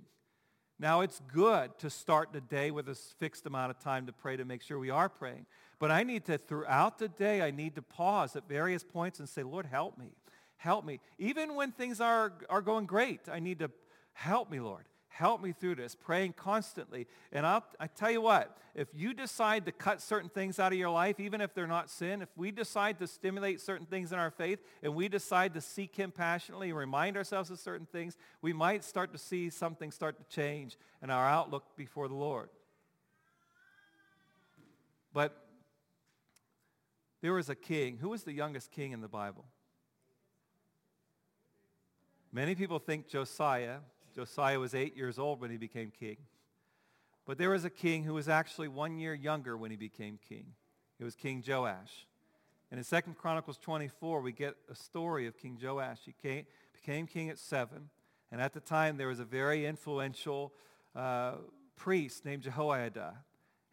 Now, 0.81 1.01
it's 1.01 1.21
good 1.33 1.77
to 1.79 1.89
start 1.89 2.31
the 2.31 2.39
day 2.39 2.71
with 2.71 2.87
a 2.87 2.95
fixed 2.95 3.45
amount 3.45 3.71
of 3.71 3.79
time 3.79 4.05
to 4.05 4.13
pray 4.13 4.37
to 4.37 4.45
make 4.45 4.61
sure 4.61 4.79
we 4.79 4.89
are 4.89 5.09
praying. 5.09 5.45
But 5.77 5.91
I 5.91 6.03
need 6.03 6.25
to, 6.25 6.37
throughout 6.37 6.99
the 6.99 7.09
day, 7.09 7.41
I 7.41 7.51
need 7.51 7.75
to 7.75 7.81
pause 7.81 8.37
at 8.37 8.47
various 8.47 8.83
points 8.83 9.19
and 9.19 9.27
say, 9.27 9.43
Lord, 9.43 9.65
help 9.65 9.97
me. 9.97 10.13
Help 10.55 10.85
me. 10.85 11.01
Even 11.17 11.55
when 11.55 11.73
things 11.73 11.99
are, 11.99 12.33
are 12.49 12.61
going 12.61 12.85
great, 12.85 13.27
I 13.29 13.39
need 13.39 13.59
to 13.59 13.71
help 14.13 14.49
me, 14.49 14.61
Lord. 14.61 14.85
Help 15.09 15.41
me 15.41 15.51
through 15.51 15.75
this, 15.75 15.95
praying 15.95 16.33
constantly. 16.33 17.07
And 17.31 17.45
I'll, 17.45 17.65
I 17.79 17.87
tell 17.87 18.11
you 18.11 18.21
what, 18.21 18.57
if 18.75 18.87
you 18.93 19.13
decide 19.13 19.65
to 19.65 19.71
cut 19.71 20.01
certain 20.01 20.29
things 20.29 20.59
out 20.59 20.71
of 20.71 20.77
your 20.77 20.91
life, 20.91 21.19
even 21.19 21.41
if 21.41 21.53
they're 21.53 21.67
not 21.67 21.89
sin, 21.89 22.21
if 22.21 22.29
we 22.37 22.51
decide 22.51 22.99
to 22.99 23.07
stimulate 23.07 23.59
certain 23.59 23.87
things 23.87 24.13
in 24.13 24.19
our 24.19 24.31
faith 24.31 24.59
and 24.83 24.95
we 24.95 25.09
decide 25.09 25.55
to 25.55 25.61
seek 25.61 25.95
him 25.95 26.11
passionately 26.11 26.69
and 26.69 26.77
remind 26.77 27.17
ourselves 27.17 27.49
of 27.49 27.59
certain 27.59 27.87
things, 27.91 28.15
we 28.41 28.53
might 28.53 28.83
start 28.83 29.11
to 29.11 29.17
see 29.17 29.49
something 29.49 29.91
start 29.91 30.17
to 30.17 30.35
change 30.35 30.77
in 31.01 31.09
our 31.09 31.27
outlook 31.27 31.75
before 31.75 32.07
the 32.07 32.15
Lord. 32.15 32.49
But 35.11 35.35
There 37.21 37.33
was 37.33 37.49
a 37.49 37.55
king. 37.55 37.97
Who 37.97 38.09
was 38.09 38.23
the 38.23 38.31
youngest 38.31 38.71
king 38.71 38.93
in 38.93 39.01
the 39.01 39.09
Bible? 39.09 39.43
Many 42.31 42.55
people 42.55 42.79
think 42.79 43.07
Josiah. 43.09 43.79
Josiah 44.13 44.59
was 44.59 44.73
eight 44.73 44.95
years 44.95 45.19
old 45.19 45.41
when 45.41 45.51
he 45.51 45.57
became 45.57 45.91
king. 45.91 46.17
But 47.25 47.37
there 47.37 47.51
was 47.51 47.63
a 47.63 47.69
king 47.69 48.03
who 48.03 48.13
was 48.13 48.27
actually 48.27 48.67
one 48.67 48.97
year 48.97 49.13
younger 49.13 49.55
when 49.55 49.71
he 49.71 49.77
became 49.77 50.17
king. 50.27 50.53
It 50.99 51.03
was 51.03 51.15
King 51.15 51.43
Joash. 51.47 52.07
And 52.71 52.79
in 52.79 52.85
2 52.85 53.13
Chronicles 53.13 53.57
24, 53.57 54.21
we 54.21 54.31
get 54.31 54.55
a 54.69 54.75
story 54.75 55.27
of 55.27 55.37
King 55.37 55.57
Joash. 55.61 55.99
He 56.05 56.13
came, 56.21 56.45
became 56.73 57.07
king 57.07 57.29
at 57.29 57.39
seven. 57.39 57.89
And 58.31 58.41
at 58.41 58.53
the 58.53 58.59
time, 58.59 58.97
there 58.97 59.07
was 59.07 59.19
a 59.19 59.25
very 59.25 59.65
influential 59.65 60.53
uh, 60.95 61.33
priest 61.75 62.25
named 62.25 62.43
Jehoiada. 62.43 63.13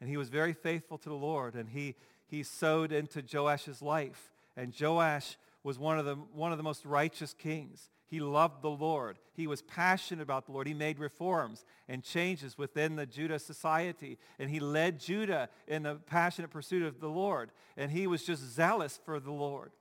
And 0.01 0.09
he 0.09 0.17
was 0.17 0.29
very 0.29 0.53
faithful 0.53 0.99
to 0.99 1.09
the 1.09 1.15
Lord. 1.15 1.55
And 1.55 1.69
he, 1.69 1.95
he 2.27 2.43
sowed 2.43 2.93
into 2.93 3.23
Joash's 3.23 3.83
life. 3.83 4.33
And 4.57 4.75
Joash 4.79 5.37
was 5.67 5.81
one 5.81 5.99
of, 5.99 6.05
the, 6.05 6.15
one 6.15 6.53
of 6.53 6.59
the 6.59 6.65
most 6.65 6.87
righteous 6.87 7.35
kings. 7.35 7.91
He 8.07 8.21
loved 8.21 8.63
the 8.63 8.71
Lord. 8.71 9.19
He 9.33 9.49
was 9.49 9.63
passionate 9.63 10.23
about 10.23 10.47
the 10.47 10.53
Lord. 10.53 10.69
He 10.69 10.75
made 10.75 11.01
reforms 11.01 11.65
and 11.89 12.05
changes 12.05 12.57
within 12.57 12.95
the 12.95 13.05
Judah 13.05 13.41
society. 13.41 14.17
And 14.39 14.49
he 14.49 14.61
led 14.61 15.01
Judah 15.01 15.49
in 15.67 15.83
the 15.83 15.97
passionate 15.97 16.53
pursuit 16.53 16.85
of 16.85 17.01
the 17.01 17.09
Lord. 17.09 17.51
And 17.77 17.91
he 17.91 18.07
was 18.07 18.23
just 18.23 18.45
zealous 18.45 19.01
for 19.05 19.19
the 19.19 19.33
Lord. 19.33 19.73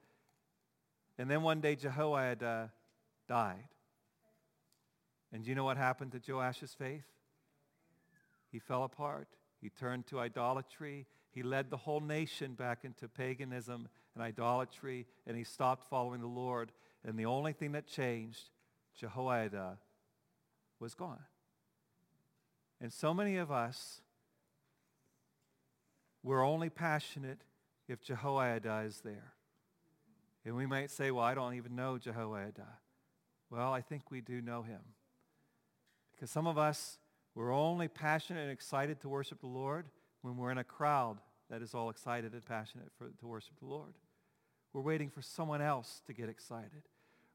And 1.19 1.29
then 1.29 1.43
one 1.43 1.61
day 1.61 1.75
Jehoiada 1.75 2.71
died. 3.29 3.67
And 5.31 5.43
do 5.43 5.51
you 5.51 5.55
know 5.55 5.65
what 5.65 5.77
happened 5.77 6.13
to 6.13 6.19
Joash's 6.19 6.73
faith? 6.73 7.05
He 8.51 8.57
fell 8.57 8.85
apart. 8.85 9.27
He 9.61 9.69
turned 9.69 10.07
to 10.07 10.19
idolatry. 10.19 11.05
He 11.29 11.43
led 11.43 11.69
the 11.69 11.77
whole 11.77 11.99
nation 11.99 12.55
back 12.55 12.79
into 12.85 13.07
paganism 13.07 13.87
and 14.15 14.23
idolatry, 14.23 15.05
and 15.27 15.37
he 15.37 15.43
stopped 15.43 15.89
following 15.89 16.21
the 16.21 16.27
Lord. 16.27 16.71
And 17.03 17.19
the 17.19 17.25
only 17.25 17.53
thing 17.53 17.73
that 17.73 17.85
changed, 17.85 18.49
Jehoiada 18.97 19.77
was 20.79 20.95
gone. 20.95 21.19
And 22.81 22.91
so 22.91 23.13
many 23.13 23.37
of 23.37 23.51
us, 23.51 24.01
we're 26.23 26.45
only 26.45 26.69
passionate 26.69 27.41
if 27.87 28.01
Jehoiada 28.01 28.83
is 28.87 29.01
there. 29.01 29.33
And 30.45 30.55
we 30.55 30.65
might 30.65 30.91
say, 30.91 31.11
well, 31.11 31.23
I 31.23 31.35
don't 31.35 31.55
even 31.55 31.75
know 31.75 31.97
Jehoiada. 31.97 32.67
Well, 33.49 33.73
I 33.73 33.81
think 33.81 34.11
we 34.11 34.21
do 34.21 34.41
know 34.41 34.63
him. 34.63 34.81
Because 36.13 36.31
some 36.31 36.47
of 36.47 36.57
us, 36.57 36.97
we're 37.33 37.53
only 37.53 37.87
passionate 37.87 38.41
and 38.41 38.51
excited 38.51 39.01
to 39.01 39.09
worship 39.09 39.41
the 39.41 39.47
Lord 39.47 39.85
when 40.21 40.37
we're 40.37 40.51
in 40.51 40.57
a 40.57 40.63
crowd 40.63 41.17
that 41.49 41.61
is 41.61 41.73
all 41.73 41.89
excited 41.89 42.33
and 42.33 42.45
passionate 42.45 42.91
for, 42.97 43.09
to 43.19 43.27
worship 43.27 43.59
the 43.59 43.67
Lord. 43.67 43.93
We're 44.75 44.81
waiting 44.81 45.09
for 45.09 45.21
someone 45.21 45.61
else 45.61 46.01
to 46.05 46.11
get 46.11 46.27
excited. 46.27 46.83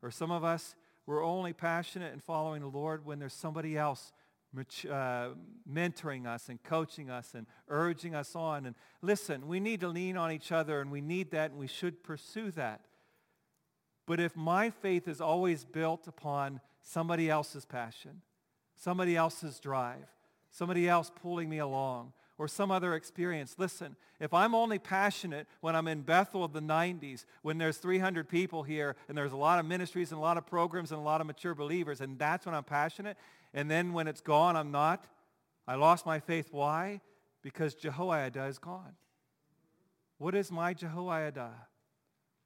Or 0.02 0.10
some 0.10 0.30
of 0.30 0.44
us, 0.44 0.74
we're 1.06 1.24
only 1.24 1.54
passionate 1.54 2.12
in 2.12 2.20
following 2.20 2.60
the 2.60 2.68
Lord 2.68 3.06
when 3.06 3.18
there's 3.18 3.32
somebody 3.32 3.78
else 3.78 4.12
uh, 4.54 5.28
mentoring 5.66 6.26
us 6.26 6.50
and 6.50 6.62
coaching 6.62 7.08
us 7.08 7.32
and 7.32 7.46
urging 7.68 8.14
us 8.14 8.36
on. 8.36 8.66
And 8.66 8.74
listen, 9.00 9.48
we 9.48 9.58
need 9.58 9.80
to 9.80 9.88
lean 9.88 10.18
on 10.18 10.30
each 10.30 10.52
other 10.52 10.82
and 10.82 10.90
we 10.90 11.00
need 11.00 11.30
that 11.30 11.52
and 11.52 11.58
we 11.58 11.66
should 11.66 12.02
pursue 12.04 12.50
that. 12.50 12.82
But 14.06 14.20
if 14.20 14.36
my 14.36 14.68
faith 14.68 15.08
is 15.08 15.22
always 15.22 15.64
built 15.64 16.06
upon 16.06 16.60
somebody 16.82 17.30
else's 17.30 17.64
passion, 17.64 18.20
somebody 18.76 19.16
else's 19.16 19.60
drive, 19.60 20.08
somebody 20.50 20.86
else 20.86 21.10
pulling 21.22 21.48
me 21.48 21.56
along, 21.56 22.12
or 22.40 22.48
some 22.48 22.70
other 22.70 22.94
experience. 22.94 23.56
Listen, 23.58 23.96
if 24.18 24.32
I'm 24.32 24.54
only 24.54 24.78
passionate 24.78 25.46
when 25.60 25.76
I'm 25.76 25.86
in 25.86 26.00
Bethel 26.00 26.42
of 26.42 26.54
the 26.54 26.62
90s, 26.62 27.26
when 27.42 27.58
there's 27.58 27.76
300 27.76 28.30
people 28.30 28.62
here 28.62 28.96
and 29.08 29.18
there's 29.18 29.32
a 29.32 29.36
lot 29.36 29.58
of 29.58 29.66
ministries 29.66 30.10
and 30.10 30.18
a 30.18 30.22
lot 30.22 30.38
of 30.38 30.46
programs 30.46 30.90
and 30.90 30.98
a 30.98 31.04
lot 31.04 31.20
of 31.20 31.26
mature 31.26 31.54
believers, 31.54 32.00
and 32.00 32.18
that's 32.18 32.46
when 32.46 32.54
I'm 32.54 32.64
passionate, 32.64 33.18
and 33.52 33.70
then 33.70 33.92
when 33.92 34.08
it's 34.08 34.22
gone, 34.22 34.56
I'm 34.56 34.70
not, 34.70 35.06
I 35.68 35.74
lost 35.74 36.06
my 36.06 36.18
faith. 36.18 36.48
Why? 36.50 37.02
Because 37.42 37.74
Jehoiada 37.74 38.46
is 38.46 38.58
gone. 38.58 38.94
What 40.16 40.34
is 40.34 40.50
my 40.50 40.72
Jehoiada? 40.72 41.50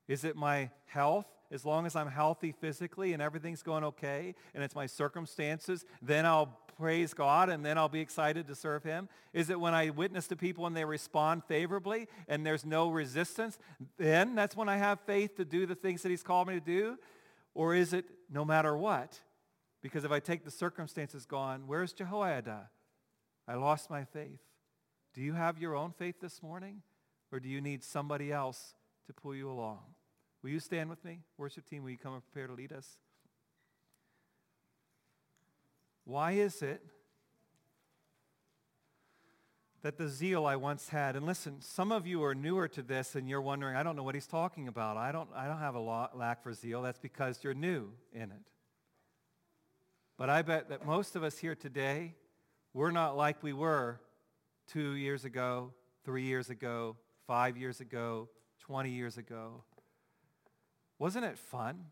Is 0.09 0.25
it 0.25 0.35
my 0.35 0.71
health? 0.87 1.29
As 1.51 1.65
long 1.65 1.87
as 1.87 1.95
I'm 1.95 2.09
healthy 2.09 2.53
physically 2.53 3.13
and 3.13 3.23
everything's 3.23 3.63
going 3.63 3.85
okay 3.85 4.35
and 4.55 4.65
it's 4.65 4.75
my 4.75 4.87
circumstances, 4.87 5.85
then 6.03 6.27
I'll 6.27 6.59
praise 6.77 7.15
God 7.15 7.49
and 7.49 7.65
then 7.65 7.79
I'll 7.79 7.89
be 7.89 8.01
excited 8.01 8.49
to 8.49 8.55
serve 8.55 8.83
him? 8.83 9.09
Is 9.33 9.51
it 9.51 9.61
when 9.61 9.75
I 9.75 9.91
witness 9.91 10.27
to 10.29 10.37
people 10.37 10.67
and 10.67 10.77
they 10.77 10.85
respond 10.85 11.45
favorably 11.45 12.09
and 12.29 12.45
there's 12.45 12.65
no 12.65 12.89
resistance? 12.89 13.59
Then 13.97 14.35
that's 14.35 14.57
when 14.57 14.69
I 14.69 14.77
have 14.77 15.01
faith 15.01 15.37
to 15.37 15.45
do 15.45 15.67
the 15.67 15.75
things 15.75 16.03
that 16.03 16.09
he's 16.09 16.23
called 16.23 16.49
me 16.49 16.55
to 16.55 16.61
do? 16.61 16.99
Or 17.55 17.75
is 17.75 17.93
it 17.93 18.07
no 18.31 18.45
matter 18.45 18.77
what? 18.77 19.21
Because 19.83 20.05
if 20.05 20.11
I 20.11 20.19
take 20.19 20.45
the 20.45 20.51
circumstances 20.51 21.27
gone, 21.27 21.65
where's 21.67 21.93
Jehoiada? 21.93 22.71
I 23.47 23.55
lost 23.55 23.91
my 23.91 24.05
faith. 24.05 24.41
Do 25.13 25.21
you 25.21 25.35
have 25.35 25.59
your 25.59 25.77
own 25.77 25.93
faith 25.93 26.17
this 26.21 26.43
morning? 26.43 26.83
Or 27.31 27.39
do 27.39 27.49
you 27.49 27.61
need 27.61 27.85
somebody 27.85 28.33
else 28.33 28.75
to 29.07 29.13
pull 29.13 29.35
you 29.35 29.51
along? 29.51 29.94
Will 30.45 30.51
you 30.51 30.61
stand 30.61 30.91
with 30.91 31.03
me? 31.07 31.21
Worship 31.39 31.65
team, 31.65 31.83
will 31.83 31.91
you 31.91 31.97
come 31.97 32.13
and 32.13 32.23
prepare 32.23 32.47
to 32.47 32.53
lead 32.53 32.71
us? 32.71 32.87
Why 36.05 36.33
is 36.33 36.61
it 36.61 36.83
that 39.81 39.97
the 39.97 40.07
zeal 40.07 40.45
I 40.45 40.57
once 40.57 40.91
had, 40.91 41.17
and 41.17 41.25
listen, 41.25 41.63
some 41.63 41.91
of 41.91 42.07
you 42.07 42.23
are 42.25 42.35
newer 42.35 42.69
to 42.69 42.83
this 42.83 43.15
and 43.15 43.27
you're 43.27 43.41
wondering, 43.41 43.75
I 43.75 43.83
don't 43.83 43.97
know 43.97 44.03
what 44.03 44.15
he's 44.15 44.27
talking 44.27 44.69
about. 44.69 44.99
I 44.99 45.13
don't, 45.13 45.31
I 45.35 45.47
don't 45.47 45.61
have 45.61 45.77
a 45.77 46.09
lack 46.15 46.43
for 46.43 46.53
zeal. 46.53 46.83
That's 46.83 46.99
because 46.99 47.39
you're 47.43 47.55
new 47.55 47.93
in 48.13 48.31
it. 48.31 48.43
But 50.19 50.29
I 50.29 50.43
bet 50.43 50.69
that 50.69 50.85
most 50.85 51.17
of 51.17 51.23
us 51.23 51.39
here 51.39 51.55
today, 51.55 52.17
we're 52.75 52.91
not 52.91 53.17
like 53.17 53.43
we 53.43 53.55
were 53.55 53.99
two 54.69 54.93
years 54.93 55.25
ago, 55.25 55.73
three 56.05 56.25
years 56.25 56.51
ago, 56.51 56.97
five 57.27 57.57
years 57.57 57.81
ago, 57.81 58.29
20 58.61 58.91
years 58.91 59.17
ago. 59.17 59.65
Wasn't 61.05 61.27
it 61.27 61.37
fun? 61.37 61.85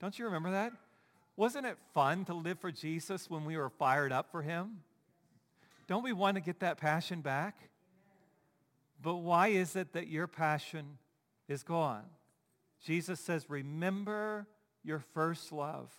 Don't 0.00 0.18
you 0.18 0.24
remember 0.24 0.50
that? 0.50 0.72
Wasn't 1.36 1.64
it 1.64 1.78
fun 1.94 2.24
to 2.24 2.34
live 2.34 2.58
for 2.58 2.72
Jesus 2.72 3.30
when 3.30 3.44
we 3.44 3.56
were 3.56 3.70
fired 3.70 4.10
up 4.10 4.32
for 4.32 4.42
him? 4.42 4.80
Don't 5.86 6.02
we 6.02 6.12
want 6.12 6.34
to 6.34 6.40
get 6.40 6.58
that 6.58 6.76
passion 6.76 7.20
back? 7.20 7.56
But 9.00 9.18
why 9.18 9.46
is 9.50 9.76
it 9.76 9.92
that 9.92 10.08
your 10.08 10.26
passion 10.26 10.98
is 11.46 11.62
gone? 11.62 12.02
Jesus 12.84 13.20
says, 13.20 13.48
remember 13.48 14.48
your 14.82 14.98
first 14.98 15.52
love. 15.52 15.92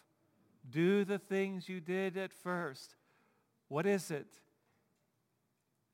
Do 0.70 1.06
the 1.06 1.20
things 1.20 1.70
you 1.70 1.80
did 1.80 2.18
at 2.18 2.34
first. 2.34 2.96
What 3.70 3.86
is 3.86 4.12
it? 4.12 4.28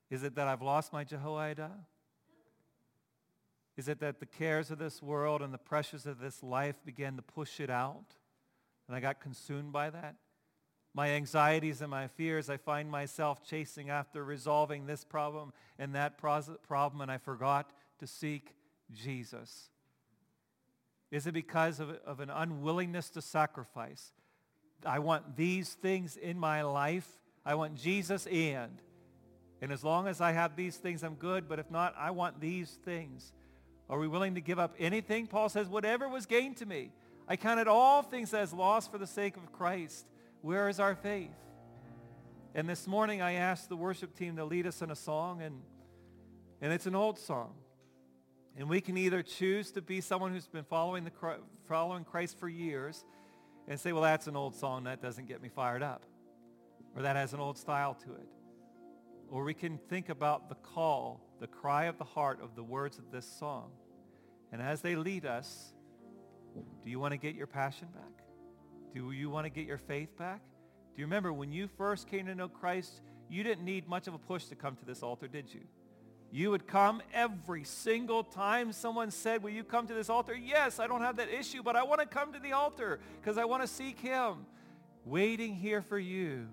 Is 0.10 0.24
it 0.24 0.34
that 0.34 0.47
I've 0.47 0.64
lost 0.64 0.91
my 0.91 1.03
Jehoiada? 1.03 1.70
Is 3.78 3.88
it 3.88 4.00
that 4.00 4.20
the 4.20 4.26
cares 4.26 4.72
of 4.72 4.80
this 4.80 5.02
world 5.02 5.42
and 5.42 5.54
the 5.54 5.60
pressures 5.60 6.06
of 6.06 6.20
this 6.20 6.44
life 6.44 6.76
began 6.84 7.16
to 7.16 7.22
push 7.22 7.60
it 7.60 7.70
out? 7.70 8.16
and 8.88 8.96
I 8.96 9.00
got 9.00 9.20
consumed 9.20 9.72
by 9.72 9.90
that. 9.90 10.16
My 10.94 11.12
anxieties 11.12 11.82
and 11.82 11.92
my 11.92 12.08
fears, 12.08 12.50
I 12.50 12.58
find 12.58 12.90
myself 12.90 13.44
chasing 13.44 13.90
after 13.90 14.24
resolving 14.24 14.88
this 14.88 15.04
problem 15.04 15.54
and 15.78 15.94
that 15.94 16.18
problem, 16.18 17.02
and 17.02 17.12
I 17.12 17.18
forgot 17.18 17.72
to 18.00 18.08
seek 18.08 18.56
Jesus. 18.92 19.70
Is 21.12 21.28
it 21.28 21.34
because 21.34 21.80
of, 21.80 21.92
of 22.06 22.20
an 22.20 22.30
unwillingness 22.30 23.10
to 23.12 23.22
sacrifice? 23.22 24.12
I 24.86 25.00
want 25.00 25.36
these 25.36 25.74
things 25.74 26.18
in 26.18 26.40
my 26.40 26.64
life. 26.64 27.08
I 27.46 27.56
want 27.56 27.76
Jesus 27.76 28.26
and. 28.28 28.82
And 29.62 29.72
as 29.72 29.84
long 29.84 30.08
as 30.08 30.20
I 30.20 30.32
have 30.32 30.56
these 30.56 30.78
things, 30.78 31.04
I'm 31.04 31.16
good. 31.16 31.48
But 31.48 31.60
if 31.60 31.70
not, 31.72 31.96
I 31.98 32.12
want 32.12 32.40
these 32.40 32.72
things. 32.84 33.34
Are 33.90 33.98
we 33.98 34.08
willing 34.08 34.36
to 34.36 34.42
give 34.42 34.60
up 34.60 34.76
anything? 34.80 35.28
Paul 35.28 35.50
says, 35.50 35.68
whatever 35.68 36.10
was 36.10 36.26
gained 36.26 36.58
to 36.58 36.66
me. 36.66 36.92
I 37.28 37.36
counted 37.36 37.68
all 37.68 38.02
things 38.02 38.34
as 38.34 38.54
loss 38.54 38.88
for 38.88 38.98
the 38.98 39.08
sake 39.08 39.38
of 39.38 39.52
Christ. 39.52 40.06
Where 40.42 40.70
is 40.70 40.80
our 40.80 40.96
faith? 40.96 41.36
And 42.56 42.68
this 42.68 42.88
morning 42.88 43.22
I 43.22 43.34
asked 43.34 43.70
the 43.70 43.76
worship 43.76 44.16
team 44.16 44.38
to 44.38 44.46
lead 44.46 44.66
us 44.66 44.82
in 44.82 44.92
a 44.92 44.96
song, 44.96 45.42
and, 45.42 45.62
and 46.62 46.74
it's 46.74 46.86
an 46.86 46.96
old 46.96 47.20
song. 47.20 47.54
And 48.58 48.68
we 48.68 48.82
can 48.82 48.98
either 48.98 49.22
choose 49.22 49.72
to 49.72 49.82
be 49.82 50.02
someone 50.02 50.34
who's 50.34 50.48
been 50.48 50.64
following, 50.64 51.04
the, 51.04 51.12
following 51.68 52.04
Christ 52.04 52.40
for 52.40 52.50
years 52.50 53.06
and 53.68 53.80
say, 53.80 53.92
well, 53.92 54.02
that's 54.02 54.28
an 54.28 54.36
old 54.36 54.56
song. 54.56 54.86
That 54.86 55.02
doesn't 55.02 55.28
get 55.28 55.42
me 55.42 55.50
fired 55.50 55.84
up. 55.84 56.04
Or 56.96 57.04
that 57.04 57.16
has 57.16 57.34
an 57.34 57.40
old 57.40 57.58
style 57.58 57.94
to 58.06 58.14
it. 58.14 58.28
Or 59.30 59.44
we 59.44 59.54
can 59.54 59.78
think 59.90 60.10
about 60.10 60.50
the 60.50 60.56
call, 60.56 61.22
the 61.40 61.48
cry 61.48 61.86
of 61.86 61.98
the 61.98 62.04
heart 62.04 62.40
of 62.42 62.56
the 62.56 62.64
words 62.64 62.98
of 62.98 63.12
this 63.12 63.26
song. 63.26 63.72
And 64.52 64.62
as 64.62 64.82
they 64.82 64.96
lead 64.96 65.26
us, 65.26 65.74
do 66.84 66.90
you 66.90 67.00
want 67.00 67.12
to 67.12 67.18
get 67.18 67.36
your 67.36 67.48
passion 67.48 67.88
back? 67.94 68.26
Do 68.94 69.12
you 69.12 69.30
want 69.30 69.46
to 69.46 69.50
get 69.50 69.68
your 69.68 69.78
faith 69.78 70.18
back? 70.18 70.42
Do 70.96 71.02
you 71.02 71.06
remember 71.06 71.32
when 71.32 71.52
you 71.52 71.68
first 71.78 72.08
came 72.10 72.26
to 72.26 72.36
know 72.36 72.48
Christ, 72.48 73.02
you 73.30 73.44
didn't 73.44 73.66
need 73.66 73.88
much 73.88 74.08
of 74.08 74.14
a 74.14 74.18
push 74.18 74.46
to 74.46 74.56
come 74.56 74.76
to 74.78 74.86
this 74.86 75.04
altar, 75.04 75.28
did 75.28 75.54
you? 75.54 75.62
you 76.32 76.52
would 76.52 76.68
come 76.68 77.02
every 77.14 77.64
single 77.64 78.24
time 78.24 78.72
someone 78.72 79.12
said, 79.12 79.42
will 79.42 79.52
you 79.52 79.64
come 79.64 79.88
to 79.88 79.94
this 79.94 80.10
altar? 80.10 80.36
Yes, 80.36 80.80
I 80.80 80.88
don't 80.88 81.02
have 81.02 81.18
that 81.18 81.30
issue, 81.30 81.64
but 81.64 81.76
I 81.76 81.84
want 81.84 82.02
to 82.02 82.08
come 82.08 82.34
to 82.34 82.40
the 82.40 82.52
altar 82.52 83.00
because 83.22 83.38
I 83.38 83.46
want 83.46 83.64
to 83.64 83.68
seek 83.68 84.00
him. 84.00 84.46
Waiting 85.06 85.56
here 85.56 85.82
for 85.82 85.98
you 85.98 86.48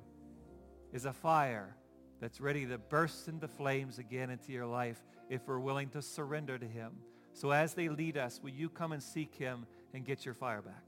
is 0.93 1.07
a 1.07 1.13
fire 1.13 1.75
that's 2.21 2.41
ready 2.41 2.67
to 2.67 2.79
burst 2.79 3.29
into 3.29 3.49
flames 3.49 3.99
again 3.99 4.31
into 4.31 4.53
your 4.53 4.67
life 4.67 5.03
if 5.29 5.47
we're 5.47 5.59
willing 5.59 5.89
to 5.91 6.03
surrender 6.03 6.59
to 6.59 6.67
him. 6.67 6.93
So 7.33 7.51
as 7.51 7.75
they 7.75 7.89
lead 7.89 8.17
us, 8.17 8.41
will 8.43 8.51
you 8.51 8.69
come 8.69 8.93
and 8.93 9.03
seek 9.03 9.35
him 9.35 9.67
and 9.93 10.05
get 10.05 10.25
your 10.25 10.35
fire 10.35 10.63
back? 10.63 10.85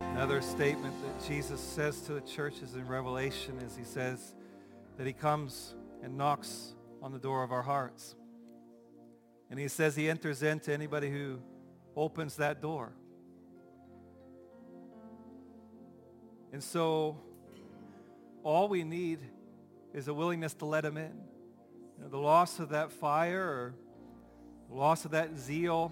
Another 0.00 0.40
statement 0.42 0.94
that 1.02 1.26
Jesus 1.26 1.60
says 1.60 2.00
to 2.02 2.12
the 2.12 2.20
churches 2.20 2.74
in 2.74 2.86
Revelation 2.86 3.58
is 3.58 3.76
he 3.76 3.84
says 3.84 4.34
that 4.96 5.06
he 5.06 5.12
comes 5.12 5.74
and 6.02 6.16
knocks 6.16 6.74
on 7.02 7.12
the 7.12 7.18
door 7.18 7.42
of 7.42 7.50
our 7.50 7.62
hearts. 7.62 8.14
And 9.50 9.58
he 9.58 9.68
says 9.68 9.96
he 9.96 10.08
enters 10.08 10.42
into 10.42 10.72
anybody 10.72 11.10
who 11.10 11.38
opens 11.96 12.36
that 12.36 12.60
door. 12.60 12.92
And 16.52 16.62
so 16.62 17.16
all 18.42 18.68
we 18.68 18.84
need 18.84 19.20
is 19.96 20.08
a 20.08 20.14
willingness 20.14 20.52
to 20.52 20.66
let 20.66 20.84
him 20.84 20.98
in. 20.98 21.12
You 21.96 22.04
know, 22.04 22.08
the 22.10 22.18
loss 22.18 22.60
of 22.60 22.68
that 22.68 22.92
fire 22.92 23.42
or 23.42 23.74
the 24.68 24.74
loss 24.76 25.06
of 25.06 25.12
that 25.12 25.38
zeal 25.38 25.90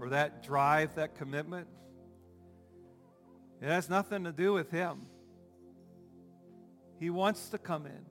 or 0.00 0.08
that 0.08 0.42
drive, 0.42 0.94
that 0.94 1.14
commitment, 1.14 1.68
it 3.60 3.68
has 3.68 3.90
nothing 3.90 4.24
to 4.24 4.32
do 4.32 4.54
with 4.54 4.70
him. 4.70 5.02
He 6.98 7.10
wants 7.10 7.50
to 7.50 7.58
come 7.58 7.84
in. 7.84 8.06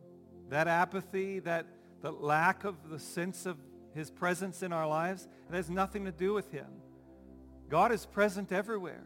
That 0.50 0.68
apathy, 0.68 1.40
that, 1.40 1.66
that 2.04 2.22
lack 2.22 2.64
of 2.64 2.76
the 2.88 3.00
sense 3.00 3.48
of 3.48 3.58
his 3.96 4.12
presence 4.12 4.62
in 4.62 4.72
our 4.72 4.88
lives, 4.88 5.28
it 5.50 5.56
has 5.56 5.68
nothing 5.68 6.06
to 6.06 6.12
do 6.12 6.32
with 6.34 6.52
him. 6.52 6.68
God 7.70 7.92
is 7.92 8.06
present 8.06 8.52
everywhere. 8.52 9.04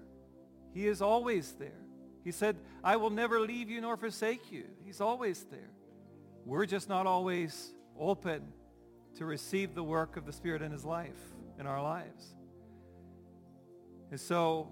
He 0.73 0.87
is 0.87 1.01
always 1.01 1.53
there. 1.53 1.85
He 2.29 2.33
said, 2.33 2.57
I 2.83 2.97
will 2.97 3.09
never 3.09 3.39
leave 3.39 3.71
you 3.71 3.81
nor 3.81 3.97
forsake 3.97 4.51
you. 4.51 4.65
He's 4.85 5.01
always 5.01 5.47
there. 5.49 5.71
We're 6.45 6.67
just 6.67 6.87
not 6.87 7.07
always 7.07 7.73
open 7.99 8.53
to 9.17 9.25
receive 9.25 9.73
the 9.73 9.81
work 9.81 10.15
of 10.15 10.27
the 10.27 10.31
Spirit 10.31 10.61
in 10.61 10.71
his 10.71 10.85
life, 10.85 11.17
in 11.59 11.65
our 11.65 11.81
lives. 11.81 12.35
And 14.11 14.19
so, 14.19 14.69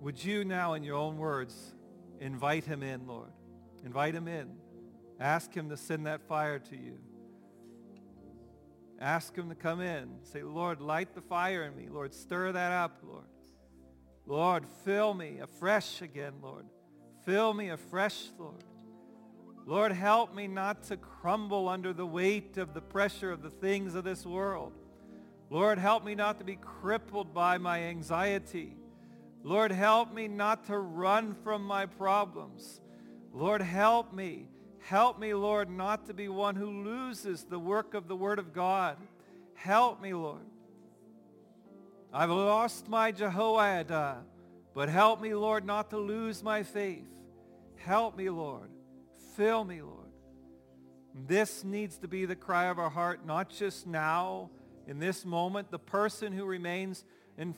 would 0.00 0.24
you 0.24 0.42
now, 0.46 0.72
in 0.72 0.82
your 0.82 0.96
own 0.96 1.18
words, 1.18 1.74
invite 2.18 2.64
him 2.64 2.82
in, 2.82 3.06
Lord? 3.06 3.32
Invite 3.84 4.14
him 4.14 4.26
in. 4.26 4.48
Ask 5.20 5.52
him 5.52 5.68
to 5.68 5.76
send 5.76 6.06
that 6.06 6.22
fire 6.22 6.60
to 6.60 6.76
you. 6.78 6.96
Ask 8.98 9.36
him 9.36 9.50
to 9.50 9.54
come 9.54 9.82
in. 9.82 10.08
Say, 10.22 10.42
Lord, 10.42 10.80
light 10.80 11.14
the 11.14 11.20
fire 11.20 11.64
in 11.64 11.76
me. 11.76 11.90
Lord, 11.90 12.14
stir 12.14 12.52
that 12.52 12.72
up, 12.72 13.00
Lord. 13.06 13.26
Lord, 14.26 14.64
fill 14.84 15.14
me 15.14 15.38
afresh 15.40 16.00
again, 16.02 16.34
Lord. 16.42 16.66
Fill 17.24 17.52
me 17.54 17.70
afresh, 17.70 18.28
Lord. 18.38 18.64
Lord, 19.66 19.92
help 19.92 20.34
me 20.34 20.46
not 20.46 20.82
to 20.84 20.96
crumble 20.96 21.68
under 21.68 21.92
the 21.92 22.06
weight 22.06 22.58
of 22.58 22.74
the 22.74 22.82
pressure 22.82 23.30
of 23.30 23.42
the 23.42 23.50
things 23.50 23.94
of 23.94 24.04
this 24.04 24.26
world. 24.26 24.72
Lord, 25.50 25.78
help 25.78 26.04
me 26.04 26.14
not 26.14 26.38
to 26.38 26.44
be 26.44 26.56
crippled 26.56 27.32
by 27.32 27.58
my 27.58 27.82
anxiety. 27.84 28.76
Lord, 29.42 29.72
help 29.72 30.12
me 30.12 30.28
not 30.28 30.66
to 30.66 30.78
run 30.78 31.34
from 31.44 31.64
my 31.64 31.86
problems. 31.86 32.80
Lord, 33.32 33.62
help 33.62 34.12
me. 34.12 34.48
Help 34.80 35.18
me, 35.18 35.32
Lord, 35.32 35.70
not 35.70 36.06
to 36.06 36.14
be 36.14 36.28
one 36.28 36.56
who 36.56 36.84
loses 36.84 37.44
the 37.44 37.58
work 37.58 37.94
of 37.94 38.06
the 38.06 38.16
Word 38.16 38.38
of 38.38 38.52
God. 38.52 38.98
Help 39.54 40.00
me, 40.00 40.12
Lord. 40.12 40.44
I've 42.16 42.30
lost 42.30 42.88
my 42.88 43.10
Jehoiada, 43.10 44.18
but 44.72 44.88
help 44.88 45.20
me, 45.20 45.34
Lord, 45.34 45.66
not 45.66 45.90
to 45.90 45.98
lose 45.98 46.44
my 46.44 46.62
faith. 46.62 47.08
Help 47.74 48.16
me, 48.16 48.30
Lord. 48.30 48.70
Fill 49.36 49.64
me, 49.64 49.82
Lord. 49.82 50.12
This 51.26 51.64
needs 51.64 51.98
to 51.98 52.08
be 52.08 52.24
the 52.24 52.36
cry 52.36 52.66
of 52.66 52.78
our 52.78 52.88
heart, 52.88 53.26
not 53.26 53.50
just 53.50 53.88
now, 53.88 54.50
in 54.86 55.00
this 55.00 55.24
moment. 55.24 55.72
The 55.72 55.78
person 55.80 56.32
who 56.32 56.44
remains 56.44 57.04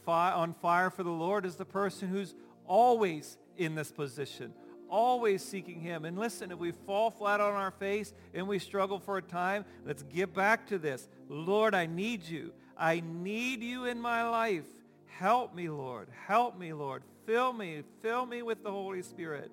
fi- 0.07 0.32
on 0.32 0.54
fire 0.54 0.88
for 0.88 1.02
the 1.02 1.11
Lord 1.11 1.44
is 1.44 1.57
the 1.57 1.66
person 1.66 2.09
who's 2.09 2.34
always 2.66 3.36
in 3.59 3.74
this 3.74 3.92
position, 3.92 4.54
always 4.88 5.44
seeking 5.44 5.80
him. 5.80 6.07
And 6.07 6.18
listen, 6.18 6.50
if 6.50 6.59
we 6.59 6.72
fall 6.72 7.11
flat 7.11 7.42
on 7.42 7.52
our 7.52 7.72
face 7.72 8.14
and 8.32 8.48
we 8.48 8.59
struggle 8.59 9.00
for 9.00 9.18
a 9.18 9.22
time, 9.22 9.66
let's 9.84 10.02
get 10.02 10.32
back 10.32 10.66
to 10.68 10.78
this. 10.78 11.09
Lord, 11.28 11.74
I 11.74 11.84
need 11.84 12.24
you. 12.24 12.54
I 12.77 13.03
need 13.05 13.62
you 13.62 13.87
in 13.87 14.01
my 14.01 14.29
life. 14.29 14.66
Help 15.07 15.55
me, 15.55 15.68
Lord. 15.68 16.09
Help 16.27 16.59
me, 16.59 16.72
Lord. 16.72 17.03
Fill 17.24 17.53
me. 17.53 17.83
Fill 18.03 18.27
me 18.27 18.43
with 18.43 18.62
the 18.62 18.70
Holy 18.70 19.03
Spirit. 19.03 19.51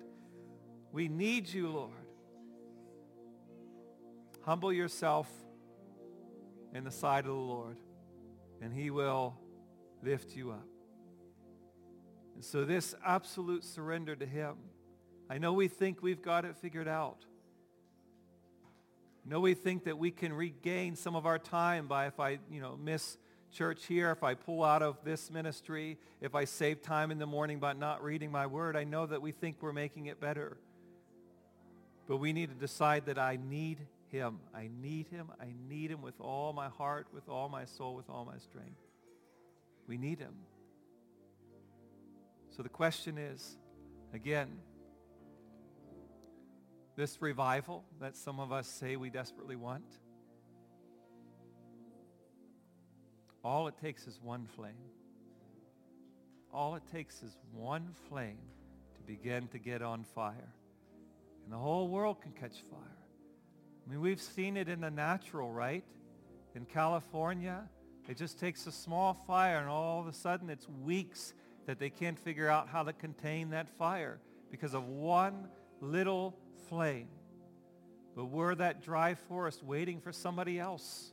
We 0.92 1.08
need 1.08 1.48
you, 1.48 1.68
Lord. 1.68 1.90
Humble 4.42 4.72
yourself 4.72 5.28
in 6.74 6.84
the 6.84 6.90
sight 6.90 7.20
of 7.20 7.26
the 7.26 7.32
Lord, 7.32 7.78
and 8.60 8.72
he 8.72 8.90
will 8.90 9.34
lift 10.02 10.36
you 10.36 10.50
up. 10.50 10.66
And 12.34 12.44
so 12.44 12.64
this 12.64 12.94
absolute 13.04 13.64
surrender 13.64 14.14
to 14.16 14.26
him, 14.26 14.56
I 15.30 15.38
know 15.38 15.54
we 15.54 15.68
think 15.68 16.02
we've 16.02 16.20
got 16.20 16.44
it 16.44 16.56
figured 16.56 16.88
out. 16.88 17.24
No, 19.26 19.40
we 19.40 19.54
think 19.54 19.84
that 19.84 19.96
we 19.98 20.10
can 20.10 20.32
regain 20.32 20.96
some 20.96 21.16
of 21.16 21.24
our 21.24 21.38
time 21.38 21.86
by 21.86 22.06
if 22.06 22.20
I, 22.20 22.38
you 22.50 22.60
know, 22.60 22.76
miss 22.76 23.16
church 23.50 23.86
here, 23.86 24.10
if 24.10 24.22
I 24.22 24.34
pull 24.34 24.62
out 24.62 24.82
of 24.82 24.98
this 25.04 25.30
ministry, 25.30 25.96
if 26.20 26.34
I 26.34 26.44
save 26.44 26.82
time 26.82 27.10
in 27.10 27.18
the 27.18 27.26
morning 27.26 27.58
by 27.58 27.72
not 27.72 28.02
reading 28.02 28.30
my 28.30 28.46
word. 28.46 28.76
I 28.76 28.84
know 28.84 29.06
that 29.06 29.22
we 29.22 29.32
think 29.32 29.56
we're 29.60 29.72
making 29.72 30.06
it 30.06 30.20
better. 30.20 30.58
But 32.06 32.18
we 32.18 32.32
need 32.32 32.50
to 32.50 32.54
decide 32.54 33.06
that 33.06 33.18
I 33.18 33.38
need 33.48 33.78
him. 34.08 34.40
I 34.54 34.68
need 34.82 35.06
him. 35.08 35.28
I 35.40 35.46
need 35.68 35.90
him 35.90 36.02
with 36.02 36.20
all 36.20 36.52
my 36.52 36.68
heart, 36.68 37.06
with 37.14 37.28
all 37.28 37.48
my 37.48 37.64
soul, 37.64 37.94
with 37.94 38.10
all 38.10 38.24
my 38.24 38.38
strength. 38.38 38.80
We 39.86 39.96
need 39.96 40.18
him. 40.18 40.34
So 42.56 42.62
the 42.62 42.68
question 42.68 43.16
is, 43.16 43.56
again, 44.12 44.48
this 46.96 47.20
revival 47.20 47.84
that 48.00 48.16
some 48.16 48.40
of 48.40 48.52
us 48.52 48.68
say 48.68 48.96
we 48.96 49.10
desperately 49.10 49.56
want, 49.56 49.84
all 53.44 53.68
it 53.68 53.74
takes 53.80 54.06
is 54.06 54.20
one 54.22 54.46
flame. 54.46 54.72
All 56.52 56.76
it 56.76 56.82
takes 56.90 57.22
is 57.22 57.36
one 57.52 57.94
flame 58.08 58.38
to 58.96 59.02
begin 59.02 59.48
to 59.48 59.58
get 59.58 59.82
on 59.82 60.04
fire. 60.04 60.54
And 61.44 61.52
the 61.52 61.58
whole 61.58 61.88
world 61.88 62.22
can 62.22 62.32
catch 62.32 62.62
fire. 62.70 62.80
I 63.86 63.90
mean, 63.90 64.00
we've 64.00 64.20
seen 64.20 64.56
it 64.56 64.68
in 64.68 64.80
the 64.80 64.90
natural, 64.90 65.52
right? 65.52 65.84
In 66.54 66.64
California, 66.64 67.68
it 68.08 68.16
just 68.16 68.38
takes 68.38 68.66
a 68.66 68.72
small 68.72 69.14
fire 69.26 69.58
and 69.58 69.68
all 69.68 70.00
of 70.00 70.06
a 70.06 70.12
sudden 70.12 70.48
it's 70.48 70.68
weeks 70.84 71.34
that 71.66 71.78
they 71.78 71.90
can't 71.90 72.18
figure 72.18 72.48
out 72.48 72.68
how 72.68 72.82
to 72.82 72.92
contain 72.92 73.50
that 73.50 73.68
fire 73.78 74.18
because 74.50 74.74
of 74.74 74.88
one 74.88 75.48
little 75.80 76.36
But 78.16 78.26
we're 78.26 78.54
that 78.56 78.82
dry 78.82 79.14
forest 79.14 79.62
waiting 79.62 80.00
for 80.00 80.12
somebody 80.12 80.58
else, 80.58 81.12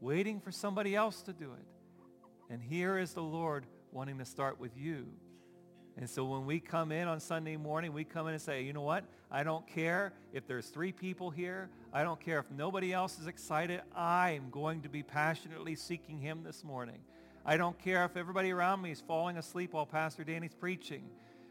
waiting 0.00 0.40
for 0.40 0.52
somebody 0.52 0.94
else 0.94 1.22
to 1.22 1.32
do 1.32 1.52
it. 1.52 1.66
And 2.52 2.62
here 2.62 2.98
is 2.98 3.14
the 3.14 3.22
Lord 3.22 3.66
wanting 3.92 4.18
to 4.18 4.24
start 4.24 4.60
with 4.60 4.76
you. 4.76 5.06
And 5.96 6.08
so 6.08 6.24
when 6.24 6.46
we 6.46 6.58
come 6.60 6.90
in 6.90 7.06
on 7.08 7.20
Sunday 7.20 7.56
morning, 7.56 7.92
we 7.92 8.04
come 8.04 8.26
in 8.26 8.32
and 8.32 8.42
say, 8.42 8.62
you 8.62 8.72
know 8.72 8.82
what? 8.82 9.04
I 9.30 9.42
don't 9.42 9.66
care 9.66 10.12
if 10.32 10.46
there's 10.46 10.68
three 10.68 10.92
people 10.92 11.30
here. 11.30 11.70
I 11.92 12.02
don't 12.02 12.20
care 12.20 12.38
if 12.38 12.50
nobody 12.50 12.92
else 12.92 13.18
is 13.18 13.26
excited. 13.26 13.82
I'm 13.94 14.48
going 14.50 14.82
to 14.82 14.88
be 14.88 15.02
passionately 15.02 15.74
seeking 15.74 16.18
him 16.18 16.42
this 16.42 16.64
morning. 16.64 16.98
I 17.44 17.56
don't 17.56 17.78
care 17.78 18.04
if 18.04 18.16
everybody 18.16 18.52
around 18.52 18.80
me 18.80 18.90
is 18.90 19.00
falling 19.00 19.36
asleep 19.36 19.72
while 19.72 19.86
Pastor 19.86 20.24
Danny's 20.24 20.54
preaching. 20.54 21.04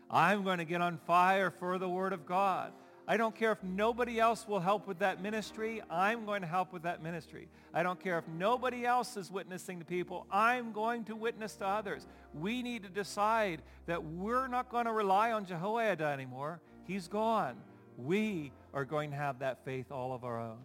I'm 0.09 0.43
going 0.43 0.57
to 0.57 0.65
get 0.65 0.81
on 0.81 0.97
fire 0.97 1.51
for 1.51 1.77
the 1.77 1.89
Word 1.89 2.13
of 2.13 2.25
God. 2.25 2.73
I 3.07 3.17
don't 3.17 3.35
care 3.35 3.51
if 3.51 3.63
nobody 3.63 4.19
else 4.19 4.47
will 4.47 4.59
help 4.59 4.87
with 4.87 4.99
that 4.99 5.21
ministry. 5.21 5.81
I'm 5.89 6.25
going 6.25 6.41
to 6.41 6.47
help 6.47 6.71
with 6.71 6.83
that 6.83 7.01
ministry. 7.01 7.47
I 7.73 7.83
don't 7.83 7.99
care 7.99 8.17
if 8.17 8.27
nobody 8.27 8.85
else 8.85 9.17
is 9.17 9.31
witnessing 9.31 9.79
to 9.79 9.85
people. 9.85 10.27
I'm 10.31 10.71
going 10.71 11.03
to 11.05 11.15
witness 11.15 11.55
to 11.57 11.65
others. 11.65 12.07
We 12.33 12.61
need 12.61 12.83
to 12.83 12.89
decide 12.89 13.61
that 13.87 14.03
we're 14.03 14.47
not 14.47 14.69
going 14.69 14.85
to 14.85 14.93
rely 14.93 15.31
on 15.31 15.45
Jehoiada 15.45 16.05
anymore. 16.05 16.61
He's 16.85 17.07
gone. 17.07 17.57
We 17.97 18.51
are 18.73 18.85
going 18.85 19.11
to 19.11 19.17
have 19.17 19.39
that 19.39 19.65
faith 19.65 19.91
all 19.91 20.13
of 20.13 20.23
our 20.23 20.39
own. 20.39 20.59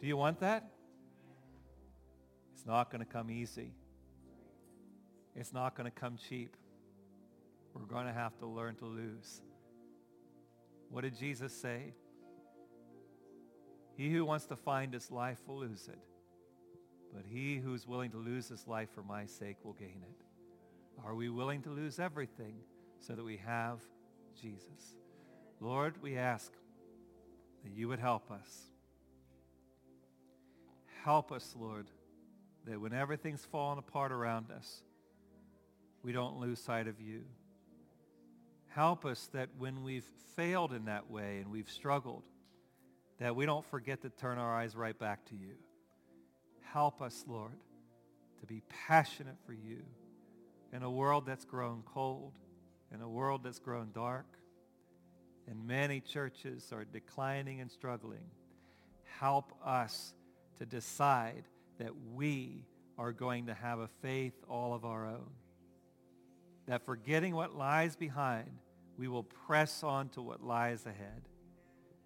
Do 0.00 0.06
you 0.06 0.16
want 0.16 0.40
that? 0.40 0.68
It's 2.54 2.66
not 2.66 2.90
going 2.90 3.04
to 3.04 3.10
come 3.10 3.30
easy. 3.30 3.72
It's 5.34 5.52
not 5.52 5.76
going 5.76 5.84
to 5.84 5.90
come 5.90 6.16
cheap. 6.16 6.56
We're 7.74 7.84
going 7.84 8.06
to 8.06 8.12
have 8.12 8.36
to 8.38 8.46
learn 8.46 8.76
to 8.76 8.86
lose. 8.86 9.42
What 10.90 11.02
did 11.02 11.16
Jesus 11.18 11.52
say? 11.52 11.94
He 13.96 14.10
who 14.10 14.24
wants 14.24 14.46
to 14.46 14.56
find 14.56 14.92
his 14.92 15.10
life 15.10 15.40
will 15.46 15.58
lose 15.58 15.88
it. 15.88 15.98
but 17.16 17.24
he 17.24 17.56
who's 17.56 17.86
willing 17.86 18.10
to 18.10 18.18
lose 18.18 18.48
his 18.48 18.66
life 18.66 18.90
for 18.94 19.02
my 19.02 19.24
sake 19.24 19.56
will 19.64 19.72
gain 19.72 20.02
it. 20.02 20.24
Are 21.04 21.14
we 21.14 21.30
willing 21.30 21.62
to 21.62 21.70
lose 21.70 21.98
everything 21.98 22.56
so 23.00 23.14
that 23.14 23.24
we 23.24 23.38
have 23.38 23.80
Jesus? 24.40 24.96
Lord, 25.60 25.94
we 26.02 26.18
ask 26.18 26.52
that 27.64 27.72
you 27.72 27.88
would 27.88 28.00
help 28.00 28.30
us. 28.30 28.64
Help 31.04 31.32
us, 31.32 31.54
Lord, 31.58 31.86
that 32.66 32.78
when 32.78 32.92
everything's 32.92 33.44
fallen 33.46 33.78
apart 33.78 34.12
around 34.12 34.50
us, 34.50 34.82
we 36.02 36.12
don't 36.12 36.38
lose 36.38 36.60
sight 36.60 36.86
of 36.86 37.00
you. 37.00 37.22
Help 38.76 39.06
us 39.06 39.30
that 39.32 39.48
when 39.56 39.82
we've 39.82 40.04
failed 40.36 40.74
in 40.74 40.84
that 40.84 41.10
way 41.10 41.38
and 41.38 41.50
we've 41.50 41.70
struggled, 41.70 42.24
that 43.18 43.34
we 43.34 43.46
don't 43.46 43.64
forget 43.64 44.02
to 44.02 44.10
turn 44.10 44.36
our 44.36 44.54
eyes 44.54 44.76
right 44.76 44.98
back 44.98 45.24
to 45.24 45.34
you. 45.34 45.54
Help 46.60 47.00
us, 47.00 47.24
Lord, 47.26 47.58
to 48.38 48.46
be 48.46 48.60
passionate 48.86 49.38
for 49.46 49.54
you 49.54 49.78
in 50.74 50.82
a 50.82 50.90
world 50.90 51.24
that's 51.24 51.46
grown 51.46 51.84
cold, 51.86 52.34
in 52.92 53.00
a 53.00 53.08
world 53.08 53.44
that's 53.44 53.60
grown 53.60 53.92
dark, 53.94 54.26
and 55.48 55.66
many 55.66 56.00
churches 56.00 56.70
are 56.70 56.84
declining 56.84 57.62
and 57.62 57.70
struggling. 57.70 58.28
Help 59.18 59.54
us 59.64 60.12
to 60.58 60.66
decide 60.66 61.44
that 61.78 61.92
we 62.12 62.66
are 62.98 63.12
going 63.12 63.46
to 63.46 63.54
have 63.54 63.78
a 63.78 63.88
faith 64.02 64.34
all 64.50 64.74
of 64.74 64.84
our 64.84 65.06
own. 65.06 65.30
That 66.66 66.84
forgetting 66.84 67.34
what 67.34 67.56
lies 67.56 67.96
behind, 67.96 68.50
we 68.98 69.08
will 69.08 69.24
press 69.24 69.82
on 69.82 70.08
to 70.10 70.22
what 70.22 70.42
lies 70.44 70.86
ahead. 70.86 71.28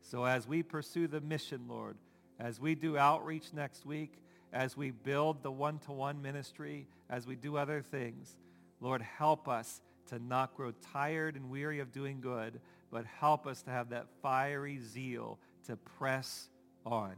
So 0.03 0.24
as 0.24 0.47
we 0.47 0.62
pursue 0.62 1.07
the 1.07 1.20
mission, 1.20 1.66
Lord, 1.68 1.97
as 2.38 2.61
we 2.61 2.74
do 2.74 2.97
outreach 2.97 3.53
next 3.53 3.84
week, 3.84 4.14
as 4.53 4.76
we 4.76 4.91
build 4.91 5.43
the 5.43 5.51
one-to-one 5.53 6.20
ministry, 6.20 6.86
as 7.09 7.26
we 7.26 7.36
do 7.36 7.57
other 7.57 7.82
things, 7.82 8.36
Lord, 8.80 9.03
help 9.03 9.47
us 9.49 9.80
to 10.09 10.18
not 10.18 10.57
grow 10.57 10.72
tired 10.93 11.36
and 11.36 11.51
weary 11.51 11.80
of 11.80 11.93
doing 11.93 12.20
good, 12.20 12.61
but 12.91 13.05
help 13.05 13.47
us 13.47 13.62
to 13.62 13.70
have 13.70 13.91
that 13.91 14.07
fiery 14.22 14.80
zeal 14.80 15.38
to 15.66 15.76
press 15.76 16.49
on. 16.84 17.14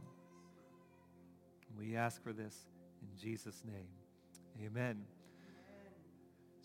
We 1.79 1.95
ask 1.95 2.21
for 2.21 2.33
this 2.33 2.55
in 3.01 3.19
Jesus' 3.19 3.63
name. 3.65 3.87
Amen. 4.63 5.05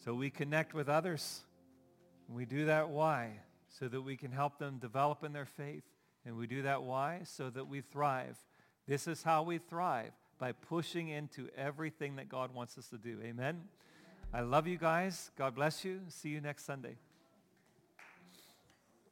So 0.05 0.15
we 0.15 0.29
connect 0.29 0.75
with 0.75 0.89
others. 0.89 1.45
We 2.29 2.45
do 2.45 2.67
that 2.67 2.91
why? 2.91 3.41
So 3.69 3.89
that 3.89 4.03
we 4.03 4.17
can 4.17 4.33
help 4.33 4.59
them 4.59 4.79
develop 4.79 5.25
in 5.25 5.33
their 5.33 5.47
faith. 5.47 5.85
And 6.25 6.37
we 6.37 6.47
do 6.47 6.63
that 6.63 6.83
why? 6.83 7.21
So 7.25 7.49
that 7.51 7.69
we 7.69 7.81
thrive. 7.81 8.37
This 8.87 9.07
is 9.07 9.23
how 9.23 9.43
we 9.43 9.59
thrive, 9.59 10.13
by 10.39 10.53
pushing 10.53 11.09
into 11.09 11.49
everything 11.57 12.17
that 12.17 12.29
God 12.29 12.55
wants 12.55 12.79
us 12.79 12.89
to 12.89 12.99
do. 12.99 13.19
Amen. 13.23 13.63
I 14.33 14.41
love 14.41 14.67
you 14.67 14.77
guys. 14.77 15.31
God 15.37 15.55
bless 15.55 15.85
you. 15.85 16.01
See 16.09 16.29
you 16.29 16.41
next 16.41 16.65
Sunday. 16.65 16.97